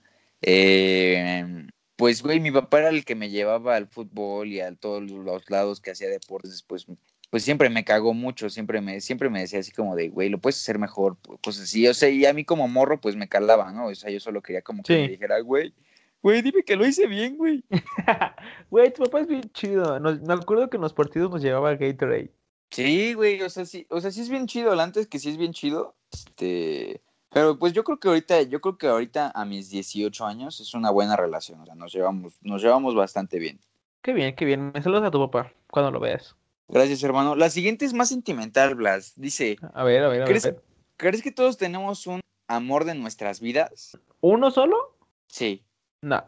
Eh, 0.41 1.65
pues, 1.98 2.24
güey, 2.24 2.40
mi 2.40 2.52
papá 2.52 2.80
era 2.80 2.90
el 2.90 3.04
que 3.04 3.16
me 3.16 3.30
llevaba 3.30 3.76
al 3.76 3.88
fútbol 3.88 4.48
y 4.48 4.62
a 4.62 4.74
todos 4.76 5.04
los 5.12 5.50
lados 5.50 5.82
que 5.82 5.92
hacía 5.92 6.08
deportes. 6.10 6.64
Pues, 6.64 6.86
pues 7.30 7.44
siempre 7.44 7.70
me 7.70 7.84
cagó 7.84 8.14
mucho, 8.14 8.50
siempre 8.50 8.80
me, 8.80 9.02
siempre 9.02 9.30
me 9.30 9.42
decía 9.42 9.60
así 9.60 9.72
como 9.74 9.96
de, 9.98 10.08
güey, 10.08 10.30
lo 10.30 10.38
puedes 10.40 10.58
hacer 10.62 10.80
mejor, 10.80 11.18
cosas 11.44 11.64
así. 11.64 11.86
O 11.88 11.94
sea, 11.94 12.08
y 12.10 12.26
a 12.26 12.32
mí 12.34 12.46
como 12.46 12.68
morro, 12.70 13.02
pues 13.02 13.16
me 13.18 13.28
calaba, 13.28 13.72
¿no? 13.74 13.88
O 13.88 13.96
sea, 13.96 14.10
yo 14.10 14.20
solo 14.22 14.42
quería 14.42 14.62
como 14.62 14.82
que 14.84 14.94
Sí. 14.96 15.02
me 15.02 15.08
dijera, 15.10 15.40
güey, 15.42 15.74
güey, 16.22 16.42
dime 16.42 16.64
que 16.64 16.76
lo 16.78 16.88
hice 16.88 17.06
bien, 17.08 17.36
güey. 17.38 17.64
Güey, 18.70 18.94
tu 18.94 19.04
papá 19.04 19.22
es 19.22 19.28
bien 19.28 19.42
chido. 19.54 20.00
Nos- 20.00 20.22
me 20.22 20.34
acuerdo 20.34 20.70
que 20.70 20.78
en 20.78 20.82
los 20.84 20.94
partidos 20.94 21.30
nos 21.32 21.42
llevaba 21.42 21.76
Gatorade. 21.76 22.32
Sí, 22.72 23.14
güey, 23.14 23.42
o 23.42 23.50
sea, 23.50 23.66
sí, 23.66 23.86
o 23.90 24.00
sea, 24.02 24.12
sí 24.12 24.22
es 24.22 24.30
bien 24.30 24.46
chido, 24.46 24.78
antes 24.80 25.08
que 25.08 25.20
sí 25.20 25.30
es 25.30 25.38
bien 25.38 25.54
chido, 25.54 25.96
este, 26.12 27.02
pero 27.38 27.60
pues 27.60 27.71
yo 27.71 27.84
creo 27.84 28.00
que 28.00 28.08
ahorita, 28.08 28.41
yo 28.41 28.60
creo 28.60 28.78
que 28.80 28.88
ahorita 28.88 29.32
a 29.36 29.45
mis 29.45 29.69
18 29.69 30.26
años 30.26 30.60
es 30.60 30.73
una 30.73 30.89
buena 30.89 31.15
relación, 31.15 31.62
o 31.62 31.65
sea, 31.67 31.76
nos 31.76 31.93
llevamos, 31.93 32.34
nos 32.41 32.63
llevamos 32.63 32.95
bastante 32.95 33.38
bien. 33.38 33.60
Qué 34.02 34.12
bien, 34.12 34.36
qué 34.36 34.43
bien. 34.43 34.71
Me 34.73 34.82
saludas 34.82 35.04
a 35.04 35.12
tu 35.12 35.19
papá 35.19 35.54
cuando 35.69 35.91
lo 35.91 36.00
veas. 36.00 36.36
Gracias, 36.67 37.04
hermano. 37.04 37.36
La 37.36 37.52
siguiente 37.52 37.86
es 37.86 37.93
más 37.93 38.10
sentimental, 38.10 38.73
Blas. 38.73 39.13
Dice, 39.17 39.58
A 39.76 39.84
ver, 39.84 40.04
a 40.04 40.08
ver, 40.08 40.23
a 40.23 40.26
ver. 40.26 40.28
¿crees, 40.30 40.45
ver. 40.45 40.63
¿crees 40.95 41.21
que 41.21 41.32
todos 41.32 41.58
tenemos 41.58 42.08
un 42.08 42.21
amor 42.47 42.86
de 42.86 42.95
nuestras 42.95 43.39
vidas? 43.39 43.95
¿Uno 44.19 44.50
solo? 44.50 44.97
Sí. 45.28 45.63
No. 46.02 46.23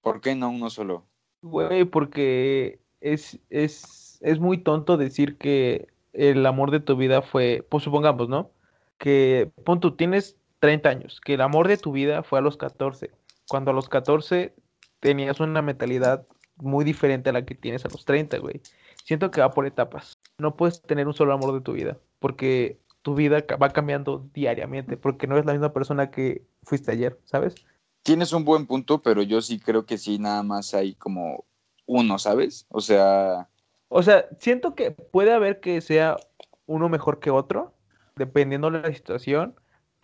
¿Por 0.00 0.22
qué 0.22 0.34
no 0.34 0.48
uno 0.48 0.70
solo? 0.70 1.04
Güey, 1.42 1.84
porque 1.84 2.80
es, 3.02 3.38
es, 3.50 4.18
es 4.22 4.38
muy 4.38 4.56
tonto 4.56 4.96
decir 4.96 5.36
que 5.36 5.88
el 6.14 6.46
amor 6.46 6.70
de 6.70 6.80
tu 6.80 6.96
vida 6.96 7.20
fue, 7.20 7.66
pues 7.68 7.84
supongamos, 7.84 8.30
¿no? 8.30 8.50
Que, 8.96 9.50
pon 9.64 9.80
tú, 9.80 9.94
tienes 9.94 10.38
30 10.64 10.88
años, 10.88 11.20
que 11.20 11.34
el 11.34 11.42
amor 11.42 11.68
de 11.68 11.76
tu 11.76 11.92
vida 11.92 12.22
fue 12.22 12.38
a 12.38 12.42
los 12.42 12.56
14, 12.56 13.10
cuando 13.48 13.70
a 13.70 13.74
los 13.74 13.90
14 13.90 14.54
tenías 14.98 15.38
una 15.38 15.60
mentalidad 15.60 16.26
muy 16.56 16.86
diferente 16.86 17.28
a 17.28 17.34
la 17.34 17.44
que 17.44 17.54
tienes 17.54 17.84
a 17.84 17.90
los 17.90 18.06
30, 18.06 18.38
güey. 18.38 18.62
Siento 19.04 19.30
que 19.30 19.42
va 19.42 19.50
por 19.50 19.66
etapas. 19.66 20.18
No 20.38 20.56
puedes 20.56 20.80
tener 20.80 21.06
un 21.06 21.12
solo 21.12 21.34
amor 21.34 21.52
de 21.52 21.60
tu 21.60 21.74
vida, 21.74 21.98
porque 22.18 22.78
tu 23.02 23.14
vida 23.14 23.44
va 23.62 23.68
cambiando 23.74 24.26
diariamente, 24.32 24.96
porque 24.96 25.26
no 25.26 25.36
es 25.36 25.44
la 25.44 25.52
misma 25.52 25.74
persona 25.74 26.10
que 26.10 26.46
fuiste 26.62 26.92
ayer, 26.92 27.20
¿sabes? 27.26 27.56
Tienes 28.02 28.32
un 28.32 28.46
buen 28.46 28.66
punto, 28.66 29.02
pero 29.02 29.20
yo 29.20 29.42
sí 29.42 29.60
creo 29.60 29.84
que 29.84 29.98
sí, 29.98 30.18
nada 30.18 30.42
más 30.42 30.72
hay 30.72 30.94
como 30.94 31.44
uno, 31.84 32.18
¿sabes? 32.18 32.64
O 32.70 32.80
sea, 32.80 33.50
O 33.88 34.02
sea, 34.02 34.30
siento 34.40 34.74
que 34.74 34.92
puede 34.92 35.34
haber 35.34 35.60
que 35.60 35.82
sea 35.82 36.16
uno 36.64 36.88
mejor 36.88 37.20
que 37.20 37.30
otro, 37.30 37.74
dependiendo 38.16 38.70
de 38.70 38.80
la 38.80 38.94
situación, 38.94 39.54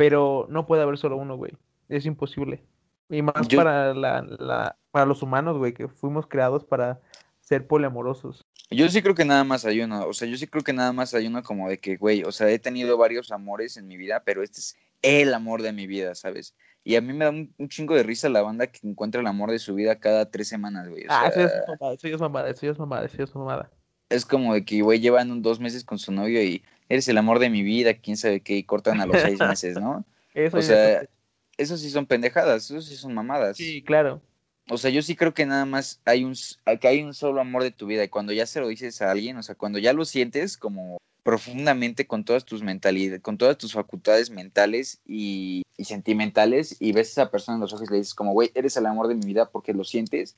pero 0.01 0.47
no 0.49 0.67
puede 0.67 0.83
haber 0.83 0.97
solo 0.97 1.19
uno, 1.19 1.37
güey. 1.37 1.53
Es 1.91 2.07
imposible. 2.07 2.63
Y 3.11 3.21
más 3.21 3.47
Yo- 3.49 3.59
para 3.59 3.93
la, 3.93 4.23
la- 4.23 4.77
para 4.91 5.05
los 5.05 5.23
humanos, 5.23 5.59
güey, 5.59 5.75
que 5.75 5.89
fuimos 5.89 6.27
creados 6.27 6.65
para 6.65 7.03
ser 7.41 7.67
poliamorosos. 7.67 8.47
Yo 8.71 8.89
sí 8.89 9.03
creo 9.03 9.15
que 9.15 9.27
nada 9.27 9.45
más 9.45 9.67
hay 9.67 9.83
uno, 9.83 10.07
o 10.07 10.15
sea, 10.15 10.27
yo 10.27 10.39
sí 10.39 10.47
creo 10.47 10.65
que 10.65 10.73
nada 10.73 10.95
más 10.95 11.13
hay 11.13 11.27
uno 11.27 11.43
como 11.43 11.69
de 11.69 11.79
que, 11.79 11.99
güey, 11.99 12.23
o 12.25 12.33
sea, 12.33 12.49
he 12.49 12.59
tenido 12.59 12.97
varios 12.97 13.31
amores 13.31 13.77
en 13.77 13.89
mi 13.89 13.99
vida, 13.99 14.23
pero 14.25 14.43
este 14.43 14.61
es 14.61 14.75
el 15.03 15.35
amor 15.35 15.61
de 15.61 15.73
mi 15.75 15.87
vida, 15.87 16.15
¿sabes? 16.15 16.55
Y 16.83 16.97
a 16.97 17.03
mí 17.03 17.13
me 17.13 17.27
da 17.27 17.31
un, 17.31 17.53
un 17.59 17.69
chingo 17.69 17.95
de 17.95 18.03
risa 18.03 18.31
la 18.31 18.41
banda 18.41 18.69
que 18.69 18.89
encuentra 18.89 19.21
el 19.21 19.27
amor 19.27 19.51
de 19.51 19.59
su 19.59 19.75
vida 19.75 19.97
cada 20.01 20.31
tres 20.31 20.49
semanas, 20.49 20.89
güey. 20.89 21.03
O 21.03 21.09
Ah, 21.11 21.29
eso 21.29 21.41
es 21.45 21.53
mamada, 21.69 21.93
eso 21.95 22.09
ya 22.09 22.15
es 22.15 22.21
mamada, 22.23 22.49
eso 22.49 22.67
ya 22.67 22.73
es 22.73 22.79
mamada, 22.79 23.05
eso 23.05 23.23
es 23.23 23.35
mamada. 23.35 23.71
es 24.09 24.25
como 24.25 24.55
de 24.55 24.65
que, 24.65 24.81
güey, 24.81 24.99
llevan 24.99 25.43
dos 25.43 25.61
meses 25.61 25.85
con 25.85 25.99
su 25.99 26.11
novio 26.11 26.43
y 26.43 26.63
eres 26.91 27.09
el 27.09 27.17
amor 27.17 27.39
de 27.39 27.49
mi 27.49 27.63
vida, 27.63 27.95
quién 27.95 28.19
sabe 28.19 28.41
qué, 28.43 28.57
y 28.57 28.65
cortan 28.65 29.01
a 29.01 29.07
los 29.07 29.19
seis 29.21 29.41
meses, 29.41 29.79
¿no? 29.81 30.05
Eso 30.35 30.59
O 30.59 30.63
sea, 30.63 31.01
es- 31.01 31.09
eso 31.57 31.77
sí 31.79 31.89
son 31.91 32.05
pendejadas, 32.07 32.65
eso 32.71 32.83
sí 32.83 32.97
son 32.97 33.15
mamadas. 33.15 33.57
sí, 33.57 33.83
claro. 33.83 34.21
O 34.69 34.77
sea, 34.79 34.91
yo 34.91 35.03
sí 35.03 35.17
creo 35.17 35.35
que 35.35 35.47
nada 35.47 35.65
más 35.65 36.01
hay 36.05 36.23
un, 36.25 36.35
que 36.81 36.87
hay 36.89 37.03
un 37.03 37.13
solo 37.13 37.41
amor 37.41 37.63
de 37.65 37.73
tu 37.73 37.87
vida 37.87 38.05
y 38.05 38.09
cuando 38.09 38.33
ya 38.33 38.47
se 38.47 38.61
lo 38.61 38.69
dices 38.69 39.03
a 39.03 39.11
alguien, 39.11 39.37
o 39.37 39.43
sea, 39.43 39.57
cuando 39.57 39.79
ya 39.81 39.93
lo 39.93 40.05
sientes 40.05 40.57
como 40.57 40.99
profundamente 41.25 42.07
con 42.07 42.25
todas 42.25 42.45
tus 42.45 42.63
mentalidades, 42.63 43.21
con 43.21 43.37
todas 43.37 43.59
tus 43.59 43.73
facultades 43.73 44.31
mentales 44.31 45.01
y, 45.05 45.63
y 45.77 45.85
sentimentales 45.85 46.77
y 46.81 46.93
ves 46.93 47.09
a 47.09 47.23
esa 47.23 47.31
persona 47.31 47.57
en 47.57 47.63
los 47.63 47.73
ojos 47.73 47.89
y 47.89 47.93
le 47.93 47.99
dices 47.99 48.15
como, 48.15 48.33
güey, 48.33 48.51
eres 48.55 48.77
el 48.77 48.87
amor 48.87 49.09
de 49.09 49.15
mi 49.17 49.27
vida 49.27 49.51
porque 49.51 49.73
lo 49.75 49.85
sientes, 49.85 50.37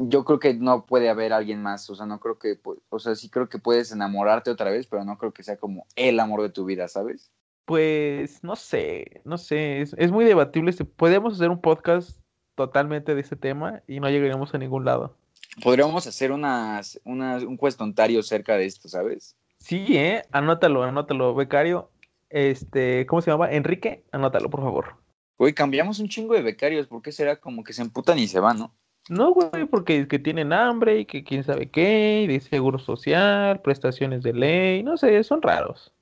yo 0.00 0.24
creo 0.24 0.38
que 0.38 0.54
no 0.54 0.86
puede 0.86 1.08
haber 1.08 1.32
alguien 1.32 1.60
más, 1.60 1.90
o 1.90 1.94
sea, 1.96 2.06
no 2.06 2.20
creo 2.20 2.38
que, 2.38 2.58
o 2.88 2.98
sea, 3.00 3.14
sí 3.16 3.28
creo 3.28 3.48
que 3.48 3.58
puedes 3.58 3.90
enamorarte 3.90 4.50
otra 4.50 4.70
vez, 4.70 4.86
pero 4.86 5.04
no 5.04 5.18
creo 5.18 5.32
que 5.32 5.42
sea 5.42 5.56
como 5.56 5.86
el 5.96 6.20
amor 6.20 6.42
de 6.42 6.50
tu 6.50 6.64
vida, 6.64 6.86
¿sabes? 6.86 7.30
Pues 7.64 8.42
no 8.44 8.56
sé, 8.56 9.20
no 9.24 9.36
sé, 9.36 9.82
es, 9.82 9.94
es 9.98 10.10
muy 10.12 10.24
debatible. 10.24 10.70
este- 10.70 10.84
Podemos 10.84 11.34
hacer 11.34 11.50
un 11.50 11.60
podcast 11.60 12.18
totalmente 12.54 13.14
de 13.14 13.20
este 13.20 13.36
tema 13.36 13.82
y 13.86 14.00
no 14.00 14.08
llegaremos 14.08 14.54
a 14.54 14.58
ningún 14.58 14.84
lado. 14.84 15.16
Podríamos 15.62 16.06
hacer 16.06 16.32
unas, 16.32 17.00
unas, 17.04 17.42
un 17.42 17.56
cuestionario 17.56 18.22
cerca 18.22 18.56
de 18.56 18.66
esto, 18.66 18.88
¿sabes? 18.88 19.36
Sí, 19.58 19.84
¿eh? 19.96 20.22
Anótalo, 20.30 20.84
anótalo, 20.84 21.34
becario. 21.34 21.90
Este, 22.30 23.04
¿cómo 23.06 23.20
se 23.20 23.30
llama? 23.30 23.50
Enrique, 23.50 24.04
anótalo, 24.12 24.48
por 24.48 24.60
favor. 24.60 24.96
Güey, 25.38 25.52
cambiamos 25.54 25.98
un 25.98 26.08
chingo 26.08 26.34
de 26.34 26.42
becarios, 26.42 26.86
¿por 26.86 27.02
qué 27.02 27.10
será 27.12 27.36
como 27.36 27.64
que 27.64 27.72
se 27.72 27.82
emputan 27.82 28.18
y 28.18 28.28
se 28.28 28.40
van, 28.40 28.58
no? 28.58 28.74
No, 29.08 29.32
güey, 29.32 29.64
porque 29.66 30.06
que 30.06 30.18
tienen 30.18 30.52
hambre 30.52 31.00
y 31.00 31.04
que 31.04 31.24
quién 31.24 31.44
sabe 31.44 31.70
qué, 31.70 32.22
y 32.22 32.26
de 32.26 32.40
seguro 32.40 32.78
social, 32.78 33.60
prestaciones 33.62 34.22
de 34.22 34.32
ley, 34.32 34.82
no 34.82 34.96
sé, 34.96 35.22
son 35.24 35.42
raros. 35.42 35.92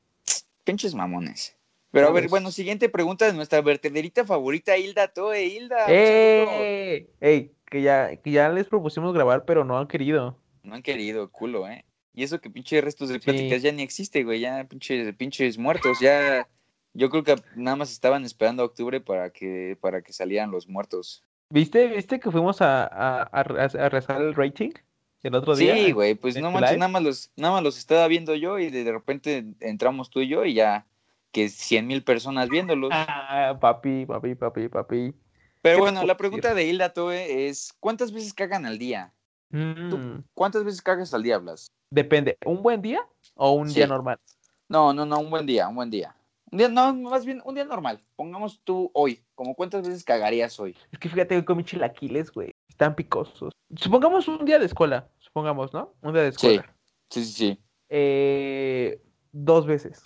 Pinches 0.65 0.95
mamones. 0.95 1.57
Pero 1.93 2.09
a 2.09 2.13
ver, 2.13 2.29
bueno, 2.29 2.51
siguiente 2.51 2.89
pregunta 2.89 3.27
de 3.27 3.33
nuestra 3.33 3.61
vertederita 3.63 4.25
favorita, 4.25 4.77
Hilda 4.77 5.09
Toe, 5.09 5.45
Hilda. 5.47 5.87
saludo. 5.87 5.95
¡Eh! 5.95 7.09
¡Ey! 7.21 7.53
Que 7.71 7.83
ya, 7.83 8.17
que 8.17 8.31
ya 8.31 8.49
les 8.51 8.67
propusimos 8.67 9.15
grabar, 9.15 9.45
pero 9.45 9.65
no 9.65 9.79
han 9.79 9.87
querido. 9.87 10.37
No 10.63 10.75
han 10.75 10.83
querido, 10.83 11.31
culo, 11.31 11.67
¿eh? 11.69 11.85
Y 12.13 12.23
eso 12.23 12.41
que 12.41 12.51
pinches 12.51 12.83
restos 12.83 13.09
de 13.09 13.15
Sí. 13.15 13.21
pláticas 13.21 13.63
ya 13.63 13.73
ni 13.73 13.83
existe, 13.83 14.25
güey, 14.25 14.41
ya 14.41 14.65
pinches, 14.65 15.15
pinches 15.17 15.59
muertos, 15.59 15.99
ya... 16.01 16.49
Yo 16.93 17.11
creo 17.11 17.25
que 17.25 17.37
nada 17.57 17.77
más 17.77 17.93
estaban 17.93 18.25
esperando 18.25 18.63
a 18.63 18.67
octubre 18.67 19.01
para 19.03 19.29
que, 19.31 19.77
para 19.81 20.01
que 20.01 20.15
salieran 20.15 20.51
los 20.51 20.67
muertos. 20.67 21.23
¿Viste, 21.51 21.87
viste 21.89 22.19
que 22.19 22.31
fuimos 22.31 22.61
a, 22.61 22.85
a, 22.85 23.23
a, 23.23 23.41
a 23.41 23.89
rezar 23.89 24.21
el 24.21 24.35
rating 24.35 24.73
el 25.23 25.35
otro 25.35 25.55
día? 25.55 25.75
Sí, 25.75 25.93
güey, 25.93 26.15
pues 26.15 26.37
¿En 26.37 26.43
no 26.43 26.51
manches, 26.51 26.73
live? 26.73 26.81
nada 26.81 26.93
más 26.93 27.03
los, 27.03 27.31
nada 27.37 27.55
más 27.55 27.63
los 27.63 27.79
estaba 27.79 28.07
viendo 28.09 28.35
yo 28.35 28.59
y 28.59 28.71
de, 28.71 28.91
repente 28.91 29.45
entramos 29.61 30.11
tú 30.11 30.21
y 30.21 30.29
yo 30.29 30.45
y 30.45 30.55
ya 30.55 30.87
que 31.33 31.49
cien 31.49 31.87
mil 31.87 32.03
personas 32.03 32.49
viéndolos. 32.49 32.91
Ah, 32.93 33.57
papi, 33.61 34.07
papi, 34.07 34.35
papi, 34.35 34.69
papi. 34.69 35.15
Pero 35.63 35.77
¿qué 35.77 35.83
bueno, 35.83 36.05
la 36.05 36.17
pregunta 36.17 36.55
de 36.55 36.65
Hilda 36.65 36.93
Toe 36.93 37.49
es, 37.49 37.73
¿cuántas 37.79 38.13
veces 38.13 38.35
cagan 38.35 38.67
al 38.67 38.79
día? 38.79 39.13
Mm, 39.51 40.21
¿Cuántas 40.35 40.65
veces 40.65 40.83
cagas 40.83 41.15
al 41.15 41.23
día, 41.23 41.39
Blas? 41.39 41.69
depende, 41.91 42.37
¿un 42.45 42.63
buen 42.63 42.83
día 42.83 43.01
o 43.35 43.53
un 43.53 43.73
día 43.73 43.85
Sí. 43.85 43.89
normal? 43.89 44.19
No, 44.69 44.93
no, 44.93 45.07
no, 45.07 45.21
un 45.21 45.31
buen 45.31 45.47
día, 45.47 45.69
un 45.69 45.77
buen 45.77 45.91
día. 45.91 46.16
Un 46.53 46.59
día, 46.59 46.69
no, 46.69 46.95
más 46.95 47.25
bien 47.25 47.43
un 47.45 47.55
día 47.55 47.65
normal. 47.65 48.03
Pongamos 48.15 48.61
tú 48.63 48.91
hoy, 48.95 49.25
como 49.35 49.55
cuántas 49.55 49.87
veces 49.87 50.05
cagarías 50.05 50.59
hoy. 50.61 50.77
Es 50.93 50.99
que 50.99 51.09
fíjate 51.09 51.35
que 51.37 51.45
comí 51.45 51.65
chilaquiles, 51.65 52.31
güey. 52.31 52.53
Están 52.69 52.95
picosos. 52.95 53.53
Supongamos 53.75 54.29
un 54.29 54.45
día 54.45 54.59
de 54.59 54.67
escuela, 54.67 55.09
supongamos, 55.19 55.73
¿no? 55.73 55.95
Un 56.03 56.13
día 56.13 56.23
de 56.23 56.33
Sí. 56.33 56.47
escuela. 56.47 56.77
Sí, 57.11 57.25
sí, 57.25 57.33
sí. 57.33 57.61
Eh, 57.89 59.03
dos 59.33 59.67
veces. 59.67 60.03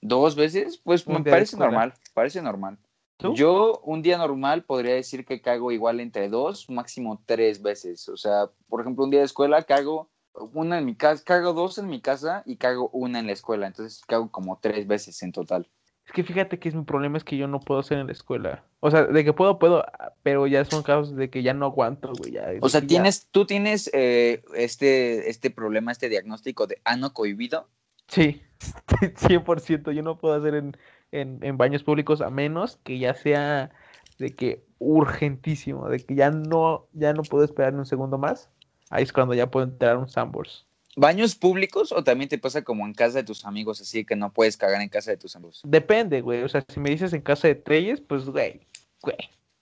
¿Dos 0.00 0.36
veces? 0.36 0.78
Pues 0.78 1.06
Un 1.06 1.14
me 1.14 1.30
parece 1.30 1.56
normal, 1.56 1.94
parece 2.12 2.42
normal. 2.42 2.78
¿Tú? 3.16 3.34
Yo, 3.34 3.80
un 3.84 4.02
día 4.02 4.18
normal, 4.18 4.64
podría 4.64 4.94
decir 4.94 5.24
que 5.24 5.40
cago 5.40 5.72
igual 5.72 6.00
entre 6.00 6.28
dos, 6.28 6.68
máximo 6.68 7.22
tres 7.26 7.62
veces. 7.62 8.08
O 8.08 8.16
sea, 8.16 8.50
por 8.68 8.80
ejemplo, 8.80 9.04
un 9.04 9.10
día 9.10 9.20
de 9.20 9.26
escuela 9.26 9.62
cago 9.62 10.10
una 10.52 10.78
en 10.78 10.84
mi 10.86 10.94
casa, 10.96 11.22
cago 11.24 11.52
dos 11.52 11.78
en 11.78 11.86
mi 11.88 12.00
casa 12.00 12.42
y 12.46 12.56
cago 12.56 12.88
una 12.92 13.18
en 13.20 13.26
la 13.26 13.32
escuela. 13.32 13.66
Entonces 13.66 14.02
cago 14.06 14.30
como 14.30 14.58
tres 14.60 14.86
veces 14.86 15.22
en 15.22 15.32
total. 15.32 15.68
Es 16.06 16.12
que 16.12 16.22
fíjate 16.22 16.58
que 16.58 16.68
es 16.68 16.74
mi 16.74 16.82
problema 16.82 17.16
es 17.16 17.24
que 17.24 17.36
yo 17.36 17.48
no 17.48 17.60
puedo 17.60 17.80
hacer 17.80 17.98
en 17.98 18.06
la 18.06 18.12
escuela. 18.12 18.64
O 18.80 18.90
sea, 18.90 19.04
de 19.04 19.24
que 19.24 19.32
puedo, 19.32 19.58
puedo, 19.58 19.82
ah, 19.86 20.12
pero 20.22 20.46
ya 20.46 20.64
son 20.64 20.82
casos 20.82 21.16
de 21.16 21.30
que 21.30 21.42
ya 21.42 21.54
no 21.54 21.64
aguanto, 21.66 22.14
güey. 22.14 22.32
ya, 22.32 22.46
O 22.60 22.68
sea, 22.68 22.80
que 22.82 22.86
ya- 22.86 22.90
tienes, 22.90 23.28
tú 23.30 23.46
tienes 23.46 23.90
eh, 23.94 24.42
este, 24.54 25.30
este 25.30 25.50
problema, 25.50 25.92
este 25.92 26.10
diagnóstico 26.10 26.66
de 26.66 26.80
ano 26.84 27.14
cohibido. 27.14 27.68
Sí, 28.08 28.42
100%. 29.16 29.92
Yo 29.92 30.02
no 30.02 30.18
puedo 30.18 30.34
hacer 30.34 30.54
en, 30.56 30.76
en, 31.10 31.38
en 31.42 31.56
baños 31.56 31.82
públicos 31.82 32.20
a 32.20 32.28
menos 32.28 32.76
que 32.84 32.98
ya 32.98 33.14
sea 33.14 33.70
de 34.18 34.34
que 34.36 34.62
urgentísimo, 34.78 35.88
de 35.88 36.04
que 36.04 36.14
ya 36.14 36.30
no, 36.30 36.86
ya 36.92 37.14
no 37.14 37.22
puedo 37.22 37.44
esperar 37.44 37.72
ni 37.72 37.78
un 37.80 37.86
segundo 37.86 38.18
más. 38.18 38.50
Ahí 38.90 39.02
es 39.02 39.12
cuando 39.12 39.34
ya 39.34 39.50
puedo 39.50 39.66
entrar 39.66 39.96
un 39.96 40.08
Sambors. 40.08 40.66
¿Baños 40.96 41.34
públicos 41.34 41.90
o 41.90 42.04
también 42.04 42.28
te 42.28 42.38
pasa 42.38 42.62
como 42.62 42.86
en 42.86 42.94
casa 42.94 43.18
de 43.18 43.24
tus 43.24 43.44
amigos, 43.44 43.80
así 43.80 44.04
que 44.04 44.14
no 44.14 44.32
puedes 44.32 44.56
cagar 44.56 44.80
en 44.80 44.88
casa 44.88 45.10
de 45.10 45.16
tus 45.16 45.34
amigos? 45.34 45.60
Depende, 45.64 46.20
güey. 46.20 46.42
O 46.42 46.48
sea, 46.48 46.64
si 46.68 46.78
me 46.78 46.90
dices 46.90 47.12
en 47.12 47.22
casa 47.22 47.48
de 47.48 47.56
Treyes, 47.56 48.00
pues, 48.00 48.26
güey, 48.26 48.60
güey, 49.00 49.18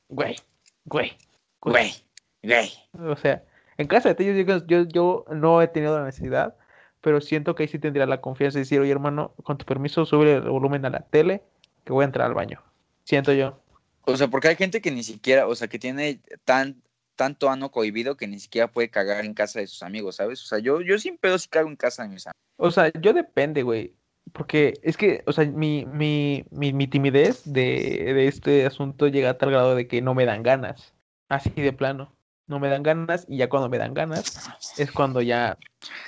güey, 0.08 0.36
güey, 0.84 1.16
Güey, 1.62 1.92
güey. 2.42 2.72
O 3.08 3.16
sea, 3.16 3.44
en 3.78 3.86
casa 3.86 4.08
de 4.10 4.14
Treyes 4.16 4.46
yo, 4.46 4.66
yo, 4.66 4.82
yo 4.88 5.24
no 5.30 5.62
he 5.62 5.68
tenido 5.68 5.96
la 5.96 6.04
necesidad, 6.04 6.56
pero 7.00 7.20
siento 7.20 7.54
que 7.54 7.62
ahí 7.62 7.68
sí 7.68 7.78
tendría 7.78 8.06
la 8.06 8.20
confianza 8.20 8.58
de 8.58 8.64
decir, 8.64 8.80
oye, 8.80 8.90
hermano, 8.90 9.32
con 9.44 9.58
tu 9.58 9.64
permiso, 9.64 10.04
sube 10.04 10.34
el 10.34 10.42
volumen 10.42 10.84
a 10.84 10.90
la 10.90 11.00
tele, 11.00 11.42
que 11.84 11.92
voy 11.92 12.02
a 12.02 12.06
entrar 12.06 12.26
al 12.26 12.34
baño. 12.34 12.60
Siento 13.04 13.32
yo. 13.32 13.58
O 14.04 14.16
sea, 14.16 14.28
porque 14.28 14.48
hay 14.48 14.56
gente 14.56 14.80
que 14.80 14.90
ni 14.90 15.04
siquiera, 15.04 15.46
o 15.46 15.54
sea, 15.54 15.68
que 15.68 15.78
tiene 15.78 16.20
tan, 16.44 16.82
tanto 17.16 17.50
ano 17.50 17.70
cohibido 17.70 18.16
que 18.16 18.26
ni 18.26 18.40
siquiera 18.40 18.70
puede 18.70 18.90
cagar 18.90 19.24
en 19.24 19.34
casa 19.34 19.60
de 19.60 19.66
sus 19.66 19.82
amigos, 19.82 20.16
¿sabes? 20.16 20.42
O 20.42 20.46
sea, 20.46 20.58
yo, 20.58 20.80
yo 20.80 20.98
sin 20.98 21.18
pedo 21.18 21.38
sí 21.38 21.48
cago 21.48 21.68
en 21.68 21.76
casa 21.76 22.02
de 22.02 22.08
mis 22.08 22.26
amigos. 22.26 22.42
O 22.56 22.70
sea, 22.70 22.90
yo 23.00 23.12
depende, 23.12 23.62
güey. 23.62 23.94
Porque 24.32 24.74
es 24.82 24.96
que, 24.96 25.22
o 25.26 25.32
sea, 25.32 25.44
mi, 25.44 25.84
mi, 25.86 26.44
mi, 26.50 26.72
mi 26.72 26.86
timidez 26.86 27.42
de, 27.44 28.12
de 28.14 28.28
este 28.28 28.64
asunto 28.64 29.08
llega 29.08 29.30
a 29.30 29.38
tal 29.38 29.50
grado 29.50 29.74
de 29.74 29.86
que 29.86 30.00
no 30.00 30.14
me 30.14 30.24
dan 30.24 30.42
ganas. 30.42 30.94
Así 31.28 31.50
de 31.50 31.72
plano. 31.72 32.14
No 32.46 32.60
me 32.60 32.68
dan 32.68 32.82
ganas 32.82 33.24
y 33.28 33.38
ya 33.38 33.48
cuando 33.48 33.68
me 33.68 33.78
dan 33.78 33.94
ganas 33.94 34.50
es 34.78 34.90
cuando 34.92 35.22
ya 35.22 35.58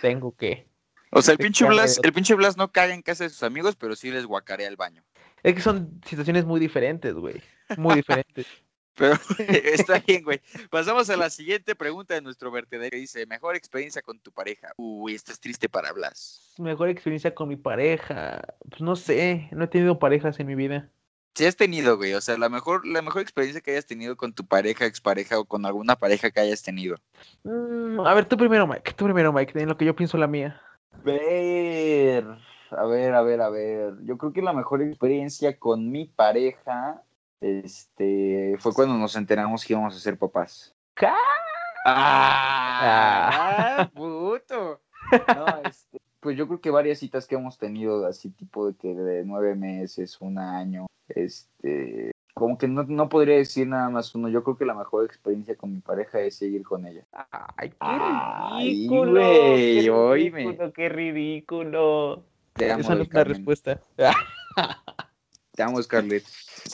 tengo 0.02 0.34
que. 0.36 0.68
O 1.10 1.22
sea, 1.22 1.32
el 1.32 1.38
Te 1.38 1.44
pinche 1.44 1.64
Blas, 1.64 2.00
el 2.02 2.12
pinche 2.12 2.34
Blas 2.34 2.56
no 2.56 2.72
caga 2.72 2.92
en 2.92 3.02
casa 3.02 3.24
de 3.24 3.30
sus 3.30 3.42
amigos, 3.42 3.76
pero 3.76 3.94
sí 3.94 4.10
les 4.10 4.26
guacarea 4.26 4.68
el 4.68 4.76
baño. 4.76 5.04
Es 5.42 5.54
que 5.54 5.60
son 5.60 6.00
situaciones 6.04 6.44
muy 6.44 6.58
diferentes, 6.58 7.14
güey. 7.14 7.40
Muy 7.76 7.94
diferentes. 8.02 8.46
Pero 8.96 9.14
está 9.48 10.02
bien, 10.06 10.22
güey. 10.22 10.40
Pasamos 10.70 11.10
a 11.10 11.16
la 11.16 11.30
siguiente 11.30 11.74
pregunta 11.74 12.14
de 12.14 12.22
nuestro 12.22 12.50
vertedero. 12.50 12.90
que 12.90 12.96
Dice, 12.98 13.26
mejor 13.26 13.56
experiencia 13.56 14.02
con 14.02 14.18
tu 14.18 14.30
pareja. 14.30 14.72
Uy, 14.76 15.14
esto 15.14 15.32
es 15.32 15.40
triste 15.40 15.68
para 15.68 15.92
Blas. 15.92 16.54
Mejor 16.58 16.88
experiencia 16.88 17.34
con 17.34 17.48
mi 17.48 17.56
pareja. 17.56 18.42
Pues 18.68 18.80
no 18.80 18.96
sé, 18.96 19.48
no 19.52 19.64
he 19.64 19.68
tenido 19.68 19.98
parejas 19.98 20.38
en 20.40 20.46
mi 20.46 20.54
vida. 20.54 20.90
Si 21.34 21.44
has 21.46 21.56
tenido, 21.56 21.96
güey, 21.96 22.14
o 22.14 22.20
sea, 22.20 22.38
la 22.38 22.48
mejor, 22.48 22.86
la 22.86 23.02
mejor 23.02 23.22
experiencia 23.22 23.60
que 23.60 23.72
hayas 23.72 23.86
tenido 23.86 24.16
con 24.16 24.32
tu 24.32 24.46
pareja, 24.46 24.86
expareja 24.86 25.36
o 25.40 25.44
con 25.44 25.66
alguna 25.66 25.96
pareja 25.96 26.30
que 26.30 26.38
hayas 26.38 26.62
tenido. 26.62 26.96
Mm, 27.42 27.98
a 28.00 28.14
ver, 28.14 28.26
tú 28.26 28.36
primero, 28.36 28.68
Mike. 28.68 28.92
Tú 28.92 29.04
primero, 29.06 29.32
Mike, 29.32 29.60
en 29.60 29.68
lo 29.68 29.76
que 29.76 29.84
yo 29.84 29.96
pienso 29.96 30.16
la 30.16 30.28
mía. 30.28 30.60
ver, 31.02 32.24
a 32.70 32.84
ver, 32.86 33.14
a 33.14 33.22
ver, 33.22 33.40
a 33.40 33.48
ver. 33.50 33.94
Yo 34.04 34.16
creo 34.16 34.32
que 34.32 34.42
la 34.42 34.52
mejor 34.52 34.80
experiencia 34.82 35.58
con 35.58 35.90
mi 35.90 36.04
pareja, 36.06 37.02
este, 37.44 38.56
fue 38.58 38.72
cuando 38.72 38.96
nos 38.96 39.16
enteramos 39.16 39.64
que 39.64 39.74
íbamos 39.74 39.94
a 39.94 39.98
ser 39.98 40.18
papás. 40.18 40.74
¿Ca? 40.94 41.14
¡Ah! 41.84 43.90
¡Puto! 43.94 44.80
No, 45.36 45.46
este, 45.68 45.98
pues 46.18 46.34
yo 46.36 46.48
creo 46.48 46.60
que 46.62 46.70
varias 46.70 46.98
citas 46.98 47.26
que 47.26 47.34
hemos 47.34 47.58
tenido, 47.58 48.06
así 48.06 48.30
tipo 48.30 48.66
de 48.66 48.74
que 48.74 48.94
de 48.94 49.22
nueve 49.24 49.54
meses, 49.54 50.18
un 50.22 50.38
año, 50.38 50.86
este, 51.08 52.10
como 52.32 52.56
que 52.56 52.66
no, 52.66 52.84
no 52.84 53.10
podría 53.10 53.36
decir 53.36 53.68
nada 53.68 53.90
más 53.90 54.14
uno. 54.14 54.30
Yo 54.30 54.42
creo 54.42 54.56
que 54.56 54.64
la 54.64 54.72
mejor 54.74 55.04
experiencia 55.04 55.56
con 55.56 55.72
mi 55.72 55.80
pareja 55.80 56.20
es 56.20 56.36
seguir 56.36 56.62
con 56.62 56.86
ella. 56.86 57.04
Ay, 57.12 57.68
qué 57.68 57.76
Ay, 57.80 58.68
ridículo. 58.70 59.20
qué 59.20 59.90
oíme. 59.90 60.38
ridículo, 60.38 60.72
qué 60.72 60.88
ridículo. 60.88 62.24
Te 62.54 62.72
amo, 62.72 62.80
Esa 62.80 62.94
no 62.94 63.02
es 63.02 63.12
la 63.12 63.24
respuesta. 63.24 63.80
Te 65.54 65.62
amo, 65.62 65.82
Scarlett. 65.82 66.24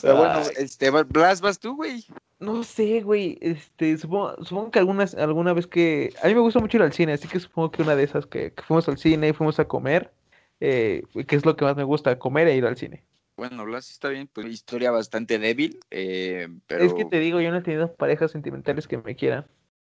Pero 0.01 0.17
bueno, 0.17 0.41
este, 0.57 0.91
Blas, 0.91 1.41
vas 1.41 1.59
tú, 1.59 1.77
güey. 1.77 2.05
No 2.39 2.63
sé, 2.63 3.03
güey. 3.03 3.39
Este, 3.41 3.99
supongo, 3.99 4.43
supongo 4.45 4.71
que 4.71 4.79
algunas, 4.79 5.15
alguna 5.15 5.53
vez 5.53 5.67
que. 5.67 6.15
A 6.23 6.29
mí 6.29 6.35
me 6.35 6.41
gusta 6.41 6.61
mucho 6.61 6.79
ir 6.79 6.83
al 6.83 6.93
cine, 6.93 7.13
así 7.13 7.29
que 7.29 7.41
supongo 7.41 7.71
que 7.71 7.83
una 7.83 7.97
de 7.97 8.05
esas 8.05 8.27
que, 8.27 8.53
que 8.53 8.63
fuimos 8.63 8.89
al 8.89 8.99
cine 8.99 9.29
y 9.29 9.33
fuimos 9.33 9.59
a 9.59 9.67
comer. 9.67 10.13
Eh, 10.61 11.03
que 11.27 11.37
es 11.37 11.47
lo 11.47 11.57
que 11.57 11.65
más 11.65 11.77
me 11.77 11.85
gusta, 11.85 12.19
comer 12.19 12.49
e 12.49 12.57
ir 12.57 12.67
al 12.67 12.77
cine. 12.77 13.05
Bueno, 13.37 13.65
Blas 13.65 13.87
sí 13.87 13.93
está 13.93 14.11
bien, 14.11 14.29
pues 14.31 14.47
historia 14.47 14.91
bastante 14.91 15.39
débil, 15.39 15.81
eh, 15.91 16.47
pero 16.67 16.85
Es 16.85 16.93
que 16.93 17.07
te 17.07 17.19
digo, 17.19 17.41
yo 17.41 17.51
no 17.51 17.57
he 17.57 17.63
tenido 17.63 17.95
parejas 17.95 18.33
sentimentales 18.33 18.87
que 18.87 18.99
me 18.99 19.17
quieran. 19.17 19.47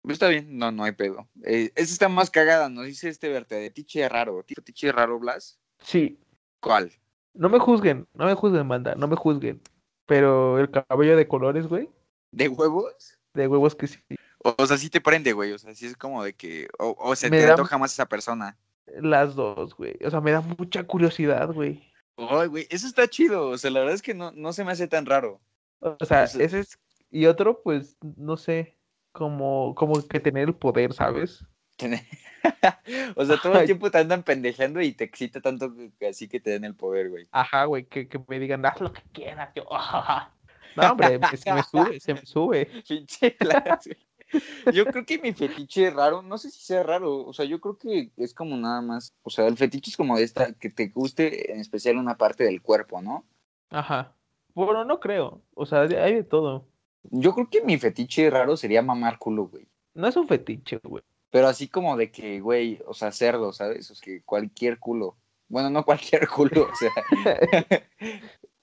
está 0.07 0.29
bien, 0.29 0.57
no, 0.57 0.71
no 0.71 0.85
hay 0.85 0.93
pedo. 0.93 1.27
Eh, 1.43 1.71
esa 1.75 1.91
está 1.91 2.07
más 2.07 2.29
cagada, 2.29 2.69
nos 2.69 2.85
dice 2.85 3.09
este 3.09 3.27
verte 3.27 3.55
de 3.55 3.69
tiche 3.69 4.07
raro, 4.07 4.45
tiche 4.63 4.93
raro, 4.93 5.19
Blas. 5.19 5.59
Sí, 5.83 6.17
¿Cuál? 6.61 6.93
No 7.33 7.49
me 7.49 7.59
juzguen, 7.59 8.07
no 8.13 8.25
me 8.25 8.33
juzguen, 8.33 8.67
banda, 8.67 8.95
no 8.95 9.07
me 9.07 9.15
juzguen. 9.15 9.61
Pero 10.05 10.59
el 10.59 10.69
cabello 10.69 11.15
de 11.15 11.27
colores, 11.27 11.67
güey. 11.67 11.89
¿De 12.31 12.47
huevos? 12.49 13.17
De 13.33 13.47
huevos 13.47 13.75
que 13.75 13.87
sí. 13.87 13.99
O, 14.43 14.55
o 14.57 14.65
sea, 14.65 14.77
sí 14.77 14.89
te 14.89 14.99
prende, 15.01 15.31
güey. 15.33 15.51
O 15.53 15.57
sea, 15.57 15.73
sí 15.75 15.85
es 15.85 15.95
como 15.95 16.23
de 16.23 16.33
que. 16.33 16.67
O, 16.79 16.95
o 16.99 17.15
se 17.15 17.29
Me 17.29 17.37
te 17.39 17.45
da- 17.45 17.51
antoja 17.53 17.77
más 17.77 17.93
esa 17.93 18.05
persona. 18.07 18.57
Las 18.99 19.35
dos, 19.35 19.75
güey. 19.75 19.95
O 20.03 20.09
sea, 20.09 20.19
me 20.21 20.31
da 20.31 20.41
mucha 20.41 20.83
curiosidad, 20.83 21.51
güey. 21.53 21.81
Ay, 22.17 22.47
güey, 22.47 22.67
eso 22.69 22.87
está 22.87 23.07
chido. 23.07 23.49
O 23.49 23.57
sea, 23.57 23.71
la 23.71 23.79
verdad 23.79 23.95
es 23.95 24.01
que 24.01 24.13
no, 24.13 24.31
no 24.31 24.51
se 24.53 24.65
me 24.65 24.71
hace 24.71 24.87
tan 24.87 25.05
raro. 25.05 25.39
O 25.79 25.95
sea, 26.05 26.23
O 26.23 26.27
sea- 26.27 26.43
ese 26.43 26.59
es. 26.59 26.77
Y 27.09 27.25
otro, 27.25 27.61
pues, 27.61 27.95
no 28.17 28.37
sé. 28.37 28.77
Como, 29.13 29.75
como 29.75 30.01
que 30.07 30.19
tener 30.21 30.47
el 30.47 30.55
poder, 30.55 30.93
¿sabes? 30.93 31.43
Tener- 31.77 32.01
o 33.15 33.25
sea, 33.25 33.37
todo 33.37 33.59
el 33.59 33.65
tiempo 33.65 33.91
te 33.91 33.97
andan 33.99 34.23
pendejando 34.23 34.81
y 34.81 34.93
te 34.93 35.03
excita 35.03 35.41
tanto 35.41 35.73
que- 35.99 36.07
así 36.07 36.27
que 36.27 36.39
te 36.39 36.51
den 36.51 36.63
el 36.65 36.75
poder, 36.75 37.09
güey. 37.09 37.27
Ajá, 37.31 37.65
güey, 37.65 37.85
que, 37.85 38.07
que 38.07 38.19
me 38.27 38.39
digan, 38.39 38.65
haz 38.65 38.79
lo 38.81 38.91
que 38.91 39.01
quieras. 39.11 39.49
Yo, 39.55 39.63
No, 40.75 40.91
hombre, 40.91 41.19
se 41.37 41.53
me 41.53 41.63
sube, 41.63 41.99
se 41.99 42.13
me 42.13 42.25
sube. 42.25 42.69
Yo 44.73 44.85
creo 44.85 45.05
que 45.05 45.19
mi 45.19 45.33
fetiche 45.33 45.89
raro, 45.89 46.21
no 46.21 46.37
sé 46.37 46.49
si 46.49 46.61
sea 46.61 46.83
raro, 46.83 47.25
o 47.25 47.33
sea, 47.33 47.43
yo 47.43 47.59
creo 47.59 47.77
que 47.77 48.11
es 48.15 48.33
como 48.33 48.55
nada 48.55 48.81
más, 48.81 49.13
o 49.23 49.29
sea, 49.29 49.45
el 49.47 49.57
fetiche 49.57 49.91
es 49.91 49.97
como 49.97 50.15
de 50.15 50.23
esta, 50.23 50.53
que 50.53 50.69
te 50.69 50.87
guste 50.87 51.51
en 51.51 51.59
especial 51.59 51.97
una 51.97 52.15
parte 52.15 52.45
del 52.45 52.61
cuerpo, 52.61 53.01
¿no? 53.01 53.25
Ajá. 53.69 54.13
Bueno, 54.53 54.85
no 54.85 55.01
creo. 55.01 55.41
O 55.53 55.65
sea, 55.65 55.81
hay 55.81 56.13
de 56.15 56.23
todo. 56.23 56.65
Yo 57.03 57.33
creo 57.33 57.49
que 57.49 57.61
mi 57.61 57.77
fetiche 57.77 58.29
raro 58.29 58.55
sería 58.55 58.81
mamar 58.81 59.17
culo, 59.17 59.47
güey. 59.47 59.67
No 59.93 60.07
es 60.07 60.15
un 60.15 60.27
fetiche, 60.27 60.79
güey. 60.83 61.03
Pero 61.31 61.47
así 61.47 61.67
como 61.67 61.97
de 61.97 62.11
que, 62.11 62.39
güey, 62.41 62.79
o 62.85 62.93
sea, 62.93 63.11
cerdo, 63.11 63.51
¿sabes? 63.53 63.89
O 63.89 63.95
sea, 63.95 64.03
que 64.03 64.21
cualquier 64.23 64.77
culo. 64.79 65.15
Bueno, 65.47 65.69
no 65.69 65.83
cualquier 65.85 66.27
culo, 66.29 66.67
o 66.71 66.75
sea. 66.75 66.91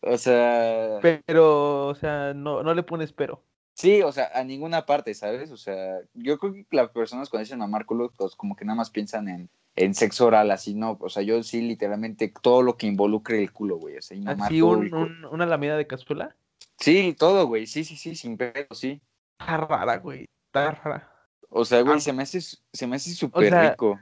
o 0.02 0.16
sea. 0.18 0.98
Pero, 1.26 1.86
o 1.88 1.94
sea, 1.94 2.32
no, 2.34 2.62
no 2.62 2.74
le 2.74 2.82
pones 2.82 3.12
pero. 3.12 3.42
Sí, 3.74 4.02
o 4.02 4.10
sea, 4.10 4.30
a 4.34 4.42
ninguna 4.42 4.86
parte, 4.86 5.14
¿sabes? 5.14 5.50
O 5.52 5.56
sea, 5.56 6.00
yo 6.14 6.38
creo 6.38 6.52
que 6.52 6.66
las 6.72 6.90
personas 6.90 7.28
cuando 7.28 7.44
dicen 7.44 7.60
mamar 7.60 7.86
culo, 7.86 8.12
pues 8.16 8.34
como 8.34 8.56
que 8.56 8.64
nada 8.64 8.76
más 8.76 8.90
piensan 8.90 9.28
en, 9.28 9.48
en 9.76 9.94
sexo 9.94 10.26
oral, 10.26 10.50
así, 10.50 10.74
¿no? 10.74 10.98
O 11.00 11.08
sea, 11.08 11.22
yo 11.22 11.40
sí, 11.44 11.62
literalmente, 11.62 12.32
todo 12.42 12.62
lo 12.62 12.76
que 12.76 12.88
involucre 12.88 13.40
el 13.40 13.52
culo, 13.52 13.76
güey. 13.76 13.96
O 13.96 14.02
sea, 14.02 14.16
y 14.16 14.20
mamar 14.22 14.46
Así 14.48 14.62
un, 14.62 14.92
un- 14.92 15.24
una 15.26 15.46
lamida 15.46 15.76
de 15.76 15.86
cazuela. 15.86 16.34
Sí, 16.80 17.14
todo, 17.16 17.46
güey. 17.46 17.66
Sí, 17.66 17.84
sí, 17.84 17.96
sí, 17.96 18.16
sin 18.16 18.36
pedo, 18.36 18.66
sí. 18.72 19.00
Está 19.38 19.56
rara, 19.58 19.98
güey. 19.98 20.26
Está 20.46 20.72
rara. 20.72 21.12
O 21.50 21.64
sea, 21.64 21.80
güey, 21.82 21.96
Ah. 21.96 22.00
se 22.00 22.12
me 22.12 22.22
hace, 22.22 22.40
se 22.40 22.86
me 22.86 22.96
hace 22.96 23.10
súper 23.14 23.50
sea, 23.50 23.70
rico. 23.70 23.98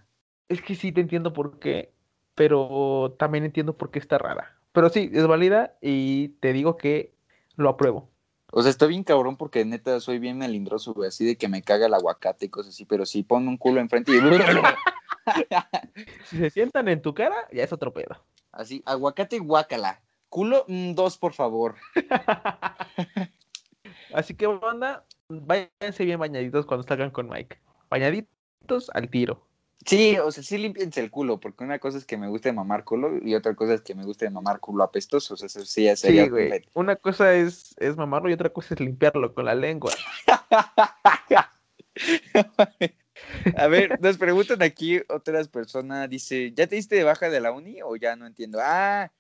Es 0.48 0.60
que 0.62 0.74
sí 0.74 0.92
te 0.92 1.00
entiendo 1.00 1.32
por 1.32 1.58
qué, 1.58 1.92
pero 2.34 3.14
también 3.18 3.44
entiendo 3.44 3.76
por 3.76 3.90
qué 3.90 3.98
está 3.98 4.18
rara. 4.18 4.56
Pero 4.72 4.88
sí, 4.90 5.10
es 5.12 5.26
válida 5.26 5.76
y 5.80 6.28
te 6.40 6.52
digo 6.52 6.76
que 6.76 7.14
lo 7.56 7.68
apruebo. 7.70 8.10
O 8.52 8.62
sea, 8.62 8.70
está 8.70 8.86
bien 8.86 9.04
cabrón 9.04 9.36
porque 9.36 9.64
neta 9.64 9.98
soy 10.00 10.18
bien 10.18 10.38
melindroso, 10.38 10.94
güey, 10.94 11.08
así 11.08 11.24
de 11.24 11.36
que 11.36 11.48
me 11.48 11.62
caga 11.62 11.86
el 11.86 11.94
aguacate 11.94 12.46
y 12.46 12.48
cosas 12.48 12.74
así, 12.74 12.84
pero 12.84 13.04
si 13.06 13.22
ponme 13.22 13.48
un 13.48 13.56
culo 13.56 13.80
enfrente 13.80 14.12
y... 14.12 14.20
Si 16.24 16.38
se 16.38 16.50
sientan 16.50 16.88
en 16.88 17.02
tu 17.02 17.12
cara, 17.14 17.34
ya 17.52 17.64
es 17.64 17.72
otro 17.72 17.92
pedo. 17.92 18.22
así, 18.52 18.82
aguacate 18.86 19.38
guácala. 19.40 20.00
Culo, 20.28 20.64
mm, 20.68 20.94
dos, 20.94 21.18
por 21.18 21.32
favor. 21.32 21.76
Así 24.14 24.34
que, 24.34 24.46
banda, 24.46 25.04
váyanse 25.28 26.04
bien 26.04 26.18
bañaditos 26.18 26.66
cuando 26.66 26.86
salgan 26.86 27.10
con 27.10 27.28
Mike. 27.28 27.58
Bañaditos 27.90 28.90
al 28.94 29.10
tiro. 29.10 29.46
Sí, 29.84 30.16
o 30.18 30.32
sea, 30.32 30.42
sí 30.42 30.58
limpiense 30.58 31.00
el 31.00 31.10
culo, 31.10 31.38
porque 31.38 31.62
una 31.62 31.78
cosa 31.78 31.98
es 31.98 32.04
que 32.04 32.16
me 32.16 32.28
guste 32.28 32.52
mamar 32.52 32.82
culo 32.82 33.24
y 33.24 33.36
otra 33.36 33.54
cosa 33.54 33.74
es 33.74 33.82
que 33.82 33.94
me 33.94 34.04
guste 34.04 34.28
mamar 34.30 34.58
culo 34.58 34.82
apestoso, 34.82 35.34
o 35.34 35.36
sea, 35.36 35.46
eso 35.46 35.64
sí 35.64 35.84
ya 35.84 35.94
sería... 35.94 36.24
Sí, 36.24 36.30
güey. 36.30 36.64
Una 36.74 36.96
cosa 36.96 37.34
es, 37.34 37.76
es 37.78 37.96
mamarlo 37.96 38.28
y 38.28 38.32
otra 38.32 38.50
cosa 38.50 38.74
es 38.74 38.80
limpiarlo 38.80 39.32
con 39.32 39.44
la 39.44 39.54
lengua. 39.54 39.92
A 43.56 43.66
ver, 43.68 44.00
nos 44.00 44.18
preguntan 44.18 44.62
aquí 44.62 45.00
otras 45.08 45.48
personas, 45.48 46.10
dice, 46.10 46.52
¿ya 46.52 46.66
te 46.66 46.76
diste 46.76 46.96
de 46.96 47.04
baja 47.04 47.30
de 47.30 47.40
la 47.40 47.52
uni 47.52 47.80
o 47.82 47.96
ya 47.96 48.16
no 48.16 48.26
entiendo? 48.26 48.58
Ah, 48.60 49.10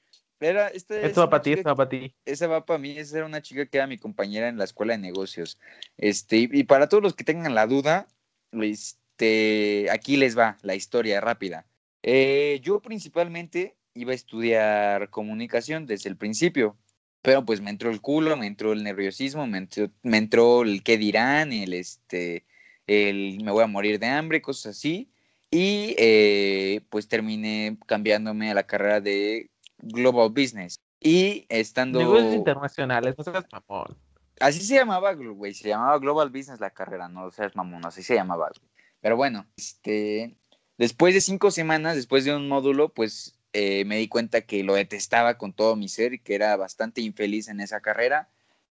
era, 0.40 0.68
esta 0.68 0.96
es 1.00 1.06
Esto 1.08 1.20
va 1.22 1.30
para 1.30 1.42
ti, 1.42 1.52
esto 1.52 1.68
va 1.70 1.76
para 1.76 1.88
ti. 1.88 2.14
esa 2.24 2.46
va 2.46 2.64
para 2.64 2.78
mí, 2.78 2.96
esa 2.98 3.18
era 3.18 3.26
una 3.26 3.42
chica 3.42 3.66
que 3.66 3.76
era 3.78 3.86
mi 3.86 3.98
compañera 3.98 4.48
en 4.48 4.58
la 4.58 4.64
escuela 4.64 4.94
de 4.94 4.98
negocios. 4.98 5.58
Este, 5.96 6.36
y- 6.38 6.48
y 6.52 6.64
para 6.64 6.88
todos 6.88 7.02
los 7.02 7.14
que 7.14 7.24
tengan 7.24 7.54
la 7.54 7.66
duda, 7.66 8.08
este, 8.52 9.88
aquí 9.90 10.16
les 10.16 10.36
va 10.36 10.58
la 10.62 10.74
historia 10.74 11.20
rápida. 11.20 11.66
Eh, 12.02 12.60
yo 12.62 12.80
principalmente 12.80 13.76
iba 13.94 14.12
a 14.12 14.14
estudiar 14.14 15.10
comunicación 15.10 15.86
desde 15.86 16.08
el 16.10 16.16
principio, 16.16 16.76
pero 17.22 17.44
pues 17.44 17.60
me 17.60 17.70
entró 17.70 17.90
el 17.90 18.00
culo, 18.00 18.36
me 18.36 18.46
entró 18.46 18.72
el 18.72 18.82
nerviosismo, 18.84 19.46
me 19.46 19.58
entró, 19.58 19.90
me 20.02 20.18
entró 20.18 20.62
el 20.62 20.82
qué 20.82 20.96
dirán, 20.98 21.52
el 21.52 21.72
este, 21.72 22.44
el 22.86 23.42
me 23.42 23.50
voy 23.50 23.64
a 23.64 23.66
morir 23.66 23.98
de 23.98 24.06
hambre, 24.06 24.42
cosas 24.42 24.76
así. 24.76 25.10
Y 25.50 25.94
eh, 25.98 26.82
pues 26.90 27.08
terminé 27.08 27.78
cambiándome 27.86 28.50
a 28.50 28.54
la 28.54 28.66
carrera 28.66 29.00
de 29.00 29.50
Global 29.78 30.30
Business. 30.30 30.80
Y 31.00 31.46
estando... 31.48 31.98
Negocios 31.98 32.34
internacionales, 32.34 33.14
no 33.18 33.24
seas 33.24 33.44
mamón. 33.52 33.96
Así 34.40 34.60
se 34.60 34.74
llamaba, 34.74 35.12
güey, 35.14 35.54
se 35.54 35.68
llamaba 35.68 35.98
Global 35.98 36.30
Business 36.30 36.60
la 36.60 36.70
carrera, 36.70 37.08
no 37.08 37.30
seas 37.30 37.56
mamón, 37.56 37.86
así 37.86 38.02
se 38.02 38.14
llamaba. 38.14 38.48
güey. 38.48 38.70
Pero 39.00 39.16
bueno, 39.16 39.46
este, 39.56 40.36
después 40.78 41.14
de 41.14 41.20
cinco 41.20 41.50
semanas, 41.50 41.96
después 41.96 42.24
de 42.24 42.34
un 42.34 42.48
módulo, 42.48 42.92
pues 42.92 43.38
eh, 43.52 43.84
me 43.84 43.96
di 43.96 44.08
cuenta 44.08 44.42
que 44.42 44.62
lo 44.64 44.74
detestaba 44.74 45.38
con 45.38 45.52
todo 45.52 45.76
mi 45.76 45.88
ser 45.88 46.12
y 46.14 46.18
que 46.18 46.34
era 46.34 46.56
bastante 46.56 47.00
infeliz 47.00 47.48
en 47.48 47.60
esa 47.60 47.80
carrera. 47.80 48.28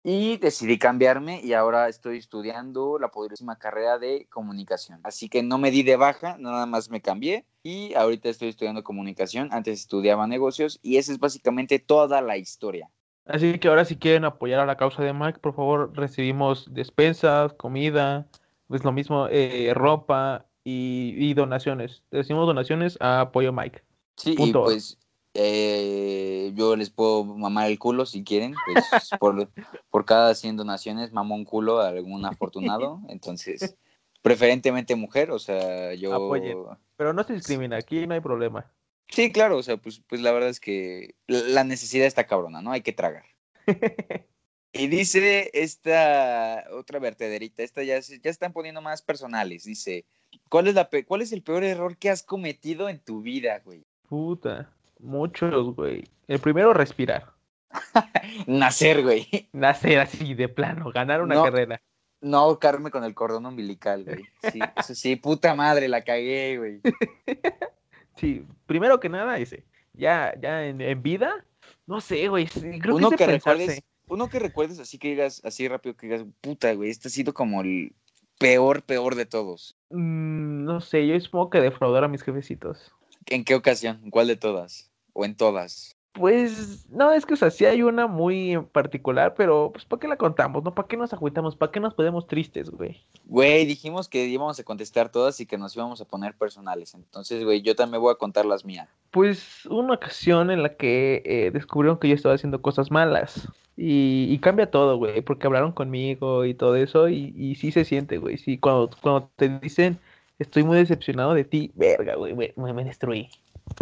Y 0.08 0.38
decidí 0.38 0.78
cambiarme 0.78 1.42
y 1.44 1.54
ahora 1.54 1.90
estoy 1.90 2.20
estudiando 2.20 3.00
la 3.00 3.08
poderosísima 3.08 3.58
carrera 3.58 3.98
de 3.98 4.28
comunicación. 4.30 5.00
Así 5.04 5.30
que 5.30 5.42
no 5.42 5.58
me 5.58 5.72
di 5.72 5.82
de 5.82 5.96
baja, 5.96 6.38
nada 6.38 6.68
más 6.68 6.92
me 6.92 7.02
cambié 7.02 7.44
y 7.64 7.96
ahorita 7.96 8.30
estoy 8.30 8.50
estudiando 8.50 8.84
comunicación. 8.84 9.50
Antes 9.52 9.80
estudiaba 9.80 10.28
negocios 10.28 10.80
y 10.84 10.98
esa 10.98 11.12
es 11.12 11.18
básicamente 11.18 11.80
toda 11.80 12.22
la 12.22 12.38
historia. 12.38 12.92
Así 13.26 13.58
que 13.58 13.68
ahora 13.68 13.84
si 13.84 13.96
quieren 13.96 14.26
apoyar 14.26 14.60
a 14.60 14.68
la 14.68 14.78
causa 14.78 15.02
de 15.02 15.12
Mike, 15.12 15.40
por 15.40 15.56
favor, 15.56 15.92
recibimos 15.98 16.72
despensas, 16.72 17.54
comida, 17.54 18.28
pues 18.68 18.84
lo 18.84 18.92
mismo, 18.92 19.26
eh, 19.32 19.72
ropa 19.74 20.46
y, 20.64 21.16
y 21.18 21.34
donaciones. 21.34 22.04
Decimos 22.12 22.46
donaciones 22.46 22.96
a 23.02 23.22
apoyo 23.22 23.52
Mike. 23.52 23.82
Sí, 24.18 24.36
Punto. 24.36 24.60
y 24.60 24.64
pues 24.66 25.00
eh, 25.36 26.54
yo 26.56 26.76
les 26.76 26.90
puedo 26.90 27.26
mamar 27.26 27.70
el 27.70 27.78
culo 27.78 28.06
si 28.06 28.24
quieren. 28.24 28.56
Pues, 28.66 28.86
por, 29.20 29.50
por 29.90 30.06
cada 30.06 30.34
100 30.34 30.58
donaciones 30.58 31.12
mamo 31.12 31.36
un 31.36 31.46
culo 31.46 31.82
a 31.82 31.90
algún 31.90 32.26
afortunado. 32.26 33.02
Entonces, 33.10 33.76
preferentemente 34.22 34.96
mujer, 34.96 35.32
o 35.32 35.40
sea, 35.40 35.94
yo... 35.94 36.14
Apoyen. 36.14 36.58
Pero 36.96 37.14
no 37.14 37.24
se 37.24 37.34
discrimina, 37.34 37.78
aquí 37.78 38.08
no 38.08 38.14
hay 38.14 38.22
problema. 38.22 38.72
Sí, 39.10 39.32
claro, 39.32 39.58
o 39.58 39.64
sea, 39.64 39.78
pues, 39.78 40.02
pues 40.08 40.22
la 40.22 40.32
verdad 40.32 40.50
es 40.50 40.60
que 40.60 41.16
la 41.28 41.64
necesidad 41.64 42.08
está 42.08 42.26
cabrona, 42.26 42.62
¿no? 42.62 42.72
Hay 42.72 42.82
que 42.82 42.94
tragar. 42.94 43.26
Y 44.78 44.88
dice 44.88 45.52
esta 45.54 46.66
otra 46.74 47.00
vertederita, 47.00 47.64
esta 47.64 47.82
ya, 47.82 47.98
ya 47.98 48.30
están 48.30 48.52
poniendo 48.52 48.82
más 48.82 49.02
personales. 49.02 49.64
Dice, 49.64 50.04
¿cuál 50.50 50.68
es, 50.68 50.76
la 50.76 50.90
¿cuál 51.08 51.22
es 51.22 51.32
el 51.32 51.44
peor 51.44 51.64
error 51.64 51.96
que 51.96 52.10
has 52.10 52.24
cometido 52.24 52.90
en 52.90 53.00
tu 53.00 53.22
vida, 53.22 53.62
güey? 53.64 53.86
Puta, 54.10 54.70
muchos, 55.06 55.76
güey. 55.76 56.04
El 56.28 56.40
primero, 56.40 56.74
respirar. 56.74 57.34
Nacer, 58.48 59.04
güey. 59.04 59.28
Nacer 59.54 60.00
así 60.00 60.34
de 60.34 60.50
plano, 60.50 60.92
ganar 60.92 61.22
una 61.22 61.36
No. 61.36 61.44
carrera. 61.44 61.82
No 62.22 62.38
ahorcarme 62.40 62.90
con 62.90 63.04
el 63.04 63.14
cordón 63.14 63.46
umbilical, 63.46 64.04
güey. 64.06 64.24
Sí, 64.52 64.60
eso 64.78 64.96
sí, 64.96 65.16
puta 65.16 65.54
madre, 65.54 65.88
la 65.88 66.04
cagué, 66.04 66.58
güey. 66.58 66.82
Sí, 68.18 68.46
primero 68.66 69.00
que 69.02 69.10
nada, 69.10 69.38
ese. 69.40 69.66
Ya, 69.94 70.34
ya 70.42 70.66
en, 70.66 70.80
en 70.80 71.04
vida, 71.04 71.46
no 71.86 72.00
sé, 72.00 72.30
güey. 72.30 72.48
Creo 72.48 72.96
Uno 72.96 73.12
que, 73.12 73.26
recuerdes, 73.28 73.84
uno 74.08 74.30
que 74.30 74.40
recuerdes 74.40 74.80
así 74.80 74.98
que 74.98 75.10
digas, 75.10 75.42
así 75.44 75.68
rápido 75.68 75.98
que 75.98 76.08
digas, 76.08 76.26
puta, 76.40 76.74
güey, 76.74 76.90
este 76.90 77.10
ha 77.10 77.12
sido 77.12 77.34
como 77.34 77.62
el 77.62 77.94
peor, 78.40 78.84
peor 78.84 79.16
de 79.16 79.26
todos. 79.26 79.78
Mm, 79.90 80.64
no 80.64 80.80
sé, 80.80 81.06
yo 81.06 81.20
supongo 81.20 81.50
que 81.50 81.60
defraudar 81.60 82.06
a 82.06 82.08
mis 82.08 82.24
jefecitos. 82.24 82.94
¿En 83.26 83.44
qué 83.44 83.54
ocasión? 83.56 84.00
¿En 84.04 84.12
¿Cuál 84.12 84.28
de 84.28 84.38
todas? 84.38 84.92
¿O 85.16 85.24
en 85.24 85.36
todas? 85.36 85.96
Pues, 86.12 86.90
no, 86.90 87.12
es 87.12 87.26
que, 87.26 87.34
o 87.34 87.38
sea, 87.38 87.52
sí 87.52 87.66
hay 87.66 87.82
una 87.82 88.08
muy 88.08 88.52
en 88.52 88.66
particular, 88.66 89.34
pero, 89.36 89.72
pues, 89.74 89.86
¿para 89.86 90.00
qué 90.00 90.08
la 90.08 90.18
contamos, 90.18 90.64
no? 90.64 90.76
¿Para 90.76 90.88
qué 90.88 90.98
nos 90.98 91.12
agüitamos? 91.14 91.56
¿Para 91.56 91.72
qué 91.72 91.80
nos 91.80 91.94
ponemos 91.94 92.28
tristes, 92.28 92.70
güey? 92.70 93.02
Güey, 93.26 93.66
dijimos 93.66 94.08
que 94.08 94.26
íbamos 94.26 94.60
a 94.60 94.64
contestar 94.64 95.10
todas 95.10 95.40
y 95.40 95.46
que 95.46 95.58
nos 95.58 95.76
íbamos 95.76 96.00
a 96.02 96.06
poner 96.06 96.34
personales. 96.36 96.94
Entonces, 96.94 97.44
güey, 97.44 97.62
yo 97.62 97.76
también 97.76 98.02
voy 98.02 98.14
a 98.14 98.18
contar 98.18 98.46
las 98.46 98.64
mías. 98.64 98.88
Pues, 99.12 99.66
una 99.66 99.94
ocasión 99.94 100.52
en 100.52 100.64
la 100.64 100.76
que 100.76 101.22
eh, 101.26 101.52
descubrieron 101.52 101.98
que 101.98 102.10
yo 102.10 102.16
estaba 102.16 102.36
haciendo 102.36 102.62
cosas 102.62 102.92
malas. 102.92 103.50
Y, 103.78 104.28
y 104.30 104.40
cambia 104.40 104.72
todo, 104.72 104.98
güey, 104.98 105.22
porque 105.22 105.48
hablaron 105.48 105.74
conmigo 105.74 106.46
y 106.46 106.54
todo 106.54 106.78
eso, 106.78 107.10
y, 107.10 107.34
y 107.38 107.56
sí 107.56 107.72
se 107.72 107.84
siente, 107.84 108.20
güey. 108.20 108.38
Sí, 108.38 108.58
cuando, 108.58 108.90
cuando 109.02 109.30
te 109.36 109.50
dicen, 109.60 110.00
estoy 110.40 110.64
muy 110.64 110.78
decepcionado 110.78 111.34
de 111.34 111.44
ti, 111.44 111.72
verga, 111.76 112.16
güey, 112.16 112.34
me, 112.34 112.54
me 112.56 112.84
destruí. 112.86 113.30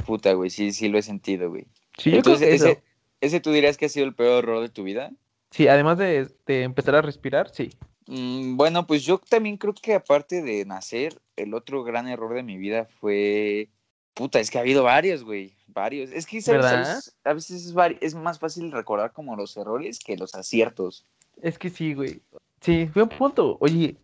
Puta, 0.05 0.34
güey, 0.34 0.49
sí, 0.49 0.71
sí 0.71 0.89
lo 0.89 0.97
he 0.97 1.01
sentido, 1.01 1.49
güey. 1.49 1.65
Sí, 1.97 2.11
yo 2.11 2.21
creo 2.21 2.36
Entonces, 2.36 2.47
que 2.49 2.55
ese, 2.55 2.84
ese 3.21 3.39
tú 3.39 3.51
dirías 3.51 3.77
que 3.77 3.86
ha 3.86 3.89
sido 3.89 4.05
el 4.05 4.15
peor 4.15 4.43
error 4.43 4.61
de 4.61 4.69
tu 4.69 4.84
vida. 4.84 5.11
Sí, 5.51 5.67
además 5.67 5.97
de, 5.97 6.27
de 6.45 6.63
empezar 6.63 6.95
a 6.95 7.01
respirar, 7.01 7.49
sí. 7.49 7.69
Mm, 8.07 8.57
bueno, 8.57 8.86
pues 8.88 9.03
yo 9.03 9.17
también 9.17 9.57
creo 9.57 9.73
que 9.73 9.93
aparte 9.93 10.41
de 10.41 10.65
nacer, 10.65 11.21
el 11.36 11.53
otro 11.53 11.84
gran 11.84 12.07
error 12.07 12.34
de 12.34 12.43
mi 12.43 12.57
vida 12.57 12.86
fue. 12.99 13.69
Puta, 14.13 14.39
es 14.39 14.51
que 14.51 14.57
ha 14.57 14.61
habido 14.61 14.84
varios, 14.84 15.23
güey. 15.23 15.55
Varios. 15.67 16.11
Es 16.11 16.25
que. 16.25 16.38
A 17.23 17.34
veces, 17.34 17.55
es, 17.65 17.73
vari- 17.73 17.97
es 18.01 18.13
más 18.13 18.39
fácil 18.39 18.71
recordar 18.71 19.11
como 19.13 19.36
los 19.36 19.55
errores 19.57 19.99
que 19.99 20.17
los 20.17 20.36
aciertos. 20.36 21.05
Es 21.41 21.57
que 21.57 21.69
sí, 21.69 21.93
güey. 21.93 22.21
Sí, 22.61 22.88
fue 22.93 23.03
un 23.03 23.09
punto. 23.09 23.57
Oye, 23.59 23.95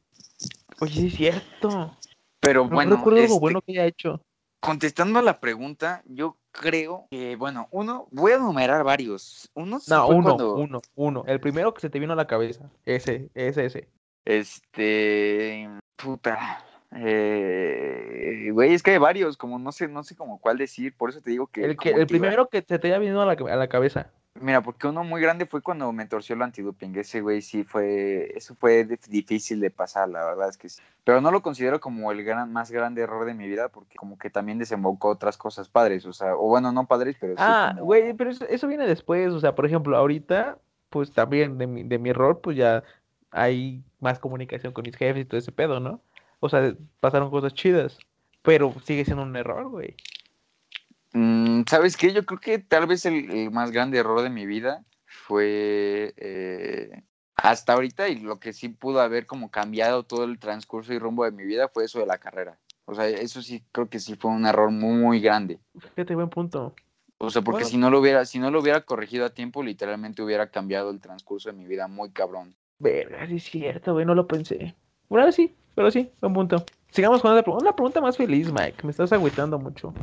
oye, 0.79 1.07
es 1.07 1.15
cierto. 1.15 1.95
Pero 2.39 2.65
No 2.65 2.69
bueno, 2.75 2.95
recuerdo 2.97 3.19
algo 3.19 3.33
este, 3.33 3.39
bueno 3.41 3.61
que 3.61 3.71
haya 3.73 3.85
hecho. 3.85 4.21
Contestando 4.59 5.19
a 5.19 5.21
la 5.21 5.39
pregunta, 5.39 6.03
yo 6.05 6.37
creo 6.51 7.07
que, 7.09 7.35
bueno, 7.35 7.67
uno, 7.71 8.07
voy 8.11 8.33
a 8.33 8.35
enumerar 8.35 8.83
varios. 8.83 9.49
Uno 9.53 9.79
No, 9.87 10.07
uno, 10.07 10.23
cuando- 10.23 10.55
uno, 10.55 10.81
uno. 10.95 11.23
El 11.27 11.39
primero 11.39 11.73
que 11.73 11.81
se 11.81 11.89
te 11.89 11.99
vino 11.99 12.13
a 12.13 12.15
la 12.15 12.27
cabeza. 12.27 12.69
Ese, 12.85 13.29
ese, 13.33 13.65
ese. 13.65 13.87
Este, 14.25 15.69
puta, 15.95 16.63
eh, 16.95 18.49
güey, 18.51 18.73
es 18.73 18.83
que 18.83 18.91
hay 18.91 18.97
varios, 18.97 19.37
como 19.37 19.59
no 19.59 19.71
sé, 19.71 19.87
no 19.87 20.03
sé 20.03 20.15
como 20.15 20.39
cuál 20.39 20.57
decir, 20.57 20.95
por 20.95 21.09
eso 21.09 21.21
te 21.21 21.31
digo 21.31 21.47
que 21.47 21.63
El, 21.65 21.77
que, 21.77 21.91
el 21.91 22.07
primero 22.07 22.49
que 22.49 22.63
se 22.67 22.79
te 22.79 22.87
haya 22.87 22.99
venido 22.99 23.21
a 23.21 23.25
la, 23.25 23.33
a 23.33 23.55
la 23.55 23.69
cabeza. 23.69 24.11
Mira, 24.41 24.61
porque 24.61 24.87
uno 24.87 25.03
muy 25.03 25.21
grande 25.21 25.45
fue 25.45 25.61
cuando 25.61 25.91
me 25.91 26.05
torció 26.05 26.35
el 26.35 26.41
antidoping, 26.41 26.95
ese 26.95 27.21
güey 27.21 27.41
sí 27.41 27.63
fue, 27.63 28.31
eso 28.35 28.55
fue 28.55 28.87
dif- 28.87 29.07
difícil 29.07 29.59
de 29.59 29.69
pasar, 29.69 30.07
la 30.09 30.23
verdad 30.25 30.49
es 30.49 30.57
que 30.57 30.69
sí, 30.69 30.81
pero 31.03 31.19
no 31.21 31.29
lo 31.31 31.41
considero 31.41 31.79
como 31.79 32.11
el 32.11 32.23
gran, 32.23 32.51
más 32.53 32.71
grande 32.71 33.01
error 33.01 33.25
de 33.25 33.33
mi 33.33 33.47
vida, 33.47 33.69
porque 33.69 33.95
como 33.97 34.17
que 34.17 34.29
también 34.29 34.57
desembocó 34.59 35.09
otras 35.09 35.37
cosas 35.37 35.67
padres, 35.67 36.05
o 36.05 36.13
sea, 36.13 36.35
o 36.35 36.47
bueno, 36.47 36.71
no 36.71 36.85
padres, 36.87 37.17
pero 37.19 37.33
sí 37.33 37.43
Ah, 37.45 37.71
como- 37.73 37.85
güey, 37.85 38.13
pero 38.13 38.29
eso, 38.29 38.45
eso 38.47 38.67
viene 38.67 38.87
después. 38.87 39.31
O 39.33 39.39
sea, 39.39 39.55
por 39.55 39.65
ejemplo, 39.65 39.97
ahorita, 39.97 40.57
pues 40.89 41.11
también 41.11 41.57
de 41.57 41.67
mi, 41.67 41.83
de 41.83 41.99
mi 41.99 42.09
error, 42.09 42.39
pues 42.41 42.55
ya 42.57 42.83
hay 43.31 43.83
más 43.99 44.19
comunicación 44.19 44.73
con 44.73 44.83
mis 44.83 44.95
jefes 44.95 45.21
y 45.21 45.25
todo 45.25 45.37
ese 45.37 45.51
pedo, 45.51 45.79
¿no? 45.79 46.01
O 46.39 46.49
sea, 46.49 46.73
pasaron 46.99 47.29
cosas 47.29 47.53
chidas. 47.53 47.99
Pero 48.41 48.73
sigue 48.85 49.03
siendo 49.03 49.23
un 49.23 49.35
error, 49.35 49.67
güey. 49.67 49.95
Mm, 51.13 51.63
¿Sabes 51.67 51.97
qué? 51.97 52.13
Yo 52.13 52.25
creo 52.25 52.39
que 52.39 52.59
tal 52.59 52.87
vez 52.87 53.05
el, 53.05 53.29
el 53.31 53.51
más 53.51 53.71
grande 53.71 53.97
error 53.97 54.21
de 54.21 54.29
mi 54.29 54.45
vida 54.45 54.83
fue 55.05 56.13
eh, 56.17 57.03
hasta 57.35 57.73
ahorita 57.73 58.09
y 58.09 58.19
lo 58.19 58.39
que 58.39 58.53
sí 58.53 58.69
pudo 58.69 59.01
haber 59.01 59.25
como 59.25 59.49
cambiado 59.49 60.03
todo 60.03 60.23
el 60.25 60.39
transcurso 60.39 60.93
y 60.93 60.99
rumbo 60.99 61.25
de 61.25 61.31
mi 61.31 61.43
vida 61.43 61.67
fue 61.67 61.85
eso 61.85 61.99
de 61.99 62.05
la 62.05 62.17
carrera. 62.17 62.59
O 62.85 62.95
sea, 62.95 63.07
eso 63.07 63.41
sí 63.41 63.63
creo 63.71 63.89
que 63.89 63.99
sí 63.99 64.15
fue 64.15 64.31
un 64.31 64.45
error 64.45 64.71
muy, 64.71 64.97
muy 64.97 65.19
grande. 65.19 65.59
Fíjate, 65.95 66.15
buen 66.15 66.29
punto. 66.29 66.75
O 67.19 67.29
sea, 67.29 67.41
porque 67.41 67.63
Bueno. 67.63 67.69
si 67.69 67.77
no 67.77 67.89
lo 67.89 67.99
hubiera, 67.99 68.25
si 68.25 68.39
no 68.39 68.49
lo 68.49 68.61
hubiera 68.61 68.81
corregido 68.81 69.25
a 69.25 69.29
tiempo, 69.29 69.61
literalmente 69.61 70.21
hubiera 70.23 70.49
cambiado 70.49 70.89
el 70.89 70.99
transcurso 70.99 71.49
de 71.49 71.55
mi 71.55 71.65
vida 71.65 71.87
muy 71.87 72.11
cabrón. 72.11 72.55
Verga, 72.79 73.27
sí 73.27 73.35
es 73.35 73.43
cierto, 73.43 73.93
güey, 73.93 74.05
no 74.05 74.15
lo 74.15 74.25
pensé. 74.25 74.73
Bueno, 75.09 75.31
sí, 75.31 75.53
pero 75.75 75.91
sí, 75.91 76.09
buen 76.21 76.33
punto. 76.33 76.63
Sigamos 76.91 77.21
con 77.21 77.31
otra 77.31 77.43
pregunta. 77.43 77.65
Una 77.65 77.75
pregunta 77.75 78.01
más 78.01 78.17
feliz, 78.17 78.51
Mike. 78.51 78.77
Me 78.83 78.91
estás 78.91 79.11
agüitando 79.11 79.59
mucho. 79.59 79.93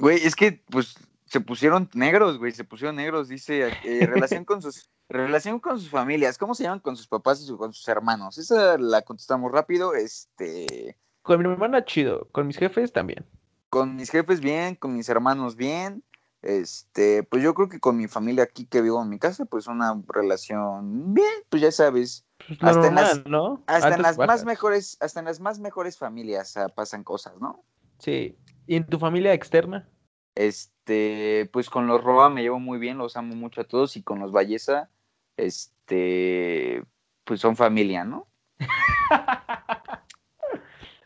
Güey, 0.00 0.18
es 0.24 0.34
que 0.36 0.62
pues 0.70 0.94
se 1.26 1.40
pusieron 1.40 1.88
negros, 1.94 2.38
güey, 2.38 2.52
se 2.52 2.64
pusieron 2.64 2.96
negros, 2.96 3.28
dice 3.28 3.68
eh, 3.84 4.06
relación 4.06 4.44
con 4.44 4.62
sus 4.62 4.90
relación 5.08 5.60
con 5.60 5.78
sus 5.80 5.90
familias, 5.90 6.38
¿cómo 6.38 6.54
se 6.54 6.64
llaman 6.64 6.80
con 6.80 6.96
sus 6.96 7.06
papás 7.08 7.40
y 7.40 7.46
su- 7.46 7.56
con 7.58 7.72
sus 7.72 7.86
hermanos? 7.88 8.38
Esa 8.38 8.76
la 8.78 9.02
contestamos 9.02 9.50
rápido, 9.52 9.94
este, 9.94 10.96
Con 11.22 11.42
mi 11.42 11.50
hermana, 11.50 11.84
chido. 11.84 12.28
Con 12.32 12.46
mis 12.46 12.56
jefes 12.58 12.92
también. 12.92 13.24
con 13.68 13.96
mis 13.96 14.10
jefes 14.10 14.40
bien, 14.40 14.74
con 14.76 14.94
mis 14.94 15.08
hermanos 15.08 15.56
bien, 15.56 16.02
este, 16.42 17.22
pues 17.24 17.42
yo 17.42 17.54
creo 17.54 17.68
que 17.68 17.80
con 17.80 17.96
mi 17.96 18.06
familia 18.08 18.44
aquí 18.44 18.64
que 18.66 18.80
vivo 18.80 19.02
en 19.02 19.08
mi 19.08 19.18
casa, 19.18 19.44
pues 19.44 19.66
una 19.66 20.00
relación 20.08 21.12
bien, 21.14 21.32
pues 21.48 21.62
ya 21.62 21.72
sabes, 21.72 22.24
Pues 22.46 22.58
Hasta 22.62 22.86
en 22.88 22.94
las- 22.94 23.26
¿no? 23.26 23.62
hasta 23.66 23.94
en 23.94 24.02
las 24.02 24.16
más 24.18 24.44
mejores, 24.44 24.96
hasta 25.00 25.20
en 25.20 25.26
las 25.26 25.40
más 25.40 25.58
mejores 25.58 25.98
familias 25.98 26.56
ah, 26.56 26.68
pasan 26.68 27.02
cosas, 27.02 27.34
¿no? 27.40 27.64
Sí. 27.98 28.36
¿Y 28.66 28.76
en 28.76 28.86
tu 28.86 28.98
familia 28.98 29.32
externa? 29.32 29.88
Este, 30.34 31.48
pues 31.52 31.70
con 31.70 31.86
los 31.86 32.02
Roa 32.02 32.28
me 32.28 32.42
llevo 32.42 32.58
muy 32.58 32.78
bien, 32.78 32.98
los 32.98 33.16
amo 33.16 33.34
mucho 33.34 33.62
a 33.62 33.64
todos 33.64 33.96
y 33.96 34.02
con 34.02 34.18
los 34.18 34.32
Valleza, 34.32 34.90
este, 35.36 36.84
pues 37.24 37.40
son 37.40 37.56
familia, 37.56 38.04
¿no? 38.04 38.26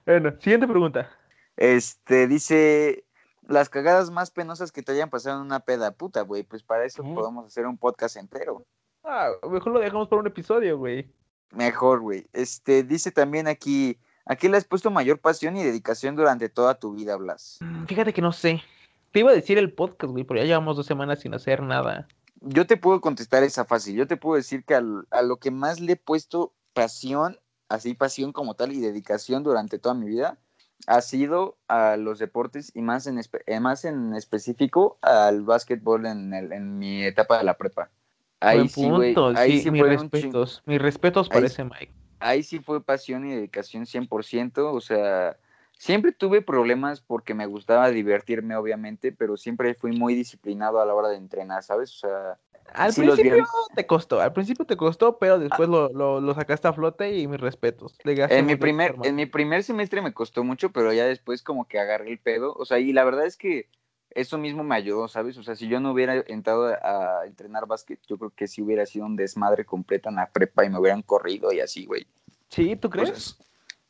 Bueno, 0.07 0.35
siguiente 0.41 0.67
pregunta. 0.67 1.09
Este, 1.57 2.27
dice, 2.27 3.05
las 3.47 3.69
cagadas 3.69 4.11
más 4.11 4.33
penosas 4.33 4.73
que 4.73 4.83
te 4.83 4.91
hayan 4.91 5.09
pasado 5.09 5.39
en 5.39 5.47
una 5.47 5.61
peda, 5.61 5.93
puta, 5.93 6.23
güey, 6.23 6.43
pues 6.43 6.65
para 6.65 6.85
eso 6.85 7.05
podemos 7.05 7.47
hacer 7.47 7.65
un 7.67 7.79
podcast 7.79 8.17
entero. 8.17 8.67
Ah, 9.05 9.31
mejor 9.49 9.73
lo 9.73 9.79
dejamos 9.79 10.09
para 10.09 10.21
un 10.21 10.27
episodio, 10.27 10.79
güey. 10.79 11.13
Mejor, 11.53 12.01
güey. 12.01 12.27
Este, 12.33 12.83
dice 12.83 13.13
también 13.13 13.47
aquí, 13.47 13.99
¿a 14.27 14.37
qué 14.37 14.49
le 14.49 14.57
has 14.57 14.65
puesto 14.65 14.91
mayor 14.91 15.19
pasión 15.19 15.57
y 15.57 15.63
dedicación 15.65 16.17
durante 16.17 16.49
toda 16.49 16.75
tu 16.79 16.95
vida, 16.95 17.17
Blas? 17.17 17.59
Mm, 17.61 17.85
Fíjate 17.87 18.13
que 18.13 18.23
no 18.23 18.33
sé. 18.33 18.63
Te 19.13 19.21
iba 19.21 19.31
a 19.31 19.35
decir 19.35 19.59
el 19.59 19.73
podcast, 19.73 20.13
güey, 20.13 20.25
pero 20.25 20.41
ya 20.41 20.47
llevamos 20.47 20.77
dos 20.77 20.87
semanas 20.87 21.21
sin 21.21 21.35
hacer 21.35 21.63
nada. 21.63 22.07
Yo 22.41 22.67
te 22.67 22.77
puedo 22.77 23.01
contestar 23.01 23.43
esa 23.43 23.65
fácil. 23.65 23.97
Yo 23.97 24.07
te 24.07 24.17
puedo 24.17 24.37
decir 24.37 24.65
que 24.65 24.75
al- 24.75 25.07
a 25.11 25.23
lo 25.23 25.37
que 25.39 25.51
más 25.51 25.81
le 25.81 25.93
he 25.93 25.97
puesto 25.97 26.53
pasión, 26.73 27.39
así 27.69 27.95
pasión 27.95 28.33
como 28.33 28.55
tal 28.55 28.73
y 28.73 28.81
dedicación 28.81 29.43
durante 29.43 29.79
toda 29.79 29.95
mi 29.95 30.07
vida, 30.09 30.39
ha 30.87 31.01
sido 31.03 31.59
a 31.69 31.97
los 31.99 32.19
deportes 32.19 32.71
y 32.75 32.81
más 32.83 33.07
en, 33.07 33.21
eh, 33.47 33.61
más 33.61 33.85
en 33.85 34.15
específico 34.15 34.99
al 35.03 35.43
básquetbol 35.43 36.07
en, 36.07 36.33
el- 36.33 36.53
en 36.53 36.79
mi 36.79 37.03
etapa 37.05 37.37
de 37.39 37.45
la 37.45 37.59
prepa. 37.59 37.91
Ahí 38.41 38.57
Buen 38.59 38.69
sí, 38.71 38.83
punto. 38.89 39.27
Ahí 39.37 39.59
sí, 39.59 39.65
sí 39.65 39.71
mis 39.71 39.83
respetos. 39.83 40.63
Mis 40.65 40.81
respetos 40.81 41.29
para 41.29 41.41
Ahí- 41.41 41.47
ese 41.47 41.65
Mike. 41.65 41.93
Ahí 42.21 42.43
sí 42.43 42.61
fue 42.61 42.83
pasión 42.83 43.27
y 43.27 43.35
dedicación 43.35 43.87
100%, 43.87 44.73
o 44.73 44.81
sea, 44.81 45.37
siempre 45.73 46.13
tuve 46.13 46.43
problemas 46.43 47.01
porque 47.01 47.35
me 47.35 47.47
gustaba 47.47 47.91
divertirme, 47.91 48.57
obviamente, 48.57 49.13
pero 49.13 49.37
siempre 49.37 49.75
fui 49.75 49.93
muy 49.93 50.15
disciplinado 50.15 50.81
a 50.81 50.87
la 50.87 50.95
hora 50.95 51.09
de 51.09 51.17
entrenar, 51.17 51.63
¿sabes? 51.63 51.91
O 51.97 51.99
sea, 51.99 52.39
Al 52.75 52.93
sí 52.93 53.01
principio 53.01 53.37
viernes- 53.37 53.49
te 53.75 53.87
costó, 53.87 54.21
al 54.21 54.33
principio 54.33 54.65
te 54.65 54.77
costó, 54.77 55.19
pero 55.19 55.39
después 55.39 55.69
lo, 55.69 55.89
lo, 55.89 56.21
lo 56.21 56.35
sacaste 56.35 56.69
a 56.69 56.73
flote 56.73 57.17
y 57.17 57.27
mis 57.27 57.41
respetos. 57.41 57.97
En 58.29 58.47
mi, 58.47 58.55
primer, 58.57 58.95
en 59.03 59.17
mi 59.17 59.27
primer 59.27 59.65
semestre 59.65 60.03
me 60.03 60.13
costó 60.13 60.45
mucho, 60.45 60.71
pero 60.71 60.93
ya 60.93 61.05
después 61.07 61.43
como 61.43 61.67
que 61.67 61.79
agarré 61.81 62.11
el 62.13 62.19
pedo. 62.19 62.55
O 62.55 62.65
sea, 62.65 62.79
y 62.79 62.93
la 62.93 63.05
verdad 63.05 63.27
es 63.27 63.37
que 63.37 63.69
eso 64.11 64.39
mismo 64.39 64.65
me 64.65 64.75
ayudó, 64.75 65.09
¿sabes? 65.09 65.37
O 65.39 65.43
sea, 65.43 65.55
si 65.55 65.69
yo 65.69 65.81
no 65.81 65.93
hubiera 65.93 66.17
entrado 66.27 66.67
a, 66.67 67.27
entrenar 67.27 67.67
básquet, 67.67 68.01
yo 68.09 68.19
creo 68.19 68.31
que 68.31 68.49
sí 68.49 68.63
hubiera 68.63 68.87
sido 68.87 69.07
un 69.07 69.17
desmadre 69.17 69.65
completo 69.65 70.09
en 70.09 70.17
la 70.17 70.29
prepa 70.31 70.65
y 70.65 70.71
me 70.71 70.79
hubieran 70.79 71.03
corrido 71.03 71.53
y 71.53 71.61
así, 71.61 71.87
güey. 71.87 72.07
Sí, 72.49 72.77
¿tú 72.77 72.91
crees? 72.91 73.39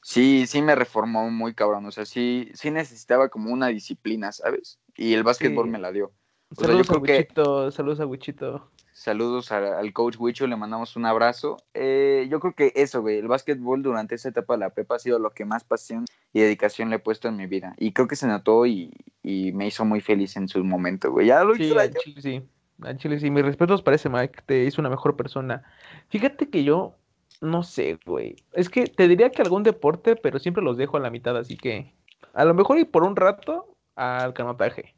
sí, 0.02 0.46
sí 0.46 0.62
me 0.62 0.74
reformó 0.74 1.30
muy 1.30 1.54
cabrón. 1.54 1.86
O 1.86 1.90
sea, 1.90 2.04
sí, 2.04 2.50
sí 2.54 2.70
necesitaba 2.70 3.28
como 3.28 3.52
una 3.52 3.68
disciplina, 3.68 4.32
¿sabes? 4.32 4.78
Y 4.96 5.14
el 5.14 5.22
básquetbol 5.22 5.66
Sí. 5.66 5.70
me 5.70 5.78
la 5.78 5.92
dio. 5.92 6.12
O 6.50 6.54
sea, 6.54 6.68
yo 6.68 6.84
saludos 6.84 6.90
a 6.90 7.02
que- 7.02 7.12
Wichito, 7.18 7.70
saludos 7.70 8.00
a 8.00 8.06
Wichito. 8.06 8.70
Saludos 9.00 9.50
a- 9.50 9.78
al 9.78 9.94
coach 9.94 10.16
Wicho, 10.18 10.46
le 10.46 10.56
mandamos 10.56 10.94
un 10.94 11.06
abrazo. 11.06 11.56
Eh, 11.72 12.28
yo 12.30 12.38
creo 12.38 12.52
que 12.54 12.70
eso, 12.76 13.00
güey, 13.00 13.16
el 13.16 13.28
básquetbol 13.28 13.82
durante 13.82 14.14
esa 14.14 14.28
etapa 14.28 14.52
de 14.52 14.60
la 14.60 14.68
prepa 14.68 14.96
ha 14.96 14.98
sido 14.98 15.18
lo 15.18 15.30
que 15.30 15.46
más 15.46 15.64
pasión 15.64 16.04
y 16.34 16.40
dedicación 16.40 16.90
le 16.90 16.96
he 16.96 16.98
puesto 16.98 17.26
en 17.26 17.36
mi 17.36 17.46
vida. 17.46 17.74
Y 17.78 17.92
creo 17.94 18.06
que 18.06 18.14
se 18.14 18.26
notó 18.26 18.66
y, 18.66 18.92
y 19.22 19.52
me 19.52 19.66
hizo 19.66 19.86
muy 19.86 20.02
feliz 20.02 20.36
en 20.36 20.48
su 20.48 20.62
momento, 20.62 21.10
güey. 21.10 21.28
Ya 21.28 21.42
lo 21.44 21.54
Sí, 21.54 21.72
al 21.78 21.94
Chile 21.94 22.20
sí. 22.20 22.42
Al 22.82 22.98
Chile 22.98 23.18
sí. 23.18 23.30
Mis 23.30 23.42
respetos 23.42 23.80
para 23.80 23.94
ese 23.94 24.10
Mike. 24.10 24.42
Te 24.44 24.64
hizo 24.64 24.82
una 24.82 24.90
mejor 24.90 25.16
persona. 25.16 25.62
Fíjate 26.10 26.50
que 26.50 26.62
yo 26.62 26.94
no 27.40 27.62
sé, 27.62 27.98
güey. 28.04 28.36
Es 28.52 28.68
que 28.68 28.84
te 28.84 29.08
diría 29.08 29.30
que 29.30 29.40
algún 29.40 29.62
deporte, 29.62 30.14
pero 30.14 30.38
siempre 30.38 30.62
los 30.62 30.76
dejo 30.76 30.98
a 30.98 31.00
la 31.00 31.08
mitad, 31.08 31.38
así 31.38 31.56
que 31.56 31.94
a 32.34 32.44
lo 32.44 32.52
mejor 32.52 32.78
y 32.78 32.84
por 32.84 33.04
un 33.04 33.16
rato 33.16 33.74
al 33.96 34.34
canotaje. 34.34 34.94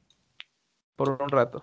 Por 0.97 1.23
un 1.23 1.29
rato. 1.29 1.63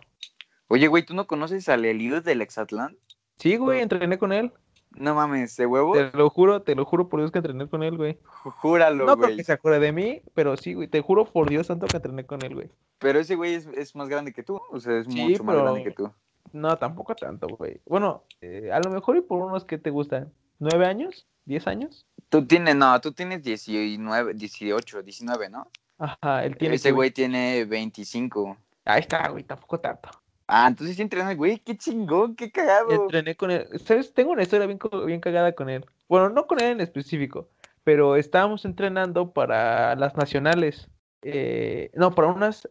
Oye, 0.70 0.88
güey, 0.88 1.03
¿tú 1.03 1.13
no 1.13 1.28
conoces 1.28 1.67
al 1.67 1.84
Eliud 1.84 2.24
del 2.24 2.41
Exatlán? 2.41 2.95
Sí, 3.38 3.57
güey, 3.57 3.82
entrené 3.82 4.17
con 4.17 4.32
él. 4.32 4.51
No 4.91 5.13
mames, 5.15 5.55
¿de 5.57 5.65
huevo? 5.65 5.93
Te 5.93 6.11
lo 6.17 6.30
juro, 6.30 6.61
te 6.61 6.74
lo 6.76 6.84
juro 6.86 7.09
por 7.09 7.20
Dios 7.20 7.32
que 7.32 7.39
entrené 7.39 7.67
con 7.67 7.84
él, 7.84 7.95
güey. 7.97 8.17
Jú- 8.43 8.51
Júralo, 8.57 9.05
No 9.05 9.15
creo 9.15 9.28
güey. 9.28 9.38
que 9.38 9.43
se 9.43 9.51
acuerde 9.53 9.80
de 9.80 9.91
mí, 9.91 10.22
pero 10.34 10.57
sí, 10.57 10.74
güey. 10.74 10.88
Te 10.88 11.01
juro 11.01 11.26
por 11.26 11.47
Dios 11.49 11.67
santo 11.67 11.88
que 11.88 11.97
entrené 11.97 12.26
con 12.26 12.43
él, 12.43 12.55
güey. 12.55 12.70
Pero 12.97 13.20
ese 13.20 13.36
güey 13.36 13.53
es, 13.55 13.67
es 13.67 13.95
más 13.95 14.09
grande 14.09 14.34
que 14.34 14.43
tú. 14.43 14.59
O 14.72 14.80
sea, 14.80 14.97
es 14.99 15.07
Sí, 15.07 15.22
mucho 15.22 15.43
más 15.43 15.55
pero- 15.55 15.63
grande 15.65 15.84
que 15.84 15.91
tú. 15.91 16.11
No, 16.53 16.76
tampoco 16.78 17.13
tanto, 17.15 17.47
güey. 17.47 17.80
Bueno, 17.86 18.24
eh, 18.41 18.72
a 18.74 18.80
lo 18.80 18.89
mejor 18.89 19.17
y 19.17 19.22
por 19.22 19.39
unos 19.43 19.65
que 19.65 19.78
te 19.78 19.91
gustan. 19.91 20.32
¿Nueve 20.57 20.86
años? 20.88 21.28
¿Diez 21.45 21.67
años? 21.67 22.05
Tú 22.30 22.45
tienes, 22.45 22.76
no, 22.76 22.99
tú 23.01 23.11
tienes 23.11 23.43
19, 23.43 24.34
18, 24.34 25.03
19, 25.03 25.49
¿no? 25.49 25.67
Ajá, 25.99 26.43
él 26.45 26.57
tiene. 26.57 26.76
Ese 26.76 26.91
güey 26.91 27.11
tiene 27.11 27.65
25. 27.65 28.57
Ahí 28.86 29.01
está, 29.01 29.28
güey, 29.30 29.43
tampoco 29.43 29.80
tanto. 29.80 30.09
Ah, 30.52 30.68
entonces 30.68 30.95
sí 30.95 31.02
entrenas, 31.04 31.36
güey, 31.38 31.60
qué 31.60 31.78
chingón, 31.78 32.36
qué 32.36 32.52
cagado. 32.52 32.89
Entrené 32.89 33.36
con 33.36 33.52
él. 33.52 33.68
¿Sabes? 33.86 34.14
Tengo 34.14 34.32
una 34.32 34.41
historia 34.43 34.66
bien, 34.66 34.80
bien 35.06 35.22
cagada 35.22 35.54
con 35.54 35.70
él. 35.70 35.86
Bueno, 36.08 36.30
no 36.30 36.47
con 36.47 36.60
él 36.60 36.72
en 36.72 36.82
específico, 36.82 37.47
pero 37.84 38.16
estábamos 38.16 38.66
entrenando 38.66 39.32
para 39.32 39.95
las 39.95 40.18
nacionales. 40.18 40.89
eh, 41.22 41.91
no, 41.93 42.16
para 42.16 42.30
unas 42.30 42.68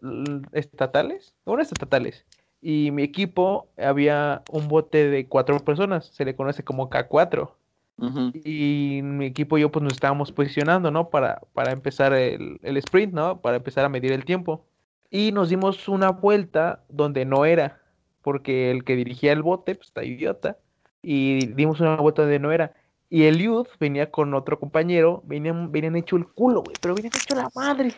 estatales. 0.53 1.35
Unas 1.45 1.71
estatales. 1.71 2.27
Y 2.61 2.91
mi 2.91 3.05
equipo 3.05 3.69
había 3.77 4.43
un 4.49 4.67
bote 4.69 5.09
de 5.09 5.29
cuatro 5.29 5.65
personas. 5.65 6.07
Se 6.07 6.25
le 6.25 6.35
conoce 6.35 6.65
como 6.65 6.91
K4. 6.91 7.55
Ujú. 7.99 8.33
Y 8.33 9.01
mi 9.05 9.27
equipo 9.27 9.59
y 9.59 9.63
yo 9.63 9.71
pues 9.71 9.83
nos 9.83 9.93
estábamos 9.95 10.33
posicionando, 10.33 10.91
¿no? 10.91 11.11
Para, 11.11 11.41
para 11.53 11.73
empezar 11.73 12.13
el, 12.15 12.59
el 12.63 12.77
sprint, 12.79 13.13
¿no? 13.15 13.41
Para 13.41 13.57
empezar 13.59 13.85
a 13.85 13.89
medir 13.89 14.13
el 14.13 14.25
tiempo. 14.25 14.65
Y 15.11 15.33
nos 15.33 15.49
dimos 15.49 15.89
una 15.89 16.11
vuelta 16.11 16.85
donde 16.89 17.25
no 17.25 17.45
era, 17.45 17.81
porque 18.23 18.71
el 18.71 18.85
que 18.85 18.97
dirigía 18.97 19.33
el 19.33 19.43
bote, 19.43 19.75
pues 19.75 19.89
está 19.89 20.05
idiota. 20.05 20.59
Y 21.03 21.47
dimos 21.47 21.81
una 21.81 21.97
vuelta 21.97 22.23
donde 22.23 22.39
no 22.39 22.53
era. 22.53 22.75
Y 23.11 23.25
el 23.25 23.39
youth 23.39 23.69
venía 23.81 24.11
con 24.11 24.35
otro 24.35 24.61
compañero, 24.61 25.23
venían, 25.25 25.73
venían 25.73 25.97
hecho 25.97 26.17
el 26.17 26.27
culo, 26.27 26.63
güey, 26.63 26.77
pero 26.81 26.95
venían 26.95 27.15
hecho 27.17 27.35
la 27.35 27.49
madre. 27.55 27.95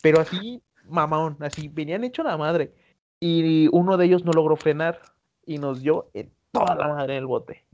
Pero 0.00 0.20
así, 0.20 0.62
mamón, 0.88 1.36
así, 1.40 1.68
venían 1.68 2.04
hecho 2.04 2.22
la 2.22 2.36
madre. 2.38 2.72
Y 3.20 3.68
uno 3.72 3.96
de 3.96 4.06
ellos 4.06 4.24
no 4.24 4.32
logró 4.32 4.56
frenar 4.56 5.00
y 5.44 5.58
nos 5.58 5.82
dio 5.82 6.08
en 6.14 6.30
toda 6.50 6.74
la 6.74 6.88
madre 6.88 7.14
en 7.14 7.18
el 7.20 7.26
bote. 7.26 7.64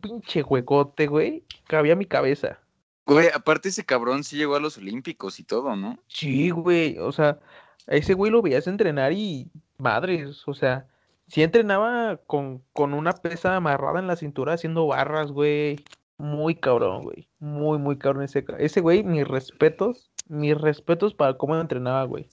Pinche 0.00 0.42
huecote, 0.42 1.06
güey, 1.06 1.44
cabía 1.66 1.96
mi 1.96 2.06
cabeza. 2.06 2.58
Güey, 3.04 3.28
aparte 3.34 3.70
ese 3.70 3.84
cabrón 3.84 4.22
sí 4.22 4.36
llegó 4.36 4.54
a 4.56 4.60
los 4.60 4.78
Olímpicos 4.78 5.40
y 5.40 5.44
todo, 5.44 5.74
¿no? 5.76 5.98
Sí, 6.08 6.50
güey, 6.50 6.98
o 6.98 7.10
sea, 7.10 7.40
a 7.86 7.94
ese 7.94 8.14
güey 8.14 8.30
lo 8.30 8.42
veías 8.42 8.66
entrenar 8.66 9.12
y 9.12 9.50
madres, 9.78 10.46
o 10.46 10.54
sea, 10.54 10.86
sí 11.28 11.42
entrenaba 11.42 12.16
con, 12.26 12.62
con 12.72 12.94
una 12.94 13.12
pesa 13.12 13.56
amarrada 13.56 14.00
en 14.00 14.06
la 14.06 14.16
cintura 14.16 14.54
haciendo 14.54 14.86
barras, 14.86 15.30
güey. 15.30 15.84
Muy 16.16 16.56
cabrón, 16.56 17.04
güey. 17.04 17.28
Muy, 17.38 17.78
muy 17.78 17.96
cabrón 17.96 18.24
ese, 18.24 18.44
ese 18.58 18.80
güey, 18.80 19.04
mis 19.04 19.26
respetos, 19.26 20.10
mis 20.26 20.60
respetos 20.60 21.14
para 21.14 21.34
cómo 21.34 21.56
entrenaba, 21.56 22.02
güey. 22.04 22.28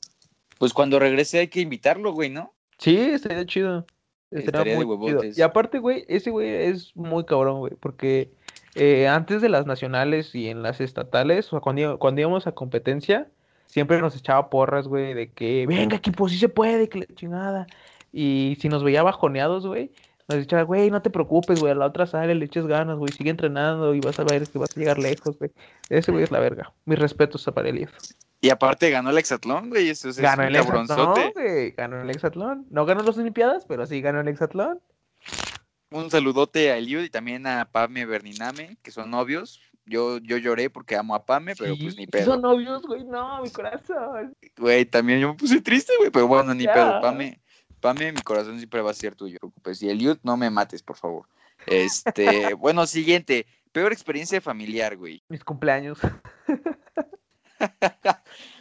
Pues 0.58 0.74
cuando 0.74 0.98
regrese 0.98 1.40
hay 1.40 1.50
que 1.50 1.62
invitarlo, 1.62 2.14
güey, 2.14 2.30
¿no? 2.30 2.54
Sí, 2.80 2.98
estaría 2.98 3.46
chido. 3.46 3.86
Estaría 4.32 4.74
Estaría 4.74 4.80
de 4.80 4.86
muy 4.86 5.08
chido. 5.08 5.22
Y 5.36 5.42
aparte, 5.42 5.78
güey, 5.80 6.06
ese 6.08 6.32
güey 6.32 6.50
es 6.50 6.96
muy 6.96 7.26
cabrón, 7.26 7.60
güey, 7.60 7.74
porque 7.80 8.32
eh, 8.74 9.08
antes 9.08 9.42
de 9.42 9.50
las 9.50 9.66
nacionales 9.68 10.34
y 10.34 10.50
en 10.50 10.64
las 10.64 10.82
estatales, 10.82 11.48
o 11.48 11.50
sea, 11.52 11.60
cuando, 11.60 12.00
cuando 12.00 12.22
íbamos 12.22 12.48
a 12.48 12.54
competencia, 12.54 13.30
siempre 13.76 14.00
nos 14.00 14.16
echaba 14.16 14.50
porras, 14.50 14.88
güey, 14.88 15.14
de 15.14 15.34
que, 15.34 15.68
venga, 15.68 15.98
equipo, 15.98 16.30
sí 16.30 16.38
se 16.38 16.48
puede, 16.48 16.88
que 16.88 17.00
la 17.00 17.08
chingada. 17.14 17.68
Y 18.14 18.58
si 18.62 18.70
nos 18.70 18.86
veía 18.86 19.04
bajoneados, 19.04 19.68
güey, 19.68 19.92
nos 20.30 20.40
echaba, 20.40 20.64
güey, 20.64 20.90
no 20.90 21.02
te 21.02 21.10
preocupes, 21.10 21.60
güey, 21.60 21.74
a 21.74 21.76
la 21.76 21.88
otra 21.88 22.08
sale, 22.08 22.34
le 22.36 22.46
eches 22.46 22.68
ganas, 22.68 22.98
güey, 22.98 23.12
sigue 23.12 23.32
entrenando 23.32 23.94
y 23.94 24.00
vas 24.00 24.18
a 24.18 24.24
ver 24.24 24.48
que 24.48 24.60
vas 24.60 24.70
a 24.74 24.80
llegar 24.80 24.98
lejos, 24.98 25.38
güey. 25.38 25.52
Ese 25.90 26.14
güey 26.14 26.24
es 26.24 26.32
la 26.32 26.40
verga. 26.40 26.72
Mis 26.86 26.98
respetos 26.98 27.46
a 27.50 27.52
Pareliev. 27.52 27.90
Y 28.40 28.50
aparte 28.50 28.90
ganó 28.92 29.10
el 29.10 29.18
hexatlón, 29.18 29.70
güey, 29.70 29.90
eso 29.90 30.08
es 30.08 30.20
Ganó 30.20 30.44
el 30.44 30.56
hexatlón, 30.56 31.34
güey. 31.34 31.72
Ganó 31.72 32.02
el 32.02 32.10
hexatlón. 32.10 32.66
No 32.70 32.86
ganó 32.86 33.04
las 33.04 33.18
Olimpiadas, 33.18 33.66
pero 33.66 33.86
sí 33.86 34.00
ganó 34.00 34.22
el 34.22 34.30
hexatlón. 34.30 34.80
Un 35.92 36.10
saludote 36.10 36.72
a 36.72 36.78
Eliud 36.78 37.04
y 37.04 37.10
también 37.10 37.46
a 37.46 37.66
Pame 37.70 38.06
Berniname, 38.06 38.78
que 38.82 38.92
son 38.92 39.12
novios. 39.12 39.60
Yo, 39.86 40.18
yo 40.18 40.38
lloré 40.38 40.70
porque 40.70 40.96
amo 40.96 41.14
a 41.16 41.26
Pame, 41.26 41.56
pero 41.56 41.76
pues 41.80 41.96
ni 41.96 42.08
pedo. 42.08 42.26
Son 42.26 42.42
novios, 42.42 42.82
güey. 42.88 43.04
No, 43.04 43.42
mi 43.44 43.50
corazón. 43.52 44.36
Güey, 44.58 44.86
también 44.86 45.20
yo 45.20 45.28
me 45.30 45.34
puse 45.36 45.62
triste, 45.62 45.94
güey, 46.00 46.10
pero 46.10 46.28
bueno, 46.28 46.54
ni 46.54 46.64
Ya. 46.64 46.74
pedo. 46.74 47.02
Pame, 47.02 47.40
Pame, 47.82 48.12
mi 48.12 48.22
corazón 48.22 48.58
siempre 48.58 48.82
va 48.82 48.92
a 48.92 48.96
ser 48.96 49.16
tuyo. 49.16 49.38
Pues 49.62 49.82
y 49.84 49.90
Eliud, 49.90 50.18
no 50.24 50.38
me 50.38 50.50
mates, 50.50 50.82
por 50.82 50.96
favor. 50.98 51.28
Este, 51.68 52.54
bueno, 52.58 52.88
siguiente. 52.88 53.46
Peor 53.72 53.92
experiencia 53.92 54.40
familiar, 54.42 54.96
güey. 54.98 55.22
Mis 55.30 55.44
cumpleaños. 55.44 56.00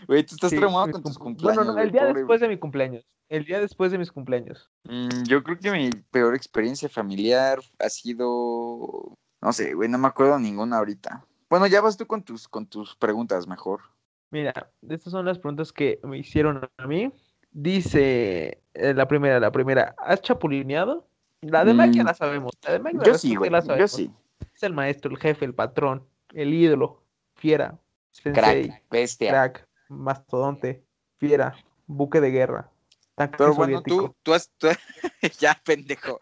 Güey, 0.06 0.22
tú 0.24 0.34
estás 0.34 0.50
Sí, 0.50 0.56
traumado 0.56 0.90
con 0.92 1.02
tus 1.02 1.18
cumple- 1.18 1.22
cumpleaños. 1.24 1.56
Bueno, 1.56 1.72
no, 1.74 1.80
el 1.82 1.90
día 1.90 2.02
pobre, 2.02 2.20
después 2.20 2.40
de 2.40 2.48
mi 2.48 2.58
cumpleaños. 2.58 3.04
El 3.28 3.44
día 3.44 3.58
después 3.60 3.90
de 3.90 3.98
mis 3.98 4.12
cumpleaños. 4.12 4.70
Mm, 4.84 5.24
yo 5.26 5.42
creo 5.42 5.58
que 5.58 5.70
mi 5.72 5.90
peor 6.10 6.34
experiencia 6.34 6.88
familiar 6.88 7.58
ha 7.78 7.88
sido. 7.88 9.16
No 9.44 9.52
sé, 9.52 9.74
güey, 9.74 9.90
no 9.90 9.98
me 9.98 10.08
acuerdo 10.08 10.38
ninguna 10.38 10.78
ahorita. 10.78 11.22
Bueno, 11.50 11.66
ya 11.66 11.82
vas 11.82 11.98
tú 11.98 12.06
con 12.06 12.22
tus, 12.22 12.48
con 12.48 12.64
tus 12.66 12.96
preguntas 12.96 13.46
mejor. 13.46 13.82
Mira, 14.30 14.70
estas 14.88 15.10
son 15.12 15.26
las 15.26 15.38
preguntas 15.38 15.70
que 15.70 16.00
me 16.02 16.16
hicieron 16.16 16.66
a 16.78 16.86
mí. 16.86 17.12
Dice 17.52 18.62
eh, 18.72 18.94
la 18.94 19.06
primera, 19.06 19.38
la 19.38 19.52
primera, 19.52 19.94
¿has 19.98 20.22
chapulineado? 20.22 21.06
La 21.42 21.62
de 21.62 21.74
Mike 21.74 21.92
ya 21.94 22.04
Mm, 22.04 22.06
la 22.06 22.14
sabemos. 22.14 22.52
La 22.62 22.78
de 22.78 22.98
Yo 23.04 23.18
sí, 23.18 23.36
güey. 23.36 23.50
la 23.50 23.62
Yo 23.76 23.86
sí. 23.86 24.10
Es 24.54 24.62
el 24.62 24.72
maestro, 24.72 25.10
el 25.10 25.18
jefe, 25.18 25.44
el 25.44 25.54
patrón, 25.54 26.08
el 26.32 26.54
ídolo, 26.54 27.02
fiera, 27.34 27.78
sensei, 28.12 28.68
Crack, 28.68 28.82
bestia. 28.90 29.30
crack, 29.30 29.68
mastodonte, 29.90 30.82
fiera, 31.18 31.54
buque 31.86 32.22
de 32.22 32.30
guerra, 32.30 32.70
Pero 33.14 33.54
bueno, 33.54 33.82
tú, 33.82 34.16
tú 34.22 34.32
has. 34.32 34.48
tú- 34.56 34.68
ya, 35.38 35.60
pendejo. 35.66 36.18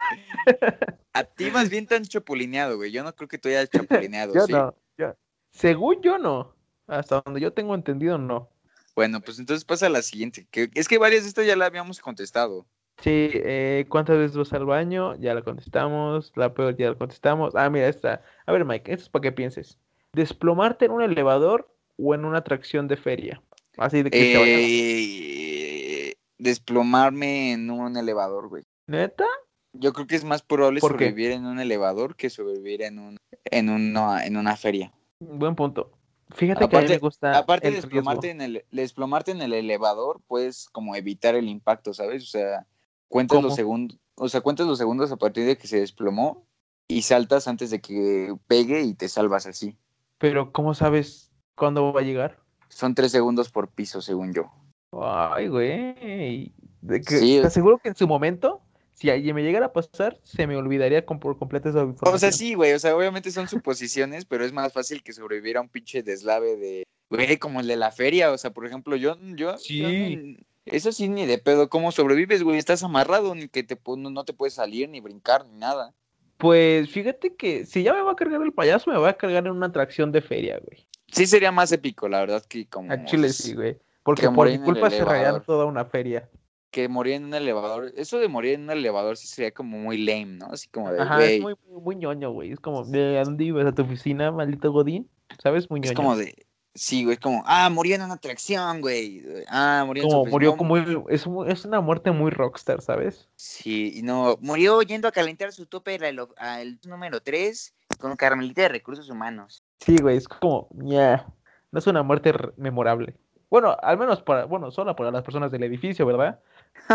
A 1.15 1.25
ti 1.25 1.51
más 1.51 1.69
bien 1.69 1.87
te 1.87 1.95
han 1.95 2.05
chapulineado, 2.05 2.77
güey. 2.77 2.91
Yo 2.91 3.03
no 3.05 3.15
creo 3.15 3.29
que 3.29 3.39
tú 3.39 3.49
hayas 3.49 3.69
chapulineado, 3.71 4.35
Yo 4.35 4.47
¿sí? 4.47 4.53
no, 4.53 4.75
yo- 4.99 5.15
según 5.51 6.01
yo 6.03 6.19
no, 6.19 6.55
hasta 6.87 7.21
donde 7.25 7.41
yo 7.41 7.53
tengo 7.53 7.75
entendido 7.75 8.17
no. 8.19 8.49
Bueno, 8.95 9.21
pues 9.21 9.39
entonces 9.39 9.65
pasa 9.65 9.87
a 9.87 9.91
la 9.91 10.03
siguiente. 10.03 10.47
Que, 10.51 10.71
es 10.75 10.89
que 10.89 10.99
varias 10.99 11.23
de 11.23 11.29
estas 11.29 11.47
ya 11.47 11.57
la 11.57 11.67
habíamos 11.67 12.01
contestado. 12.01 12.67
Sí, 12.99 13.31
eh, 13.33 13.87
¿cuántas 13.89 14.17
veces 14.19 14.37
vas 14.37 14.53
al 14.53 14.67
baño? 14.67 15.15
Ya 15.19 15.35
la 15.35 15.43
contestamos, 15.43 16.33
la 16.37 16.53
peor 16.55 16.77
ya 16.77 16.91
la 16.91 16.99
contestamos. 16.99 17.55
Ah, 17.57 17.69
mira, 17.71 17.89
esta. 17.89 18.23
A 18.47 18.53
ver, 18.53 18.65
Mike, 18.65 18.93
esto 18.93 19.05
es 19.05 19.09
para 19.09 19.23
que 19.23 19.33
pienses. 19.33 19.79
¿Desplomarte 20.13 20.85
en 20.85 20.93
un 20.93 21.03
elevador 21.03 21.75
o 21.97 22.15
en 22.15 22.25
una 22.27 22.39
atracción 22.39 22.87
de 22.89 22.97
feria? 22.99 23.43
Así 23.79 24.03
de 24.03 24.11
que 24.11 24.19
te 24.33 24.39
vayas- 24.39 24.61
Eh, 24.63 26.15
desplomarme 26.39 27.53
en 27.53 27.71
un 27.71 27.97
elevador, 27.97 28.49
güey. 28.49 28.65
¿Neta? 28.87 29.25
Yo 29.73 29.93
creo 29.93 30.07
que 30.07 30.17
es 30.17 30.25
más 30.25 30.43
probable 30.43 30.81
sobrevivir 30.81 31.31
en 31.33 31.47
un 31.47 31.59
elevador 31.59 32.15
que 32.17 32.31
sobrevivir 32.31 32.83
en 32.83 32.99
un 32.99 33.17
en 33.45 33.71
una, 33.71 34.25
en 34.27 34.37
una 34.37 34.57
feria. 34.57 34.93
Buen 35.21 35.55
punto. 35.55 35.91
Fíjate 36.31 36.61
que 36.61 36.65
a 36.65 36.69
mí 36.69 36.75
Aparte- 36.87 36.93
me 36.95 36.99
gusta 36.99 37.39
Aparte 37.39 37.71
de 37.71 37.77
desplomarte 37.77 38.31
en 38.31 38.41
el 38.41 38.65
desplomarte 38.71 39.31
en 39.33 39.43
el 39.43 39.53
elevador, 39.53 40.21
puedes 40.27 40.69
como 40.71 40.95
evitar 40.97 41.35
el 41.35 41.49
impacto, 41.49 41.93
¿sabes? 41.95 42.23
O 42.23 42.27
sea, 42.27 42.67
cuentas 43.09 43.37
¿Cómo? 43.37 43.49
los 43.49 43.57
segundos, 43.57 43.99
o 44.17 44.29
sea, 44.29 44.41
cuentas 44.41 44.67
los 44.67 44.79
segundos 44.79 45.11
a 45.13 45.17
partir 45.17 45.45
de 45.47 45.57
que 45.59 45.67
se 45.67 45.81
desplomó 45.81 46.47
y 46.89 47.03
saltas 47.03 47.49
antes 47.49 47.71
de 47.71 47.81
que 47.81 48.35
pegue 48.47 48.83
y 48.83 48.95
te 48.95 49.09
salvas 49.09 49.47
así. 49.47 49.77
Pero 50.19 50.53
¿cómo 50.53 50.75
sabes 50.75 51.31
cuándo 51.55 51.93
va 51.93 52.01
a 52.01 52.05
llegar? 52.05 52.39
Son 52.69 52.95
tres 52.95 53.13
segundos 53.13 53.51
por 53.51 53.69
piso, 53.69 54.01
según 54.01 54.33
yo. 54.33 54.51
Ay, 54.93 55.49
güey. 55.49 56.53
De 56.81 57.01
que, 57.01 57.19
Sí. 57.19 57.39
Te 57.41 57.47
aseguro 57.47 57.79
que 57.79 57.89
en 57.91 57.97
su 57.97 58.07
momento, 58.07 58.63
si 58.93 59.11
alguien 59.11 59.35
me 59.35 59.43
llegara 59.43 59.67
a 59.67 59.73
pasar, 59.73 60.19
se 60.23 60.47
me 60.47 60.57
olvidaría 60.57 61.05
con, 61.05 61.19
por 61.19 61.39
completo 61.39 61.69
esa 61.71 61.81
información. 61.81 62.15
O 62.15 62.19
sea, 62.19 62.33
sí, 62.33 62.55
güey, 62.55 62.73
o 62.73 62.79
sea, 62.79 62.97
obviamente 62.97 63.31
son 63.31 63.49
suposiciones, 63.49 64.25
pero 64.25 64.45
es 64.45 64.53
más 64.53 64.73
fácil 64.73 65.03
que 65.03 65.13
sobrevivir 65.13 65.57
a 65.57 65.61
un 65.61 65.69
pinche 65.69 66.03
deslave 66.03 66.57
de, 66.57 66.85
güey, 67.11 67.37
como 67.39 67.61
el 67.61 67.67
de 67.67 67.77
la 67.77 67.91
feria, 67.91 68.31
o 68.31 68.39
sea, 68.39 68.51
por 68.53 68.67
ejemplo, 68.67 68.97
yo, 68.97 69.17
yo, 69.35 69.57
Sí. 69.59 70.37
eso 70.67 70.93
sí 70.93 71.09
ni 71.09 71.27
de 71.27 71.39
pedo, 71.39 71.69
¿cómo 71.69 71.93
sobrevives, 71.93 72.43
güey? 72.43 72.59
Estás 72.59 72.83
amarrado, 72.83 73.35
ni 73.35 73.49
que 73.49 73.63
te, 73.63 73.79
no, 73.87 74.11
no 74.11 74.25
te 74.25 74.33
puedes 74.33 74.55
salir, 74.55 74.89
ni 74.89 75.01
brincar, 75.01 75.47
ni 75.47 75.59
nada. 75.59 75.95
Pues 76.39 76.91
fíjate 76.91 77.37
que 77.37 77.67
si 77.67 77.83
ya 77.83 77.93
me 77.93 78.03
va 78.03 78.13
a 78.13 78.17
cargar 78.17 78.43
el 78.43 78.53
payaso, 78.53 78.91
me 78.91 78.99
va 78.99 79.11
a 79.11 79.17
cargar 79.17 79.47
en 79.47 79.53
una 79.53 79.67
atracción 79.67 80.11
de 80.11 80.23
feria, 80.23 80.61
güey. 80.65 80.87
Sí 81.07 81.27
sería 81.27 81.53
más 81.53 81.71
épico, 81.73 82.09
la 82.09 82.21
verdad, 82.21 82.45
que 82.45 82.67
como... 82.67 82.93
A 82.93 83.05
Chile 83.05 83.29
sí, 83.29 83.55
güey. 83.55 83.79
Porque 84.03 84.23
que 84.23 84.31
por 84.31 84.51
mi 84.51 84.59
culpa 84.59 84.89
elevador. 84.89 85.45
toda 85.45 85.67
una 85.67 85.85
feria. 85.85 86.29
Que 86.73 86.89
morir 86.89 87.15
en 87.15 87.27
un 87.27 87.35
elevador, 87.35 87.93
eso 87.97 88.19
de 88.19 88.27
morir 88.27 88.55
en 88.55 88.63
un 88.63 88.71
elevador 88.71 89.17
sí 89.17 89.29
sería 89.29 89.53
como 89.53 89.79
muy 89.79 89.99
lame, 89.99 90.39
¿no? 90.39 90.47
Así 90.47 90.69
como 90.69 90.91
de, 90.91 91.01
Ajá, 91.01 91.25
es 91.25 91.41
muy, 91.41 91.55
muy, 91.69 91.81
muy 91.81 91.97
ñoño, 91.97 92.33
güey. 92.33 92.51
Es 92.51 92.59
como, 92.59 92.85
¿de 92.85 93.23
dónde 93.23 93.45
ibas? 93.45 93.67
¿A 93.67 93.73
tu 93.73 93.83
oficina, 93.83 94.33
maldito 94.33 94.73
Godín? 94.73 95.09
¿Sabes? 95.41 95.71
Muy 95.71 95.79
ñoño. 95.81 95.91
es 95.91 95.97
como 95.97 96.17
de, 96.17 96.35
sí, 96.75 97.05
güey, 97.05 97.15
es 97.15 97.21
como, 97.21 97.45
ah, 97.47 97.69
murió 97.71 97.95
en 97.95 98.03
una 98.03 98.15
atracción, 98.15 98.81
güey, 98.81 99.23
ah, 99.49 99.85
murió 99.87 100.03
en 100.03 100.09
su 100.09 100.15
Como 100.15 100.23
oficina. 100.23 100.33
murió 100.33 100.57
como... 100.57 101.09
Es, 101.09 101.27
es 101.47 101.65
una 101.65 101.81
muerte 101.81 102.11
muy 102.11 102.31
rockstar, 102.31 102.81
¿sabes? 102.81 103.29
Sí, 103.37 103.93
y 103.95 104.03
no, 104.03 104.39
murió 104.41 104.81
yendo 104.83 105.09
a 105.09 105.13
calentar 105.13 105.53
su 105.53 105.67
tope 105.67 105.97
al, 105.97 106.29
al 106.39 106.81
número 106.87 107.21
3 107.21 107.75
con 107.99 108.17
Carmelita 108.17 108.63
de 108.63 108.69
Recursos 108.71 109.11
Humanos. 109.11 109.63
Sí, 109.81 109.97
güey, 110.01 110.17
es 110.17 110.27
como, 110.27 110.69
ña. 110.73 111.27
No 111.71 111.79
es 111.79 111.87
una 111.87 112.03
muerte 112.03 112.33
memorable. 112.57 113.15
Bueno, 113.53 113.77
al 113.83 113.99
menos 113.99 114.23
para, 114.23 114.47
bueno, 114.47 114.71
solo 114.71 114.97
para 114.97 115.11
las 115.11 115.23
personas 115.23 115.53
del 115.53 115.63
edificio, 115.65 116.07
¿verdad? 116.07 116.41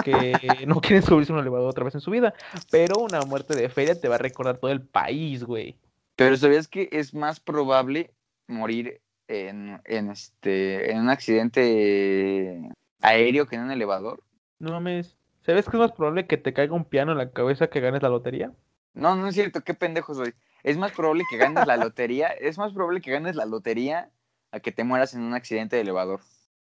Que 0.04 0.34
no 0.68 0.82
quieren 0.82 1.04
subirse 1.04 1.32
un 1.32 1.38
elevador 1.38 1.70
otra 1.70 1.84
vez 1.84 1.94
en 1.94 2.02
su 2.02 2.10
vida. 2.10 2.34
Pero 2.72 2.98
una 2.98 3.22
muerte 3.22 3.56
de 3.56 3.70
feria 3.70 4.02
te 4.02 4.08
va 4.08 4.16
a 4.16 4.18
recordar 4.18 4.58
todo 4.58 4.72
el 4.72 4.82
país, 4.82 5.44
güey. 5.44 5.78
Pero 6.16 6.36
¿sabías 6.36 6.68
que 6.68 6.90
es 6.92 7.14
más 7.14 7.40
probable 7.40 8.10
morir 8.48 9.02
en, 9.28 9.80
en, 9.86 10.10
este, 10.10 10.92
en 10.92 11.02
un 11.02 11.10
accidente 11.10 12.72
aéreo 13.04 13.46
que 13.46 13.56
en 13.56 13.62
un 13.62 13.72
elevador? 13.72 14.24
No 14.58 14.72
mames. 14.72 15.16
¿Sabes 15.46 15.66
que 15.66 15.78
es 15.78 15.80
más 15.80 15.92
probable 15.92 16.26
que 16.26 16.38
te 16.38 16.54
caiga 16.54 16.74
un 16.74 16.86
piano 16.86 17.12
en 17.12 17.20
la 17.20 17.30
cabeza 17.30 17.68
que 17.68 17.82
ganes 17.82 18.02
la 18.02 18.10
lotería? 18.10 18.52
No, 18.96 19.16
no 19.16 19.28
es 19.28 19.36
cierto, 19.36 19.62
qué 19.62 19.76
pendejo 19.76 20.16
soy. 20.16 20.34
Es 20.64 20.76
más 20.76 20.92
probable 20.92 21.24
que 21.30 21.38
ganes 21.38 21.68
la 21.68 21.78
lotería, 21.78 22.30
es 22.30 22.58
más 22.58 22.74
probable 22.74 23.02
que 23.02 23.12
ganes 23.12 23.36
la 23.36 23.46
lotería 23.46 24.10
a 24.52 24.60
que 24.60 24.72
te 24.72 24.84
mueras 24.84 25.14
en 25.14 25.22
un 25.22 25.36
accidente 25.36 25.76
de 25.76 25.84
elevador. 25.84 26.22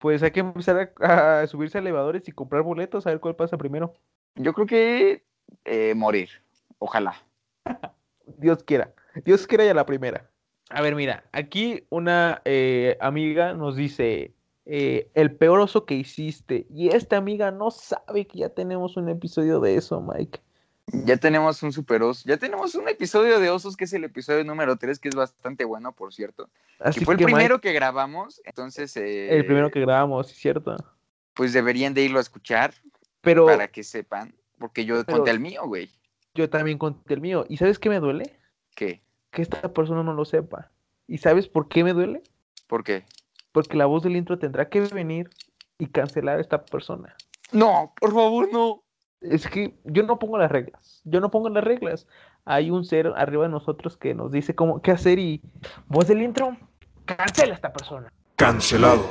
Pues 0.07 0.23
hay 0.23 0.31
que 0.31 0.39
empezar 0.39 0.95
a, 1.01 1.41
a 1.41 1.47
subirse 1.49 1.79
a 1.79 1.81
elevadores 1.81 2.29
y 2.29 2.31
comprar 2.31 2.63
boletos 2.63 3.05
a 3.05 3.11
ver 3.11 3.19
cuál 3.19 3.35
pasa 3.35 3.59
primero. 3.59 3.93
Yo 4.37 4.53
creo 4.53 4.65
que 4.65 5.25
eh, 5.65 5.95
morir, 5.97 6.29
ojalá. 6.79 7.17
Dios 8.39 8.63
quiera. 8.63 8.95
Dios 9.25 9.49
quiera 9.49 9.65
ya 9.65 9.75
la 9.75 9.85
primera. 9.85 10.31
A 10.71 10.81
ver, 10.81 10.95
mira, 10.95 11.25
aquí 11.33 11.89
una 11.91 12.41
eh, 12.45 12.97
amiga 13.01 13.55
nos 13.55 13.75
dice, 13.75 14.33
eh, 14.65 15.11
el 15.15 15.35
peor 15.35 15.59
oso 15.59 15.87
que 15.87 15.95
hiciste. 15.95 16.69
Y 16.71 16.91
esta 16.91 17.17
amiga 17.17 17.51
no 17.51 17.73
sabe 17.73 18.29
que 18.29 18.39
ya 18.39 18.51
tenemos 18.51 18.97
un 18.97 19.09
episodio 19.09 19.59
de 19.59 19.75
eso, 19.75 20.01
Mike. 20.01 20.39
Ya 20.93 21.17
tenemos 21.17 21.63
un 21.63 21.73
super 21.73 22.03
oso. 22.03 22.23
Ya 22.29 22.37
tenemos 22.37 22.75
un 22.77 22.89
episodio 22.89 23.41
de 23.41 23.51
osos 23.51 23.77
que 23.77 23.85
es 23.85 23.93
el 23.93 24.05
episodio 24.05 24.45
número 24.45 24.77
3, 24.77 24.99
que 25.01 25.09
es 25.09 25.15
bastante 25.17 25.65
bueno, 25.65 25.93
por 25.93 26.15
cierto. 26.15 26.49
Así 26.79 27.01
que 27.01 27.05
fue 27.05 27.15
el 27.15 27.19
Mike, 27.21 27.33
primero 27.33 27.61
que 27.61 27.73
grabamos. 27.73 28.41
Entonces, 28.45 28.97
eh, 28.97 29.37
el 29.37 29.45
primero 29.47 29.71
que 29.71 29.81
grabamos, 29.81 30.29
¿sí 30.29 30.35
¿cierto? 30.37 30.77
pues 31.35 31.53
deberían 31.53 31.93
de 31.93 32.03
irlo 32.03 32.19
a 32.19 32.23
escuchar 32.23 32.73
Pero 33.21 33.45
para 33.47 33.69
que 33.69 33.83
sepan. 33.85 34.35
Porque 34.59 34.85
yo 34.87 35.05
Pero- 35.05 35.19
conté 35.19 35.33
el 35.33 35.41
mío, 35.41 35.63
güey. 35.67 35.91
yo 36.35 36.49
también 36.49 36.79
conté 36.79 37.15
el 37.15 37.21
mío. 37.21 37.45
¿Y 37.49 37.57
sabes 37.59 37.79
qué 37.79 37.91
me 37.91 38.01
duele? 38.01 38.39
¿Qué? 38.75 39.03
Que 39.33 39.43
esta 39.43 39.73
persona 39.73 40.03
no 40.03 40.15
lo 40.15 40.25
sepa. 40.25 40.71
¿Y 41.07 41.19
sabes 41.19 41.47
por 41.49 41.69
qué 41.69 41.85
me 41.85 41.93
duele? 41.93 42.23
¿Por 42.69 42.85
qué? 42.85 43.05
Porque 43.53 43.77
la 43.77 43.87
voz 43.87 44.03
del 44.03 44.17
intro 44.17 44.39
tendrá 44.39 44.69
que 44.69 44.81
venir 44.81 45.29
y 45.79 45.89
cancelar 45.89 46.39
a 46.39 46.41
esta 46.41 46.65
persona. 46.65 47.15
No, 47.53 47.93
por 48.01 48.15
favor, 48.15 48.49
no. 48.53 48.83
Es 49.21 49.47
que 49.49 49.75
yo 49.85 50.03
no 50.03 50.19
pongo 50.19 50.39
las 50.39 50.51
reglas. 50.51 51.01
Yo 51.05 51.21
no 51.21 51.31
pongo 51.31 51.49
las 51.49 51.65
reglas. 51.65 52.07
Hay 52.45 52.71
un 52.71 52.85
ser 52.85 53.13
arriba 53.17 53.45
de 53.45 53.49
nosotros 53.51 53.97
que 53.97 54.15
nos 54.15 54.31
dice 54.31 54.55
cómo 54.55 54.81
qué 54.83 54.91
hacer 54.93 55.19
y 55.19 55.41
voz 55.89 56.07
del 56.09 56.23
intro, 56.23 56.57
cancela 57.05 57.53
a 57.53 57.57
esta 57.57 57.73
persona. 57.73 58.13
Cancelado. 58.37 59.03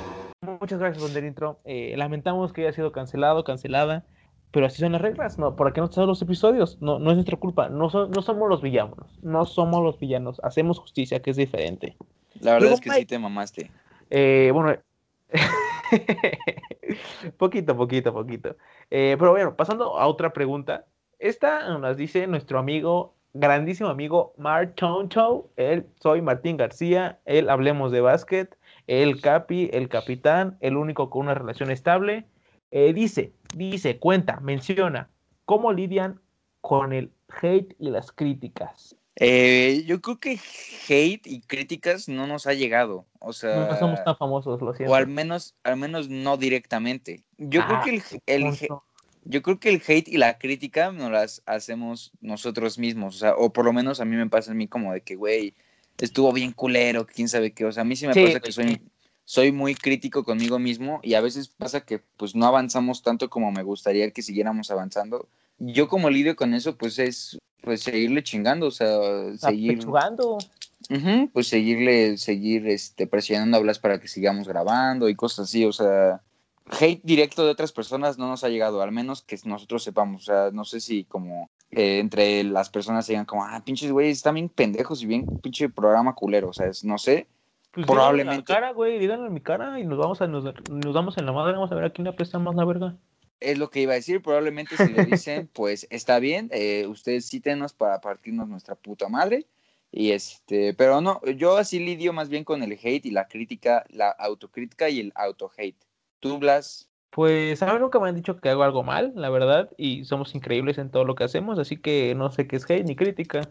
Muchas 0.41 0.79
gracias, 0.79 1.01
voz 1.01 1.13
del 1.13 1.25
intro. 1.25 1.59
Eh, 1.65 1.95
lamentamos 1.97 2.53
que 2.53 2.61
haya 2.61 2.71
sido 2.73 2.91
cancelado, 2.91 3.43
cancelada. 3.43 4.05
Pero 4.51 4.67
así 4.67 4.79
son 4.79 4.93
las 4.93 5.01
reglas, 5.01 5.37
¿no? 5.37 5.55
¿Por 5.57 5.73
qué 5.73 5.81
no 5.81 5.87
están 5.87 6.07
los 6.07 6.21
episodios? 6.21 6.77
No, 6.81 6.97
no 6.97 7.09
es 7.09 7.17
nuestra 7.17 7.35
culpa. 7.35 7.67
No, 7.67 7.89
so- 7.89 8.07
no 8.07 8.21
somos 8.21 8.47
los 8.47 8.61
villanos. 8.61 9.19
No 9.21 9.43
somos 9.45 9.83
los 9.83 9.99
villanos. 9.99 10.39
Hacemos 10.43 10.79
justicia, 10.79 11.21
que 11.21 11.31
es 11.31 11.35
diferente. 11.35 11.97
La 12.39 12.53
verdad 12.53 12.59
Luego, 12.67 12.75
es 12.75 12.81
que 12.81 12.89
Mike- 12.89 13.01
sí 13.01 13.05
te 13.07 13.19
mamaste. 13.19 13.71
Eh, 14.11 14.51
bueno, 14.53 14.77
poquito, 17.37 17.75
poquito, 17.75 18.13
poquito. 18.13 18.55
Eh, 18.89 19.15
pero 19.19 19.31
bueno, 19.31 19.55
pasando 19.55 19.97
a 19.97 20.07
otra 20.07 20.33
pregunta. 20.33 20.85
Esta 21.19 21.77
nos 21.77 21.97
dice 21.97 22.27
nuestro 22.27 22.59
amigo, 22.59 23.15
grandísimo 23.33 23.89
amigo 23.89 24.33
Mark 24.37 24.75
Choncho. 24.75 25.49
Él, 25.55 25.85
soy 25.99 26.21
Martín 26.21 26.57
García. 26.57 27.19
Él, 27.25 27.49
hablemos 27.49 27.91
de 27.91 28.01
básquet. 28.01 28.57
El 28.87 29.21
capi, 29.21 29.69
el 29.73 29.89
capitán, 29.89 30.57
el 30.61 30.77
único 30.77 31.09
con 31.09 31.21
una 31.21 31.33
relación 31.33 31.71
estable. 31.71 32.25
Eh, 32.71 32.93
dice, 32.93 33.33
dice, 33.55 33.99
cuenta, 33.99 34.39
menciona 34.41 35.09
cómo 35.45 35.71
lidian 35.71 36.19
con 36.61 36.93
el 36.93 37.11
hate 37.41 37.75
y 37.79 37.89
las 37.89 38.11
críticas. 38.11 38.97
Eh, 39.17 39.83
yo 39.85 40.01
creo 40.01 40.19
que 40.19 40.39
hate 40.89 41.25
y 41.25 41.41
críticas 41.41 42.09
no 42.09 42.27
nos 42.27 42.47
ha 42.47 42.53
llegado. 42.53 43.05
O 43.19 43.33
sea, 43.33 43.65
No 43.65 43.75
somos 43.77 44.03
tan 44.03 44.17
famosos, 44.17 44.61
lo 44.61 44.73
siento. 44.73 44.91
o 44.91 44.95
al 44.95 45.07
menos, 45.07 45.55
al 45.63 45.77
menos 45.77 46.09
no 46.09 46.37
directamente. 46.37 47.23
Yo 47.37 47.61
Ah, 47.61 47.81
creo 47.83 48.01
que 48.01 48.21
el, 48.25 48.69
yo 49.23 49.41
creo 49.41 49.59
que 49.59 49.69
el 49.69 49.81
hate 49.87 50.07
y 50.09 50.17
la 50.17 50.37
crítica 50.37 50.91
nos 50.91 51.11
las 51.11 51.41
hacemos 51.45 52.11
nosotros 52.21 52.77
mismos. 52.77 53.15
O 53.15 53.19
sea, 53.19 53.35
o 53.35 53.53
por 53.53 53.65
lo 53.65 53.73
menos 53.73 53.99
a 54.01 54.05
mí 54.05 54.15
me 54.15 54.27
pasa 54.29 54.51
a 54.51 54.55
mí 54.55 54.67
como 54.67 54.93
de 54.93 55.01
que, 55.01 55.15
güey, 55.15 55.53
estuvo 55.97 56.33
bien 56.33 56.51
culero, 56.51 57.05
quién 57.07 57.29
sabe 57.29 57.53
qué. 57.53 57.65
O 57.65 57.71
sea, 57.71 57.81
a 57.81 57.85
mí 57.85 57.95
sí 57.95 58.07
me 58.07 58.13
Sí, 58.13 58.21
pasa 58.25 58.41
que 58.41 58.51
soy, 58.51 58.81
soy 59.23 59.51
muy 59.53 59.75
crítico 59.75 60.25
conmigo 60.25 60.59
mismo 60.59 60.99
y 61.03 61.13
a 61.13 61.21
veces 61.21 61.47
pasa 61.47 61.85
que 61.85 61.99
pues 62.17 62.35
no 62.35 62.45
avanzamos 62.45 63.01
tanto 63.01 63.29
como 63.29 63.51
me 63.51 63.63
gustaría 63.63 64.11
que 64.11 64.21
siguiéramos 64.21 64.71
avanzando. 64.71 65.29
Yo 65.57 65.87
como 65.87 66.09
lidio 66.09 66.35
con 66.35 66.53
eso, 66.53 66.77
pues 66.77 66.99
es 66.99 67.37
pues 67.61 67.81
seguirle 67.81 68.23
chingando, 68.23 68.67
o 68.67 68.71
sea, 68.71 69.35
seguir, 69.37 69.71
Apechugando. 69.71 70.37
Ujú, 70.89 71.29
pues 71.33 71.47
seguirle, 71.47 72.17
seguir 72.17 72.67
este, 72.67 73.07
presionando 73.07 73.57
a 73.57 73.59
Blas 73.61 73.79
para 73.79 73.99
que 73.99 74.07
sigamos 74.07 74.47
grabando 74.47 75.09
y 75.09 75.15
cosas 75.15 75.45
así, 75.49 75.65
o 75.65 75.71
sea, 75.71 76.21
hate 76.79 77.01
directo 77.03 77.43
de 77.43 77.51
otras 77.51 77.71
personas 77.71 78.19
no 78.19 78.27
nos 78.27 78.43
ha 78.43 78.49
llegado, 78.49 78.81
al 78.83 78.91
menos 78.91 79.23
que 79.23 79.37
nosotros 79.45 79.83
sepamos, 79.83 80.23
o 80.23 80.25
sea, 80.25 80.51
no 80.51 80.63
sé 80.63 80.79
si 80.79 81.05
como 81.05 81.49
eh, 81.71 81.97
entre 81.99 82.43
las 82.43 82.69
personas 82.69 83.07
digan 83.07 83.25
como, 83.25 83.43
ah, 83.45 83.63
pinches 83.65 83.91
güeyes, 83.91 84.17
están 84.17 84.35
bien 84.35 84.49
pendejos 84.49 85.01
y 85.01 85.07
bien 85.07 85.25
pinche 85.41 85.69
programa 85.69 86.13
culero, 86.13 86.49
o 86.49 86.53
sea, 86.53 86.67
es- 86.67 86.83
no 86.83 86.97
sé, 86.99 87.27
Pues 87.71 87.87
Probablemente. 87.87 88.23
díganlo 88.23 88.31
en 88.31 88.37
la 88.37 88.43
cara, 88.45 88.73
güey, 88.73 88.99
díganlo 88.99 89.27
en 89.27 89.33
mi 89.33 89.41
cara 89.41 89.79
y 89.79 89.85
nos 89.85 89.97
vamos 89.97 90.21
a 90.21 90.27
nos, 90.27 90.45
nos 90.45 90.93
damos 90.93 91.17
en 91.17 91.25
la 91.25 91.33
madre, 91.33 91.53
vamos 91.53 91.71
a 91.71 91.75
ver 91.75 91.85
a 91.85 91.89
quién 91.89 92.05
le 92.05 92.39
más 92.39 92.55
la 92.55 92.63
verga. 92.63 92.95
Es 93.39 93.57
lo 93.57 93.69
que 93.69 93.81
iba 93.81 93.93
a 93.93 93.95
decir, 93.95 94.21
probablemente 94.21 94.77
si 94.77 94.91
le 94.91 95.03
dicen, 95.03 95.49
pues 95.53 95.87
está 95.89 96.19
bien, 96.19 96.49
eh, 96.51 96.87
ustedes 96.87 97.29
cítenos 97.29 97.73
para 97.73 98.01
partirnos 98.01 98.47
nuestra 98.47 98.75
puta 98.75 99.09
madre. 99.09 99.45
Y 99.91 100.11
este, 100.11 100.73
pero 100.73 100.99
no, 101.01 101.21
yo 101.37 101.57
así 101.57 101.79
lidio 101.79 102.11
más 102.13 102.27
bien 102.29 102.43
con 102.43 102.61
el 102.63 102.73
hate 102.73 103.05
y 103.05 103.11
la 103.11 103.27
crítica, 103.27 103.85
la 103.89 104.09
autocrítica 104.09 104.89
y 104.89 104.99
el 104.99 105.11
auto-hate. 105.15 105.77
Tú, 106.19 106.37
Blas, 106.37 106.89
Pues 107.11 107.61
a 107.61 107.73
mí 107.73 107.79
nunca 107.79 107.99
me 107.99 108.09
han 108.09 108.15
dicho 108.15 108.35
que 108.41 108.49
hago 108.49 108.63
algo 108.63 108.83
mal, 108.83 109.13
la 109.15 109.29
verdad, 109.29 109.69
y 109.77 110.03
somos 110.03 110.35
increíbles 110.35 110.77
en 110.77 110.91
todo 110.91 111.05
lo 111.05 111.15
que 111.15 111.23
hacemos, 111.23 111.57
así 111.59 111.77
que 111.77 112.13
no 112.13 112.29
sé 112.31 112.45
qué 112.47 112.57
es 112.57 112.69
hate 112.69 112.85
ni 112.85 112.95
crítica. 112.95 113.41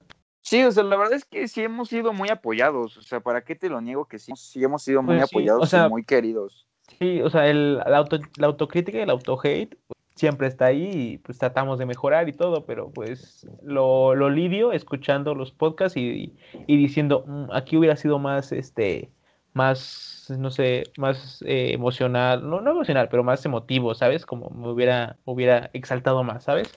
Sí, 0.43 0.63
o 0.63 0.71
sea, 0.71 0.83
la 0.83 0.97
verdad 0.97 1.15
es 1.15 1.25
que 1.25 1.49
sí 1.49 1.63
hemos 1.63 1.89
sido 1.89 2.13
muy 2.13 2.29
apoyados. 2.29 2.99
O 2.99 3.03
sea, 3.03 3.21
¿para 3.21 3.43
qué 3.43 3.55
te 3.55 3.71
lo 3.71 3.81
niego 3.81 4.07
que 4.07 4.19
sí? 4.19 4.33
Sí 4.37 4.63
hemos 4.63 4.83
sido 4.83 5.03
muy 5.03 5.17
Pues 5.17 5.31
sí, 5.31 5.37
apoyados 5.37 5.63
o 5.63 5.67
sea- 5.67 5.87
y 5.87 5.91
muy 5.91 6.05
queridos. 6.05 6.67
Sí, 6.99 7.21
o 7.23 7.31
sea, 7.31 7.49
el, 7.49 7.77
la, 7.79 7.99
auto, 7.99 8.19
la 8.37 8.47
autocrítica 8.47 8.99
y 8.99 9.03
el 9.03 9.11
auto-hate 9.11 9.77
pues, 9.89 9.99
siempre 10.15 10.47
está 10.47 10.67
ahí 10.67 11.13
y 11.15 11.19
pues 11.19 11.39
tratamos 11.39 11.79
de 11.79 11.87
mejorar 11.87 12.29
y 12.29 12.33
todo, 12.33 12.65
pero 12.67 12.91
pues 12.91 13.47
lo, 13.63 14.15
lo 14.15 14.31
lidio 14.31 14.73
escuchando 14.73 15.35
los 15.35 15.51
podcasts 15.53 15.97
y, 15.97 16.35
y 16.67 16.77
diciendo, 16.77 17.25
"Mm, 17.27 17.47
aquí 17.53 17.77
hubiera 17.77 17.97
sido 17.97 18.19
más, 18.19 18.53
este, 18.53 19.11
más, 19.55 20.27
no 20.39 20.51
sé, 20.51 20.85
más 20.97 21.43
eh, 21.47 21.73
emocional, 21.73 22.49
no, 22.49 22.61
no 22.61 22.71
emocional, 22.71 23.09
pero 23.09 23.25
más 23.25 23.45
emotivo, 23.45 23.95
¿sabes? 23.95 24.25
Como 24.25 24.51
me 24.51 24.69
hubiera, 24.69 25.17
hubiera 25.25 25.71
exaltado 25.73 26.23
más, 26.23 26.45
¿sabes? 26.45 26.69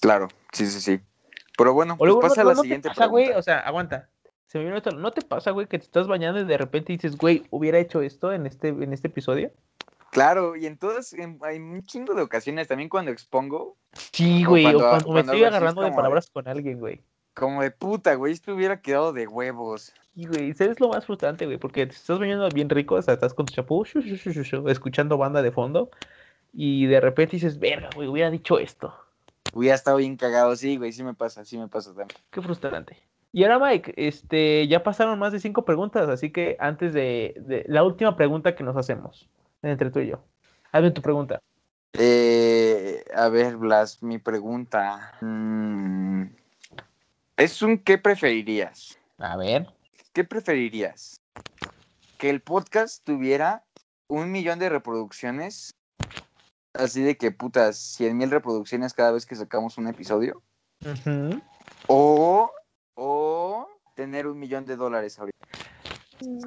Claro, 0.00 0.28
sí, 0.52 0.66
sí, 0.66 0.80
sí. 0.80 1.00
Pero 1.56 1.74
bueno, 1.74 1.94
O 1.94 1.98
pues 1.98 2.06
luego, 2.08 2.20
pasa 2.22 2.42
no, 2.42 2.50
a 2.50 2.52
la 2.52 2.56
no 2.56 2.62
siguiente 2.62 2.88
pasa, 2.88 3.04
pregunta. 3.08 3.38
o 3.38 3.42
sea, 3.42 3.58
aguanta. 3.60 4.08
Se 4.50 4.58
me 4.58 4.64
vino 4.64 4.76
esto, 4.76 4.90
¿no 4.90 5.12
te 5.12 5.22
pasa, 5.22 5.52
güey, 5.52 5.68
que 5.68 5.78
te 5.78 5.84
estás 5.84 6.08
bañando 6.08 6.40
y 6.40 6.44
de 6.44 6.58
repente 6.58 6.92
dices, 6.92 7.16
güey, 7.16 7.44
hubiera 7.50 7.78
hecho 7.78 8.02
esto 8.02 8.32
en 8.32 8.46
este, 8.46 8.70
en 8.70 8.92
este 8.92 9.06
episodio? 9.06 9.52
Claro, 10.10 10.56
y 10.56 10.66
en 10.66 10.76
todas, 10.76 11.12
en- 11.12 11.38
hay 11.42 11.58
un 11.60 11.84
chingo 11.84 12.14
de 12.14 12.22
ocasiones, 12.22 12.66
también 12.66 12.88
cuando 12.88 13.12
expongo, 13.12 13.76
Sí, 14.12 14.44
O 14.44 14.48
güey, 14.50 14.66
o 14.66 14.72
cuando- 14.72 14.88
cuando 14.88 15.12
me 15.12 15.20
estoy 15.20 15.44
agarrando 15.44 15.82
de 15.82 15.92
palabras 15.92 16.28
con 16.30 16.48
alguien, 16.48 16.80
güey. 16.80 17.00
como 17.32 17.62
de 17.62 17.70
puta, 17.70 18.16
güey, 18.16 18.32
esto 18.32 18.52
hubiera 18.52 18.80
quedado 18.82 19.12
de 19.12 19.28
huevos. 19.28 19.94
Y, 20.16 20.26
güey, 20.26 20.52
¿sabes 20.52 20.80
lo 20.80 20.88
más 20.88 21.06
frustrante, 21.06 21.46
güey? 21.46 21.56
Porque 21.56 21.86
te 21.86 21.94
estás 21.94 22.18
bañando 22.18 22.48
bien 22.50 22.68
rico, 22.68 22.96
o 22.96 23.02
sea, 23.02 23.14
estás 23.14 23.32
con 23.34 23.46
tu 23.46 23.52
chapú, 23.54 23.84
shu, 23.84 24.00
shu, 24.00 24.16
shu, 24.16 24.32
shu, 24.32 24.42
shu, 24.42 24.68
escuchando 24.68 25.16
banda 25.16 25.42
de 25.42 25.52
fondo, 25.52 25.90
y 26.52 26.86
de 26.86 27.00
repente 27.00 27.36
dices, 27.36 27.60
verga, 27.60 27.88
güey, 27.94 28.08
hubiera 28.08 28.30
dicho 28.30 28.58
esto. 28.58 28.92
Hubiera 29.52 29.76
estado 29.76 29.98
bien 29.98 30.16
cagado, 30.16 30.56
sí, 30.56 30.76
güey, 30.76 30.92
sí 30.92 31.04
me 31.04 31.14
pasa, 31.14 31.44
sí 31.44 31.56
me 31.56 31.68
pasa 31.68 31.90
también. 31.94 32.18
Qué 32.32 32.42
frustrante. 32.42 32.96
Y 33.32 33.44
ahora, 33.44 33.58
Mike, 33.58 33.94
este, 33.96 34.66
ya 34.66 34.82
pasaron 34.82 35.18
más 35.18 35.32
de 35.32 35.40
cinco 35.40 35.64
preguntas, 35.64 36.08
así 36.08 36.30
que 36.30 36.56
antes 36.58 36.92
de, 36.92 37.34
de 37.46 37.64
la 37.68 37.84
última 37.84 38.16
pregunta 38.16 38.56
que 38.56 38.64
nos 38.64 38.76
hacemos, 38.76 39.28
entre 39.62 39.90
tú 39.90 40.00
y 40.00 40.08
yo. 40.08 40.24
Hazme 40.72 40.90
tu 40.90 41.02
pregunta. 41.02 41.40
Eh, 41.92 43.04
a 43.14 43.28
ver, 43.28 43.56
Blas, 43.56 44.02
mi 44.02 44.18
pregunta. 44.18 45.12
mm, 45.20 46.24
es 47.36 47.62
un 47.62 47.78
¿qué 47.78 47.98
preferirías? 47.98 48.98
A 49.18 49.36
ver. 49.36 49.66
¿Qué 50.12 50.24
preferirías? 50.24 51.20
¿Que 52.18 52.30
el 52.30 52.40
podcast 52.40 53.04
tuviera 53.04 53.64
un 54.08 54.30
millón 54.30 54.58
de 54.58 54.68
reproducciones? 54.68 55.74
Así 56.74 57.02
de 57.02 57.16
que, 57.16 57.30
putas, 57.30 57.76
100 57.78 58.16
mil 58.16 58.30
reproducciones 58.30 58.94
cada 58.94 59.12
vez 59.12 59.26
que 59.26 59.34
sacamos 59.34 59.78
un 59.78 59.88
episodio. 59.88 60.42
Ujú. 60.84 61.40
O, 61.88 62.50
o 62.94 63.68
tener 63.94 64.26
un 64.26 64.38
millón 64.38 64.64
de 64.66 64.76
dólares 64.76 65.18
ahorita. 65.18 65.38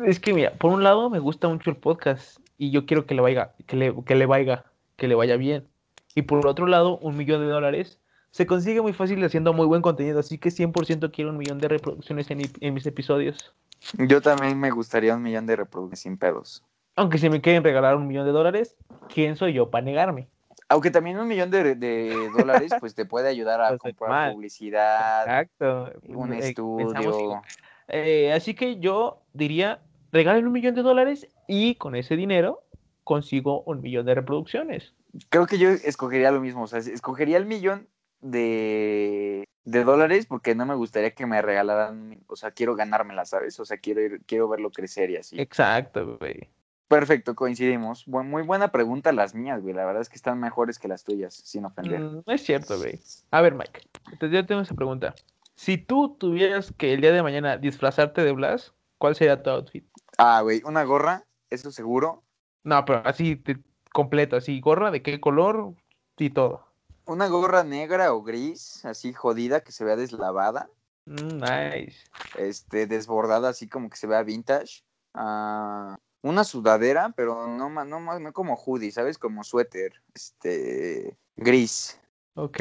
Es 0.05 0.19
que 0.19 0.33
mira, 0.33 0.53
por 0.53 0.71
un 0.71 0.83
lado 0.83 1.09
me 1.09 1.19
gusta 1.19 1.47
mucho 1.47 1.69
el 1.69 1.77
podcast 1.77 2.39
y 2.57 2.71
yo 2.71 2.85
quiero 2.85 3.05
que 3.05 3.15
le 3.15 3.21
vaya, 3.21 3.53
que 3.65 3.75
le, 3.75 3.93
que 4.05 4.15
le 4.15 4.25
vaya, 4.25 4.65
que 4.95 5.07
le 5.07 5.15
vaya 5.15 5.37
bien. 5.37 5.67
Y 6.15 6.23
por 6.23 6.45
otro 6.47 6.67
lado, 6.67 6.97
un 6.99 7.17
millón 7.17 7.41
de 7.41 7.47
dólares 7.47 7.99
se 8.29 8.45
consigue 8.45 8.81
muy 8.81 8.93
fácil 8.93 9.23
haciendo 9.23 9.53
muy 9.53 9.65
buen 9.65 9.81
contenido, 9.81 10.19
así 10.19 10.37
que 10.37 10.49
100% 10.49 11.11
quiero 11.11 11.31
un 11.31 11.37
millón 11.37 11.59
de 11.59 11.67
reproducciones 11.67 12.27
en 12.29 12.73
mis 12.73 12.85
episodios. 12.85 13.53
Yo 13.97 14.21
también 14.21 14.59
me 14.59 14.71
gustaría 14.71 15.15
un 15.15 15.21
millón 15.21 15.45
de 15.45 15.55
reproducciones 15.55 15.99
sin 15.99 16.17
pedos. 16.17 16.63
Aunque 16.95 17.17
si 17.17 17.29
me 17.29 17.41
quieren 17.41 17.63
regalar 17.63 17.95
un 17.95 18.07
millón 18.07 18.25
de 18.25 18.31
dólares, 18.31 18.75
¿quién 19.13 19.35
soy 19.35 19.53
yo 19.53 19.69
para 19.69 19.83
negarme? 19.83 20.29
Aunque 20.73 20.89
también 20.89 21.19
un 21.19 21.27
millón 21.27 21.51
de, 21.51 21.75
de 21.75 22.29
dólares 22.31 22.71
pues 22.79 22.95
te 22.95 23.05
puede 23.05 23.29
ayudar 23.29 23.61
a 23.61 23.67
Pues, 23.69 23.79
comprar 23.79 24.09
mal. 24.09 24.33
publicidad, 24.33 25.21
Exacto. 25.21 25.93
un 26.07 26.33
Eh, 26.33 26.39
estudio. 26.39 27.43
Eh, 27.89 28.33
así 28.33 28.55
que 28.55 28.79
yo 28.79 29.21
diría, 29.33 29.81
regalen 30.11 30.47
un 30.47 30.51
millón 30.51 30.73
de 30.73 30.81
dólares 30.81 31.27
y 31.47 31.75
con 31.75 31.93
ese 31.95 32.15
dinero 32.15 32.63
consigo 33.03 33.61
un 33.67 33.81
millón 33.81 34.07
de 34.07 34.15
reproducciones. 34.15 34.95
Creo 35.29 35.45
que 35.45 35.59
yo 35.59 35.69
escogería 35.69 36.31
lo 36.31 36.41
mismo, 36.41 36.63
o 36.63 36.67
sea, 36.67 36.79
escogería 36.79 37.37
el 37.37 37.45
millón 37.45 37.87
de, 38.21 39.43
de 39.65 39.83
dólares 39.83 40.25
porque 40.25 40.55
no 40.55 40.65
me 40.65 40.73
gustaría 40.73 41.11
que 41.13 41.27
me 41.27 41.39
regalaran, 41.43 42.17
o 42.25 42.35
sea, 42.35 42.49
quiero 42.49 42.75
ganármela, 42.75 43.25
¿sabes? 43.25 43.59
O 43.59 43.65
sea, 43.65 43.77
quiero 43.77 44.01
ir, 44.01 44.21
quiero 44.25 44.47
verlo 44.49 44.71
crecer 44.71 45.11
y 45.11 45.17
así. 45.17 45.39
Exacto, 45.39 46.17
güey. 46.17 46.49
Perfecto, 46.87 47.35
coincidimos. 47.35 48.07
Muy 48.07 48.43
buena 48.43 48.71
pregunta 48.71 49.11
las 49.11 49.33
mías, 49.33 49.61
güey. 49.61 49.73
La 49.73 49.85
verdad 49.85 50.01
es 50.01 50.09
que 50.09 50.15
están 50.15 50.39
mejores 50.39 50.77
que 50.79 50.87
las 50.87 51.03
tuyas, 51.03 51.33
sin 51.33 51.65
ofender. 51.65 52.01
Mm, 52.01 52.21
no 52.25 52.33
es 52.33 52.43
cierto, 52.43 52.77
güey. 52.77 52.99
A 53.31 53.41
ver, 53.41 53.55
Mike. 53.55 53.81
Entonces 54.11 54.31
yo 54.31 54.45
tengo 54.45 54.61
esa 54.61 54.75
pregunta. 54.75 55.15
Si 55.55 55.77
tú 55.77 56.15
tuvieras 56.19 56.73
que 56.77 56.93
el 56.93 57.01
día 57.01 57.11
de 57.11 57.23
mañana 57.23 57.57
disfrazarte 57.57 58.23
de 58.23 58.31
Blas, 58.31 58.73
¿cuál 58.97 59.15
sería 59.15 59.41
tu 59.41 59.49
outfit? 59.49 59.85
Ah, 60.17 60.41
güey, 60.41 60.61
una 60.65 60.83
gorra, 60.83 61.25
eso 61.49 61.71
seguro. 61.71 62.23
No, 62.63 62.83
pero 62.85 63.01
así 63.05 63.35
te- 63.35 63.59
completo, 63.91 64.35
así, 64.35 64.59
gorra, 64.59 64.91
de 64.91 65.01
qué 65.01 65.19
color 65.19 65.73
y 66.17 66.29
todo. 66.31 66.67
Una 67.05 67.27
gorra 67.27 67.63
negra 67.63 68.13
o 68.13 68.23
gris, 68.23 68.85
así 68.85 69.13
jodida, 69.13 69.61
que 69.61 69.71
se 69.71 69.83
vea 69.83 69.95
deslavada. 69.95 70.69
Mm, 71.05 71.39
nice. 71.39 72.07
Este, 72.35 72.87
desbordada, 72.87 73.49
así 73.49 73.67
como 73.67 73.89
que 73.89 73.97
se 73.97 74.07
vea 74.07 74.23
vintage. 74.23 74.83
Ah, 75.13 75.97
una 76.23 76.43
sudadera, 76.43 77.13
pero 77.15 77.45
no, 77.47 77.69
ma- 77.69 77.85
no, 77.85 77.99
ma- 77.99 78.17
no 78.19 78.33
como 78.33 78.55
hoodie, 78.55 78.91
¿sabes? 78.91 79.17
Como 79.19 79.43
suéter. 79.43 80.01
Este, 80.15 81.15
gris. 81.35 81.99
Ok, 82.35 82.59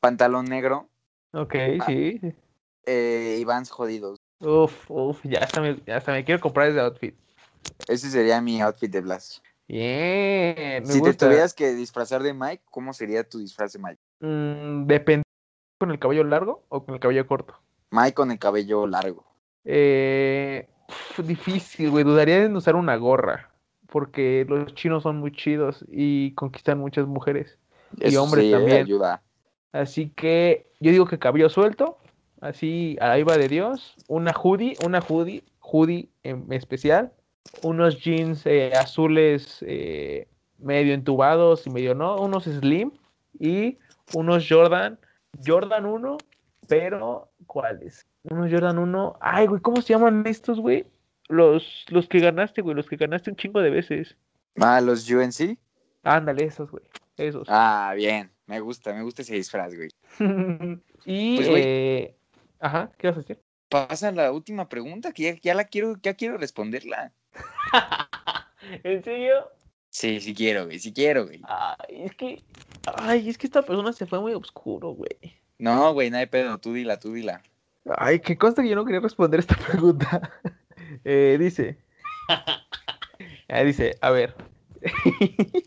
Pantalón 0.00 0.46
negro. 0.46 0.88
ok, 1.32 1.54
Ah. 1.80 1.84
sí. 1.86 2.20
eh, 2.86 3.36
y 3.40 3.44
vans 3.44 3.70
jodidos. 3.70 4.18
Uf, 4.40 4.90
uf, 4.90 5.20
ya 5.24 5.40
hasta 5.40 5.60
me, 5.60 5.76
ya 5.84 5.96
hasta 5.96 6.12
me 6.12 6.24
quiero 6.24 6.40
comprar 6.40 6.68
ese 6.68 6.80
outfit. 6.80 7.14
Ese 7.88 8.08
sería 8.10 8.40
mi 8.40 8.60
outfit 8.62 8.90
de 8.90 9.00
Blas. 9.00 9.42
Bien, 9.66 10.82
me 10.84 10.86
Si 10.92 11.02
te 11.02 11.12
tuvieras 11.12 11.52
que 11.52 11.74
disfrazar 11.74 12.22
de 12.22 12.32
Mike, 12.32 12.62
¿cómo 12.70 12.92
sería 12.94 13.28
tu 13.28 13.38
disfraz 13.38 13.72
de 13.74 13.78
Mike? 13.80 14.00
Mm, 14.20 14.86
depende 14.86 15.24
con 15.78 15.90
el 15.90 15.98
cabello 15.98 16.24
largo 16.24 16.64
o 16.70 16.84
con 16.84 16.94
el 16.94 17.00
cabello 17.00 17.26
corto. 17.26 17.60
Mike 17.90 18.14
con 18.14 18.30
el 18.30 18.38
cabello 18.38 18.86
largo. 18.86 19.24
Eh, 19.64 20.68
uf, 20.88 21.20
difícil, 21.26 21.90
güey. 21.90 22.04
Dudaría 22.04 22.44
en 22.44 22.56
usar 22.56 22.76
una 22.76 22.96
gorra. 22.96 23.50
Porque 23.86 24.44
los 24.48 24.74
chinos 24.74 25.02
son 25.02 25.18
muy 25.18 25.32
chidos 25.32 25.84
y 25.88 26.32
conquistan 26.34 26.78
muchas 26.78 27.06
mujeres. 27.06 27.58
Y 27.96 28.16
hombres 28.16 28.44
sí, 28.44 28.50
también. 28.52 28.82
ayuda. 28.82 29.22
Así 29.72 30.10
que 30.10 30.66
yo 30.80 30.90
digo 30.90 31.06
que 31.06 31.18
cabello 31.18 31.48
suelto. 31.48 31.98
Así, 32.40 32.96
ahí 33.00 33.22
va 33.22 33.38
de 33.38 33.48
Dios. 33.48 33.94
Una 34.06 34.32
hoodie, 34.32 34.76
una 34.84 35.00
hoodie, 35.00 35.42
hoodie 35.60 36.08
en 36.22 36.52
especial. 36.52 37.12
Unos 37.62 37.98
jeans 37.98 38.44
eh, 38.44 38.72
azules 38.74 39.64
eh, 39.66 40.28
medio 40.58 40.92
entubados 40.92 41.66
y 41.66 41.70
medio 41.70 41.94
no. 41.94 42.16
Unos 42.16 42.44
slim. 42.44 42.92
Y 43.38 43.78
unos 44.12 44.46
Jordan. 44.48 44.98
Jordan 45.44 45.86
1, 45.86 46.18
pero 46.66 47.30
¿cuáles? 47.46 48.06
Unos 48.24 48.50
Jordan 48.50 48.78
1. 48.78 49.18
Ay, 49.20 49.46
güey, 49.46 49.60
¿cómo 49.60 49.80
se 49.82 49.92
llaman 49.94 50.24
estos, 50.26 50.60
güey? 50.60 50.86
Los, 51.28 51.84
los 51.88 52.08
que 52.08 52.20
ganaste, 52.20 52.62
güey, 52.62 52.74
los 52.74 52.88
que 52.88 52.96
ganaste 52.96 53.30
un 53.30 53.36
chingo 53.36 53.60
de 53.60 53.70
veces. 53.70 54.16
Ah, 54.56 54.80
los 54.80 55.08
UNC. 55.10 55.58
Ándale, 56.02 56.44
esos, 56.44 56.70
güey. 56.70 56.82
Esos. 57.16 57.46
Ah, 57.50 57.92
bien. 57.96 58.30
Me 58.46 58.60
gusta, 58.60 58.92
me 58.94 59.02
gusta 59.02 59.22
ese 59.22 59.34
disfraz, 59.34 59.74
güey. 59.74 59.90
y, 61.04 61.36
Pues, 61.36 61.48
güey. 61.48 61.62
eh, 61.64 62.16
ajá, 62.60 62.90
¿qué 62.98 63.08
vas 63.08 63.18
a 63.18 63.20
decir? 63.20 63.40
Pasa 63.68 64.10
la 64.12 64.32
última 64.32 64.68
pregunta, 64.68 65.12
que 65.12 65.22
ya, 65.24 65.34
ya 65.42 65.54
la 65.54 65.64
quiero, 65.64 65.96
ya 66.02 66.14
quiero 66.14 66.38
responderla. 66.38 67.12
¿En 68.82 69.02
serio? 69.04 69.34
Sí, 69.90 70.20
sí 70.20 70.34
quiero, 70.34 70.64
güey, 70.64 70.78
sí 70.78 70.92
quiero, 70.92 71.26
güey. 71.26 71.42
Ay, 71.44 72.02
es 72.04 72.14
que, 72.14 72.42
ay, 72.96 73.28
es 73.28 73.36
que 73.36 73.46
esta 73.46 73.62
persona 73.62 73.92
se 73.92 74.06
fue 74.06 74.20
muy 74.20 74.32
oscuro, 74.32 74.90
güey. 74.90 75.18
No, 75.58 75.92
güey, 75.92 76.10
no 76.10 76.16
hay 76.18 76.26
pedo, 76.26 76.58
tú 76.58 76.72
dila, 76.72 76.98
tú 76.98 77.12
dila. 77.12 77.42
Ay, 77.96 78.20
que 78.20 78.36
consta 78.36 78.62
que 78.62 78.68
yo 78.68 78.76
no 78.76 78.84
quería 78.84 79.00
responder 79.00 79.40
esta 79.40 79.56
pregunta. 79.66 80.30
Eh, 81.04 81.36
dice, 81.40 81.78
Ah, 83.48 83.62
dice, 83.62 83.96
a 84.00 84.10
ver. 84.10 84.34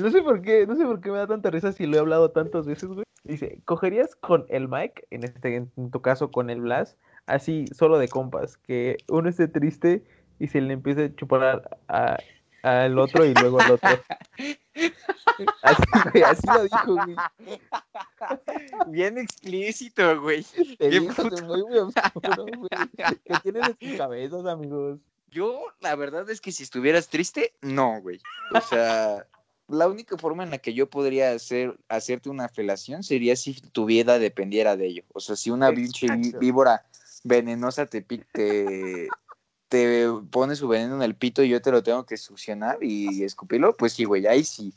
No 0.00 0.10
sé 0.10 0.22
por 0.22 0.40
qué, 0.40 0.66
no 0.66 0.74
sé 0.74 0.84
por 0.86 1.02
qué 1.02 1.10
me 1.10 1.18
da 1.18 1.26
tanta 1.26 1.50
risa 1.50 1.70
si 1.70 1.84
lo 1.86 1.96
he 1.96 2.00
hablado 2.00 2.30
tantas 2.30 2.66
veces, 2.66 2.88
güey. 2.88 3.04
Dice, 3.24 3.60
¿cogerías 3.66 4.14
con 4.16 4.46
el 4.48 4.68
Mike, 4.68 5.06
en 5.10 5.24
este, 5.24 5.54
en 5.56 5.90
tu 5.90 6.00
caso 6.00 6.30
con 6.30 6.48
el 6.48 6.62
Blas, 6.62 6.96
así 7.26 7.66
solo 7.74 7.98
de 7.98 8.08
compas, 8.08 8.56
que 8.56 8.96
uno 9.08 9.28
esté 9.28 9.48
triste 9.48 10.02
y 10.38 10.48
se 10.48 10.62
le 10.62 10.72
empiece 10.72 11.04
a 11.04 11.14
chupar 11.14 11.68
a- 11.88 12.16
al 12.62 12.98
otro 12.98 13.26
y 13.26 13.34
luego 13.34 13.60
al 13.60 13.70
otro? 13.72 13.98
Así, 15.62 15.82
güey, 16.12 16.22
así 16.22 16.46
lo 16.46 16.62
dijo, 16.64 16.94
güey. 17.04 17.16
Bien 18.88 19.18
explícito, 19.18 20.20
güey. 20.20 20.44
Te 20.78 21.00
puto- 21.00 21.34
es 21.34 21.42
muy, 21.42 21.62
muy 21.64 21.78
oscuro, 21.78 22.46
güey. 22.56 22.68
¿Qué 23.24 23.34
tienen 23.42 23.64
en 23.64 23.88
sus 23.88 23.98
cabezas, 23.98 24.46
amigos? 24.46 24.98
Yo, 25.30 25.64
la 25.80 25.94
verdad 25.96 26.28
es 26.30 26.40
que 26.40 26.52
si 26.52 26.62
estuvieras 26.62 27.08
triste, 27.08 27.54
no, 27.60 28.00
güey. 28.00 28.20
O 28.54 28.60
sea, 28.60 29.26
la 29.68 29.88
única 29.88 30.16
forma 30.16 30.44
en 30.44 30.50
la 30.50 30.58
que 30.58 30.72
yo 30.72 30.88
podría 30.88 31.32
hacer, 31.32 31.76
hacerte 31.88 32.30
una 32.30 32.48
felación 32.48 33.02
sería 33.02 33.36
si 33.36 33.54
tu 33.54 33.84
vida 33.84 34.18
dependiera 34.18 34.76
de 34.76 34.86
ello. 34.86 35.02
O 35.12 35.20
sea, 35.20 35.36
si 35.36 35.50
una 35.50 35.70
pinche 35.72 36.06
víbora 36.38 36.84
venenosa 37.24 37.86
te, 37.86 38.02
pi- 38.02 38.22
te, 39.68 40.06
pone 40.30 40.56
su 40.56 40.68
veneno 40.68 40.96
en 40.96 41.02
el 41.02 41.14
pito 41.14 41.42
y 41.42 41.48
yo 41.48 41.60
te 41.60 41.70
lo 41.70 41.82
tengo 41.82 42.06
que 42.06 42.16
succionar 42.16 42.78
y 42.82 43.24
escupirlo, 43.24 43.74
pues 43.76 43.92
sí, 43.92 44.04
güey, 44.04 44.26
ahí 44.26 44.44
sí. 44.44 44.72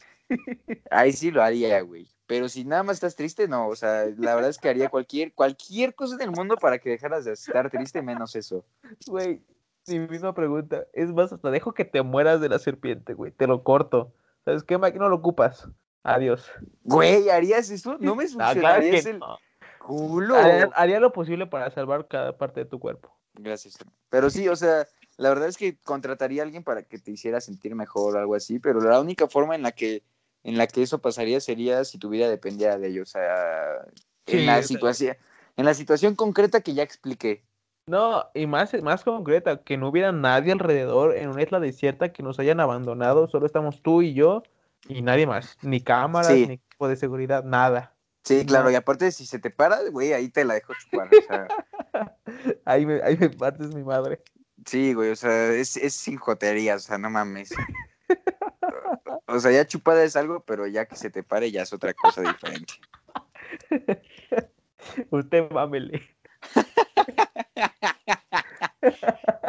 Ahí 0.92 1.12
sí 1.12 1.32
lo 1.32 1.42
haría, 1.42 1.82
güey. 1.82 2.08
Pero 2.28 2.48
si 2.48 2.64
nada 2.64 2.84
más 2.84 2.98
estás 2.98 3.16
triste, 3.16 3.48
no. 3.48 3.68
O 3.68 3.76
sea, 3.76 4.06
la 4.18 4.36
verdad 4.36 4.52
es 4.52 4.60
que 4.60 4.70
haría 4.70 4.90
cualquier, 4.90 5.34
cualquier 5.34 5.96
cosa 5.96 6.16
en 6.16 6.22
el 6.22 6.32
mundo 6.32 6.58
para 6.58 6.78
que 6.78 6.92
dejaras 6.92 7.26
de 7.26 7.34
estar 7.34 7.72
triste, 7.72 8.04
menos 8.04 8.36
eso. 8.36 8.64
Güey, 9.08 9.42
mi 9.88 10.00
misma 10.00 10.34
pregunta. 10.34 10.86
Es 10.94 11.12
más, 11.12 11.34
hasta 11.34 11.50
dejo 11.50 11.74
que 11.74 11.86
te 11.86 12.04
mueras 12.04 12.40
de 12.42 12.50
la 12.50 12.60
serpiente, 12.60 13.14
güey. 13.14 13.32
Te 13.32 13.48
lo 13.48 13.64
corto. 13.64 14.14
¿Sabes 14.46 14.64
qué, 14.64 14.78
Mike? 14.78 15.00
No 15.00 15.10
lo 15.10 15.16
ocupas. 15.16 15.68
Adiós. 16.04 16.52
Güey, 16.84 17.30
¿harías 17.30 17.70
eso? 17.72 17.98
No 18.00 18.16
me 18.16 18.28
claro 18.28 18.54
succionarías 18.54 19.04
que 19.04 19.12
el 19.12 19.20
no. 19.20 19.40
culo. 19.80 20.36
Haría, 20.36 20.70
haría 20.76 21.00
lo 21.00 21.12
posible 21.12 21.48
para 21.48 21.72
salvar 21.72 22.08
cada 22.08 22.38
parte 22.38 22.60
de 22.60 22.66
tu 22.68 22.80
cuerpo. 22.80 23.12
Gracias. 23.42 23.78
Pero 24.10 24.30
sí, 24.30 24.48
o 24.50 24.56
sea, 24.56 24.88
la 25.18 25.30
verdad 25.30 25.48
es 25.48 25.58
que 25.58 25.78
contrataría 25.78 26.42
a 26.42 26.46
alguien 26.46 26.64
para 26.64 26.84
que 26.84 27.00
te 27.00 27.12
hiciera 27.12 27.40
sentir 27.42 27.74
mejor 27.76 28.16
o 28.16 28.20
algo 28.20 28.36
así, 28.36 28.60
pero 28.60 28.82
la 28.82 29.00
única 29.00 29.28
forma 29.28 29.56
en 29.56 29.64
la 29.64 29.72
que 29.72 30.04
en 30.44 30.58
la 30.58 30.68
que 30.68 30.82
eso 30.82 31.00
pasaría 31.00 31.42
sería 31.42 31.84
si 31.84 31.98
tu 31.98 32.10
vida 32.10 32.30
dependiera 32.30 32.78
de 32.78 32.88
ello, 32.88 33.04
o 33.04 33.06
sea, 33.06 33.76
en 34.26 34.40
Sí, 34.40 34.46
la 34.46 34.64
situación 34.64 35.18
en 35.58 35.66
la 35.66 35.74
situación 35.74 36.16
concreta 36.16 36.62
que 36.62 36.74
ya 36.74 36.84
expliqué. 36.84 37.44
No, 37.88 38.26
y 38.34 38.46
más, 38.46 38.72
más 38.84 39.04
concreta, 39.04 39.64
que 39.64 39.78
no 39.78 39.90
hubiera 39.90 40.12
nadie 40.12 40.52
alrededor 40.52 41.18
en 41.18 41.30
una 41.30 41.42
isla 41.42 41.60
desierta 41.60 42.14
que 42.14 42.24
nos 42.24 42.40
hayan 42.40 42.60
abandonado. 42.60 43.28
Solo 43.28 43.46
estamos 43.46 43.82
tú 43.82 44.02
y 44.02 44.14
yo 44.14 44.44
y 44.88 45.02
nadie 45.02 45.26
más. 45.26 45.58
Ni 45.64 45.82
cámaras, 45.82 46.34
Sí. 46.34 46.46
ni 46.48 46.54
equipo 46.56 46.88
de 46.88 46.96
seguridad, 46.96 47.44
nada. 47.44 47.96
Sí, 48.24 48.46
claro, 48.46 48.70
y 48.70 48.76
aparte 48.76 49.12
si 49.12 49.26
se 49.26 49.40
te 49.40 49.50
para, 49.50 49.80
güey, 49.90 50.14
ahí 50.14 50.30
te 50.30 50.46
la 50.46 50.56
dejo 50.56 50.74
chupar, 50.76 51.08
o 51.08 51.28
sea, 51.28 51.48
Ahí 52.66 52.86
me, 52.86 53.02
ahí 53.02 53.18
me 53.18 53.30
partes 53.30 53.74
mi 53.74 53.84
madre. 53.84 54.22
sí, 54.66 54.94
güey, 54.94 55.12
o 55.12 55.16
sea, 55.16 55.52
es, 55.54 55.78
es 55.78 55.94
sin 55.94 56.18
jotería, 56.18 56.76
o 56.76 56.80
sea, 56.80 56.98
no 56.98 57.10
mames. 57.10 57.52
O 59.28 59.40
sea, 59.40 59.52
ya 59.52 59.66
chupada 59.66 60.04
es 60.04 60.16
algo, 60.16 60.42
pero 60.42 60.68
ya 60.68 60.86
que 60.86 60.96
se 60.96 61.10
te 61.10 61.24
pare 61.24 61.52
ya 61.52 61.64
es 61.64 61.74
otra 61.74 61.94
cosa 61.94 62.22
diferente. 62.22 62.74
Usted 65.12 65.50
mámele. 65.52 66.02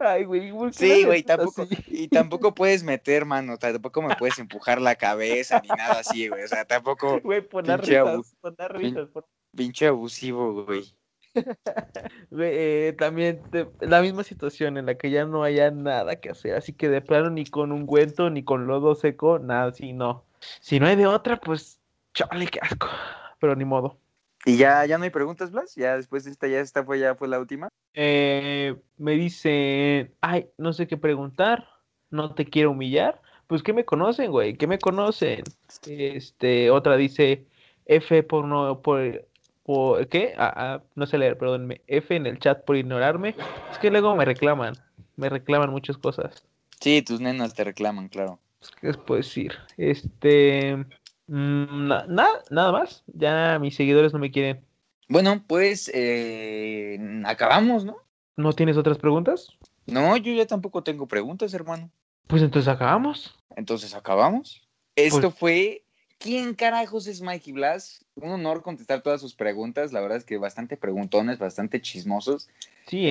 Ay, 0.00 0.24
güey. 0.24 0.52
¿por 0.52 0.70
qué 0.70 0.76
Sí, 0.78 1.04
güey, 1.04 1.22
tampoco, 1.22 1.62
así? 1.62 1.76
y 1.88 2.08
tampoco 2.08 2.54
puedes 2.54 2.82
meter 2.82 3.24
mano, 3.24 3.56
tampoco 3.58 4.02
me 4.02 4.14
puedes 4.16 4.38
empujar 4.38 4.80
la 4.80 4.94
cabeza 4.96 5.60
ni 5.60 5.68
nada 5.68 6.00
así, 6.00 6.28
güey, 6.28 6.44
o 6.44 6.48
sea, 6.48 6.64
tampoco 6.64 7.20
Güey, 7.24 7.42
Pinche 7.42 7.98
abu- 7.98 8.22
risas, 8.22 8.70
risas. 8.72 9.08
por- 9.08 9.26
pinche 9.56 9.86
abusivo, 9.86 10.64
güey. 10.64 10.84
Güey, 12.30 12.50
eh, 12.52 12.94
también 12.98 13.42
te- 13.50 13.68
la 13.80 14.00
misma 14.02 14.22
situación 14.24 14.76
en 14.78 14.86
la 14.86 14.96
que 14.96 15.10
ya 15.10 15.24
no 15.24 15.42
haya 15.42 15.70
nada 15.70 16.16
que 16.20 16.30
hacer, 16.30 16.54
así 16.54 16.72
que 16.72 16.88
de 16.88 17.00
plano 17.00 17.30
ni 17.30 17.44
con 17.46 17.72
ungüento 17.72 18.30
ni 18.30 18.44
con 18.44 18.66
lodo 18.66 18.94
seco, 18.94 19.38
nada, 19.38 19.72
sí, 19.72 19.92
no. 19.92 20.24
Si 20.60 20.78
no 20.78 20.86
hay 20.86 20.96
de 20.96 21.06
otra, 21.06 21.38
pues, 21.38 21.80
chale, 22.12 22.46
qué 22.46 22.60
asco. 22.62 22.88
Pero 23.40 23.56
ni 23.56 23.64
modo. 23.64 23.98
¿Y 24.44 24.56
ya, 24.56 24.84
ya 24.84 24.98
no 24.98 25.04
hay 25.04 25.10
preguntas, 25.10 25.50
Blas? 25.50 25.74
¿Ya 25.74 25.96
después 25.96 26.24
de 26.24 26.30
esta, 26.30 26.46
ya 26.48 26.60
esta 26.60 26.84
fue, 26.84 26.98
ya 26.98 27.14
fue 27.14 27.28
la 27.28 27.40
última? 27.40 27.68
Eh, 27.94 28.76
me 28.98 29.12
dicen, 29.12 30.12
ay, 30.20 30.48
no 30.58 30.72
sé 30.72 30.86
qué 30.86 30.96
preguntar, 30.96 31.66
no 32.10 32.34
te 32.34 32.44
quiero 32.44 32.72
humillar. 32.72 33.20
Pues, 33.46 33.62
¿qué 33.62 33.72
me 33.72 33.84
conocen, 33.84 34.30
güey? 34.30 34.56
¿Qué 34.56 34.66
me 34.66 34.78
conocen? 34.78 35.44
Este, 35.86 36.70
otra 36.70 36.96
dice, 36.96 37.46
F 37.86 38.22
por 38.22 38.44
no, 38.46 38.80
por, 38.80 39.26
por 39.62 40.06
¿qué? 40.08 40.34
Ah, 40.36 40.52
ah, 40.56 40.82
no 40.94 41.06
sé 41.06 41.18
leer, 41.18 41.38
perdónme. 41.38 41.80
F 41.86 42.14
en 42.14 42.26
el 42.26 42.38
chat 42.38 42.64
por 42.64 42.76
ignorarme. 42.76 43.34
Es 43.70 43.78
que 43.78 43.90
luego 43.90 44.14
me 44.14 44.24
reclaman, 44.24 44.74
me 45.16 45.28
reclaman 45.28 45.70
muchas 45.70 45.96
cosas. 45.96 46.46
Sí, 46.80 47.00
tus 47.02 47.20
nenas 47.20 47.54
te 47.54 47.64
reclaman, 47.64 48.08
claro. 48.08 48.40
¿Qué 48.80 48.88
les 48.88 48.96
puedo 48.96 49.18
decir? 49.18 49.52
Este, 49.76 50.84
Mm, 51.26 51.88
na- 51.88 52.06
nada, 52.08 52.42
nada 52.50 52.72
más. 52.72 53.02
Ya 53.06 53.58
mis 53.60 53.74
seguidores 53.76 54.12
no 54.12 54.18
me 54.18 54.30
quieren. 54.30 54.64
Bueno, 55.08 55.42
pues 55.46 55.90
eh, 55.94 56.98
acabamos, 57.24 57.84
¿no? 57.84 57.96
¿No 58.36 58.52
tienes 58.52 58.76
otras 58.76 58.98
preguntas? 58.98 59.48
No, 59.86 60.16
yo 60.16 60.32
ya 60.32 60.46
tampoco 60.46 60.82
tengo 60.82 61.06
preguntas, 61.06 61.52
hermano. 61.54 61.90
Pues 62.26 62.42
entonces 62.42 62.68
acabamos. 62.72 63.36
Entonces 63.56 63.94
acabamos. 63.94 64.66
Esto 64.96 65.20
Pues- 65.22 65.34
fue. 65.34 65.80
¿Quién 66.18 66.54
carajos 66.54 67.06
es 67.06 67.20
Mikey 67.20 67.52
Blas? 67.52 68.02
Un 68.14 68.30
honor 68.30 68.62
contestar 68.62 69.02
todas 69.02 69.20
sus 69.20 69.34
preguntas. 69.34 69.92
La 69.92 70.00
verdad 70.00 70.16
es 70.16 70.24
que 70.24 70.38
bastante 70.38 70.76
preguntones, 70.78 71.38
bastante 71.38 71.82
chismosos. 71.82 72.48
Sí, 72.86 73.06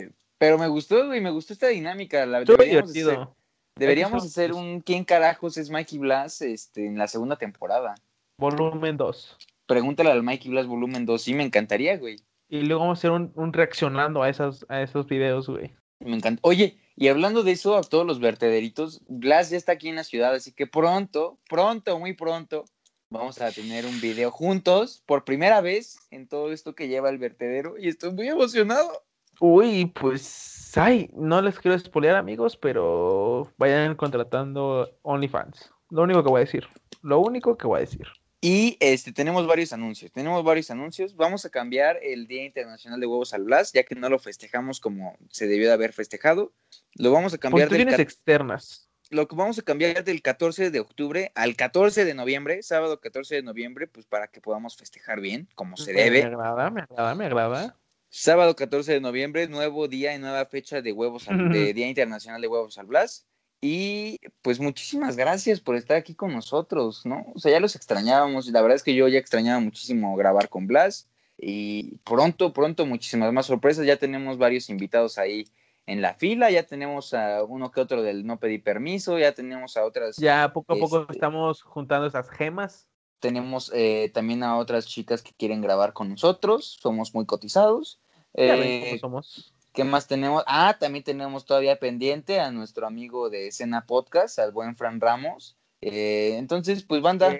Eh, 0.00 0.10
pero 0.38 0.58
me 0.58 0.66
gustó, 0.66 1.06
güey, 1.06 1.20
me 1.20 1.30
gustó 1.30 1.52
esta 1.52 1.68
dinámica. 1.68 2.26
La, 2.26 2.40
Estuvo 2.40 2.56
hacer, 2.56 2.70
divertido. 2.70 3.36
Deberíamos 3.76 4.24
hacer 4.24 4.52
un 4.52 4.80
¿Quién 4.80 5.04
carajos 5.04 5.56
es 5.56 5.70
Mikey 5.70 5.98
Blas? 5.98 6.42
Este, 6.42 6.86
en 6.86 6.98
la 6.98 7.08
segunda 7.08 7.36
temporada. 7.36 7.94
Volumen 8.38 8.96
2. 8.96 9.38
Pregúntale 9.66 10.10
al 10.10 10.22
Mikey 10.22 10.50
Blas 10.50 10.66
volumen 10.66 11.06
2. 11.06 11.22
Sí, 11.22 11.34
me 11.34 11.44
encantaría, 11.44 11.96
güey. 11.96 12.16
Y 12.48 12.62
luego 12.62 12.82
vamos 12.82 12.98
a 12.98 13.00
hacer 13.00 13.10
un, 13.10 13.32
un 13.34 13.52
reaccionando 13.52 14.22
a, 14.22 14.28
esas, 14.28 14.66
a 14.68 14.82
esos 14.82 15.06
videos, 15.06 15.48
güey. 15.48 15.74
Me 16.00 16.16
encanta. 16.16 16.40
Oye, 16.42 16.78
y 16.96 17.08
hablando 17.08 17.42
de 17.42 17.52
eso, 17.52 17.76
a 17.76 17.82
todos 17.82 18.06
los 18.06 18.20
vertederitos, 18.20 19.00
Blas 19.08 19.50
ya 19.50 19.56
está 19.56 19.72
aquí 19.72 19.88
en 19.88 19.96
la 19.96 20.04
ciudad, 20.04 20.34
así 20.34 20.52
que 20.52 20.66
pronto, 20.66 21.38
pronto, 21.48 21.98
muy 21.98 22.12
pronto, 22.12 22.64
vamos 23.10 23.40
a 23.40 23.50
tener 23.52 23.86
un 23.86 24.00
video 24.00 24.30
juntos 24.30 25.02
por 25.06 25.24
primera 25.24 25.60
vez 25.60 25.98
en 26.10 26.26
todo 26.26 26.52
esto 26.52 26.74
que 26.74 26.88
lleva 26.88 27.10
el 27.10 27.18
vertedero 27.18 27.78
y 27.78 27.88
estoy 27.88 28.12
muy 28.12 28.28
emocionado. 28.28 29.04
Uy, 29.44 29.86
pues, 29.86 30.70
ay, 30.76 31.10
no 31.14 31.42
les 31.42 31.58
quiero 31.58 31.76
spoilear, 31.76 32.14
amigos, 32.14 32.56
pero 32.56 33.52
vayan 33.58 33.96
contratando 33.96 34.96
OnlyFans. 35.02 35.72
Lo 35.90 36.02
único 36.02 36.22
que 36.22 36.30
voy 36.30 36.38
a 36.42 36.44
decir. 36.44 36.68
Lo 37.02 37.18
único 37.18 37.58
que 37.58 37.66
voy 37.66 37.78
a 37.78 37.80
decir. 37.80 38.06
Y 38.40 38.76
este, 38.78 39.12
tenemos 39.12 39.44
varios 39.48 39.72
anuncios, 39.72 40.12
tenemos 40.12 40.44
varios 40.44 40.70
anuncios. 40.70 41.16
Vamos 41.16 41.44
a 41.44 41.50
cambiar 41.50 41.98
el 42.04 42.28
Día 42.28 42.44
Internacional 42.44 43.00
de 43.00 43.06
Huevos 43.06 43.34
al 43.34 43.42
Blas, 43.42 43.72
ya 43.72 43.82
que 43.82 43.96
no 43.96 44.08
lo 44.08 44.20
festejamos 44.20 44.78
como 44.78 45.16
se 45.30 45.48
debió 45.48 45.66
de 45.66 45.74
haber 45.74 45.92
festejado. 45.92 46.52
Lo 46.94 47.10
vamos 47.10 47.34
a 47.34 47.38
cambiar 47.38 47.68
del 47.68 47.88
externas. 47.88 48.88
lo 49.10 49.26
que 49.26 49.34
vamos 49.34 49.58
a 49.58 49.62
cambiar 49.62 50.04
del 50.04 50.22
14 50.22 50.70
de 50.70 50.78
octubre 50.78 51.32
al 51.34 51.56
14 51.56 52.04
de 52.04 52.14
noviembre, 52.14 52.62
sábado 52.62 53.00
14 53.00 53.34
de 53.34 53.42
noviembre, 53.42 53.88
pues 53.88 54.06
para 54.06 54.28
que 54.28 54.40
podamos 54.40 54.76
festejar 54.76 55.20
bien, 55.20 55.48
como 55.56 55.76
se 55.76 55.92
Me 55.92 56.04
debe. 56.04 56.22
agrada, 56.22 56.70
me 56.70 56.82
agrada, 56.82 57.14
me 57.16 57.26
agrada. 57.26 57.81
Sábado 58.16 58.54
14 58.54 58.92
de 58.92 59.00
noviembre, 59.00 59.48
nuevo 59.48 59.88
día 59.88 60.14
y 60.14 60.18
nueva 60.18 60.44
fecha 60.44 60.82
de 60.82 60.92
huevos 60.92 61.28
al- 61.30 61.50
de 61.50 61.72
Día 61.72 61.88
Internacional 61.88 62.42
de 62.42 62.46
Huevos 62.48 62.76
al 62.76 62.84
Blas. 62.84 63.26
Y 63.62 64.20
pues 64.42 64.60
muchísimas 64.60 65.16
gracias 65.16 65.60
por 65.60 65.76
estar 65.76 65.96
aquí 65.96 66.14
con 66.14 66.30
nosotros, 66.34 67.06
¿no? 67.06 67.24
O 67.34 67.38
sea, 67.38 67.52
ya 67.52 67.58
los 67.60 67.74
extrañábamos. 67.74 68.48
La 68.48 68.60
verdad 68.60 68.76
es 68.76 68.82
que 68.82 68.94
yo 68.94 69.08
ya 69.08 69.18
extrañaba 69.18 69.60
muchísimo 69.60 70.14
grabar 70.14 70.50
con 70.50 70.66
Blas. 70.66 71.08
Y 71.38 71.96
pronto, 72.04 72.52
pronto, 72.52 72.84
muchísimas 72.84 73.32
más 73.32 73.46
sorpresas. 73.46 73.86
Ya 73.86 73.96
tenemos 73.96 74.36
varios 74.36 74.68
invitados 74.68 75.16
ahí 75.16 75.46
en 75.86 76.02
la 76.02 76.12
fila. 76.12 76.50
Ya 76.50 76.64
tenemos 76.64 77.14
a 77.14 77.42
uno 77.44 77.70
que 77.70 77.80
otro 77.80 78.02
del 78.02 78.26
no 78.26 78.38
pedí 78.38 78.58
permiso. 78.58 79.18
Ya 79.18 79.32
tenemos 79.32 79.78
a 79.78 79.86
otras 79.86 80.16
Ya 80.18 80.52
poco 80.52 80.74
a 80.74 80.76
poco 80.76 81.00
Este- 81.00 81.14
estamos 81.14 81.62
juntando 81.62 82.06
esas 82.08 82.28
gemas. 82.28 82.88
tenemos 83.20 83.70
eh, 83.72 84.10
también 84.12 84.42
a 84.42 84.56
otras 84.58 84.84
chicas 84.86 85.22
que 85.22 85.30
quieren 85.32 85.62
grabar 85.62 85.92
con 85.94 86.10
nosotros. 86.10 86.76
Somos 86.82 87.14
muy 87.14 87.24
cotizados. 87.24 88.00
Eh, 88.34 88.98
somos. 89.00 89.52
¿Qué 89.72 89.84
más 89.84 90.06
tenemos? 90.06 90.44
Ah, 90.46 90.76
también 90.78 91.02
tenemos 91.02 91.46
todavía 91.46 91.76
pendiente 91.78 92.40
a 92.40 92.50
nuestro 92.50 92.86
amigo 92.86 93.30
de 93.30 93.48
Escena 93.48 93.86
Podcast, 93.86 94.38
al 94.38 94.52
buen 94.52 94.76
Fran 94.76 95.00
Ramos. 95.00 95.56
Eh, 95.80 96.36
entonces, 96.36 96.84
pues 96.84 97.00
banda, 97.00 97.36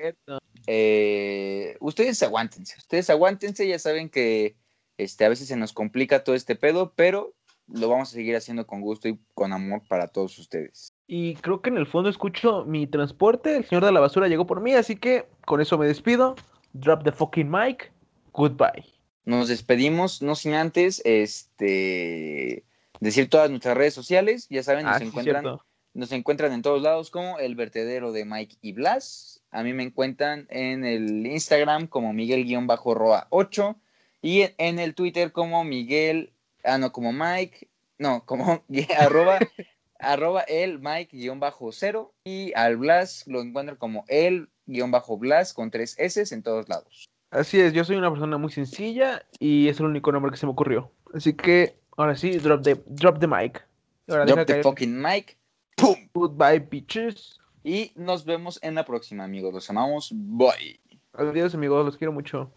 eh, 0.67 1.77
ustedes 1.81 2.23
aguántense, 2.23 2.77
ustedes 2.79 3.11
aguántense, 3.11 3.69
ya 3.69 3.79
saben 3.79 4.09
que 4.09 4.57
este, 4.97 5.25
a 5.25 5.29
veces 5.29 5.49
se 5.49 5.57
nos 5.57 5.73
complica 5.73 6.25
todo 6.25 6.35
este 6.35 6.57
pedo, 6.57 6.93
pero 6.97 7.35
lo 7.69 7.89
vamos 7.89 8.09
a 8.09 8.13
seguir 8.13 8.35
haciendo 8.35 8.67
con 8.67 8.81
gusto 8.81 9.09
y 9.09 9.19
con 9.35 9.53
amor 9.53 9.83
para 9.89 10.09
todos 10.09 10.39
ustedes. 10.39 10.93
Y 11.07 11.35
creo 11.37 11.61
que 11.61 11.71
en 11.71 11.77
el 11.77 11.87
fondo 11.87 12.09
escucho 12.09 12.65
mi 12.65 12.87
transporte. 12.87 13.57
El 13.57 13.65
señor 13.65 13.85
de 13.85 13.93
la 13.93 14.01
basura 14.01 14.29
llegó 14.29 14.47
por 14.47 14.61
mí, 14.61 14.75
así 14.75 14.97
que 14.97 15.27
con 15.47 15.61
eso 15.61 15.77
me 15.79 15.87
despido. 15.87 16.35
Drop 16.73 17.05
the 17.05 17.13
fucking 17.13 17.51
mic. 17.51 17.93
Goodbye. 18.33 19.02
Nos 19.25 19.49
despedimos, 19.49 20.23
no 20.23 20.35
sin 20.35 20.55
antes 20.55 21.01
este, 21.05 22.65
decir 23.01 23.29
todas 23.31 23.51
nuestras 23.51 23.77
redes 23.77 23.95
sociales, 23.95 24.47
ya 24.51 24.63
saben, 24.63 24.85
nos 24.85 24.97
Ah, 24.97 24.99
sí, 24.99 25.07
encuentran. 25.07 25.59
Nos 25.95 26.11
encuentran 26.13 26.53
en 26.53 26.63
todos 26.63 26.81
lados 26.81 27.11
como 27.11 27.39
el 27.39 27.55
vertedero 27.55 28.13
de 28.13 28.25
Mike 28.25 28.57
y 28.63 28.73
Blas. 28.73 29.43
A 29.51 29.63
mí 29.63 29.75
me 29.75 29.83
encuentran 29.83 30.47
en 30.49 30.87
el 30.87 31.27
Instagram 31.27 31.87
como 31.87 32.15
Miguel-Roa8 32.15 33.77
y 34.23 34.45
en, 34.57 34.79
el 34.79 34.95
Twitter 34.95 35.33
como 35.33 35.65
Miguel, 35.65 36.33
ah, 36.65 36.79
no, 36.79 36.93
como 36.93 37.13
Mike, 37.13 37.69
no, 37.99 38.25
como 38.25 38.63
arroba, 38.99 39.39
arroba 39.99 40.41
el 40.43 40.81
Mike-0 40.81 42.11
y 42.25 42.53
al 42.55 42.79
Blas 42.79 43.25
lo 43.27 43.43
encuentran 43.43 43.77
como 43.77 44.07
el-Blas 44.09 45.53
con 45.53 45.71
tres 45.71 45.95
S 45.99 46.35
en 46.35 46.43
todos 46.43 46.71
lados. 46.71 47.12
Así 47.33 47.59
es, 47.59 47.73
yo 47.73 47.83
soy 47.83 47.97
una 47.97 48.11
persona 48.11 48.37
muy 48.37 48.53
sencilla 48.53 49.25
y 49.39 49.69
es 49.69 49.81
el 49.81 49.87
único 49.87 50.13
nombre 50.13 50.31
que 50.31 50.37
se 50.37 50.45
me 50.45 50.53
ocurrió. 50.53 50.93
Así 51.15 51.33
que 51.33 51.79
ahora 51.97 52.15
sí, 52.15 52.37
drop 52.37 52.63
the, 52.63 52.83
drop 52.87 53.21
the 53.21 53.27
mic. 53.27 53.67
Ahora 54.07 54.27
Drop 54.27 54.47
the 54.47 54.63
fucking 54.63 55.01
mic. 55.01 55.39
¡Pum! 55.77 55.97
Goodbye, 56.13 56.59
bitches. 56.59 57.41
Y 57.65 57.93
nos 57.97 58.27
vemos 58.27 58.59
en 58.63 58.75
la 58.75 58.85
próxima, 58.85 59.25
amigos. 59.25 59.55
Los 59.55 59.71
amamos. 59.71 60.11
Bye. 60.13 60.79
Adiós, 61.15 61.55
amigos, 61.55 61.87
los 61.87 61.97
quiero 61.97 62.13
mucho. 62.13 62.53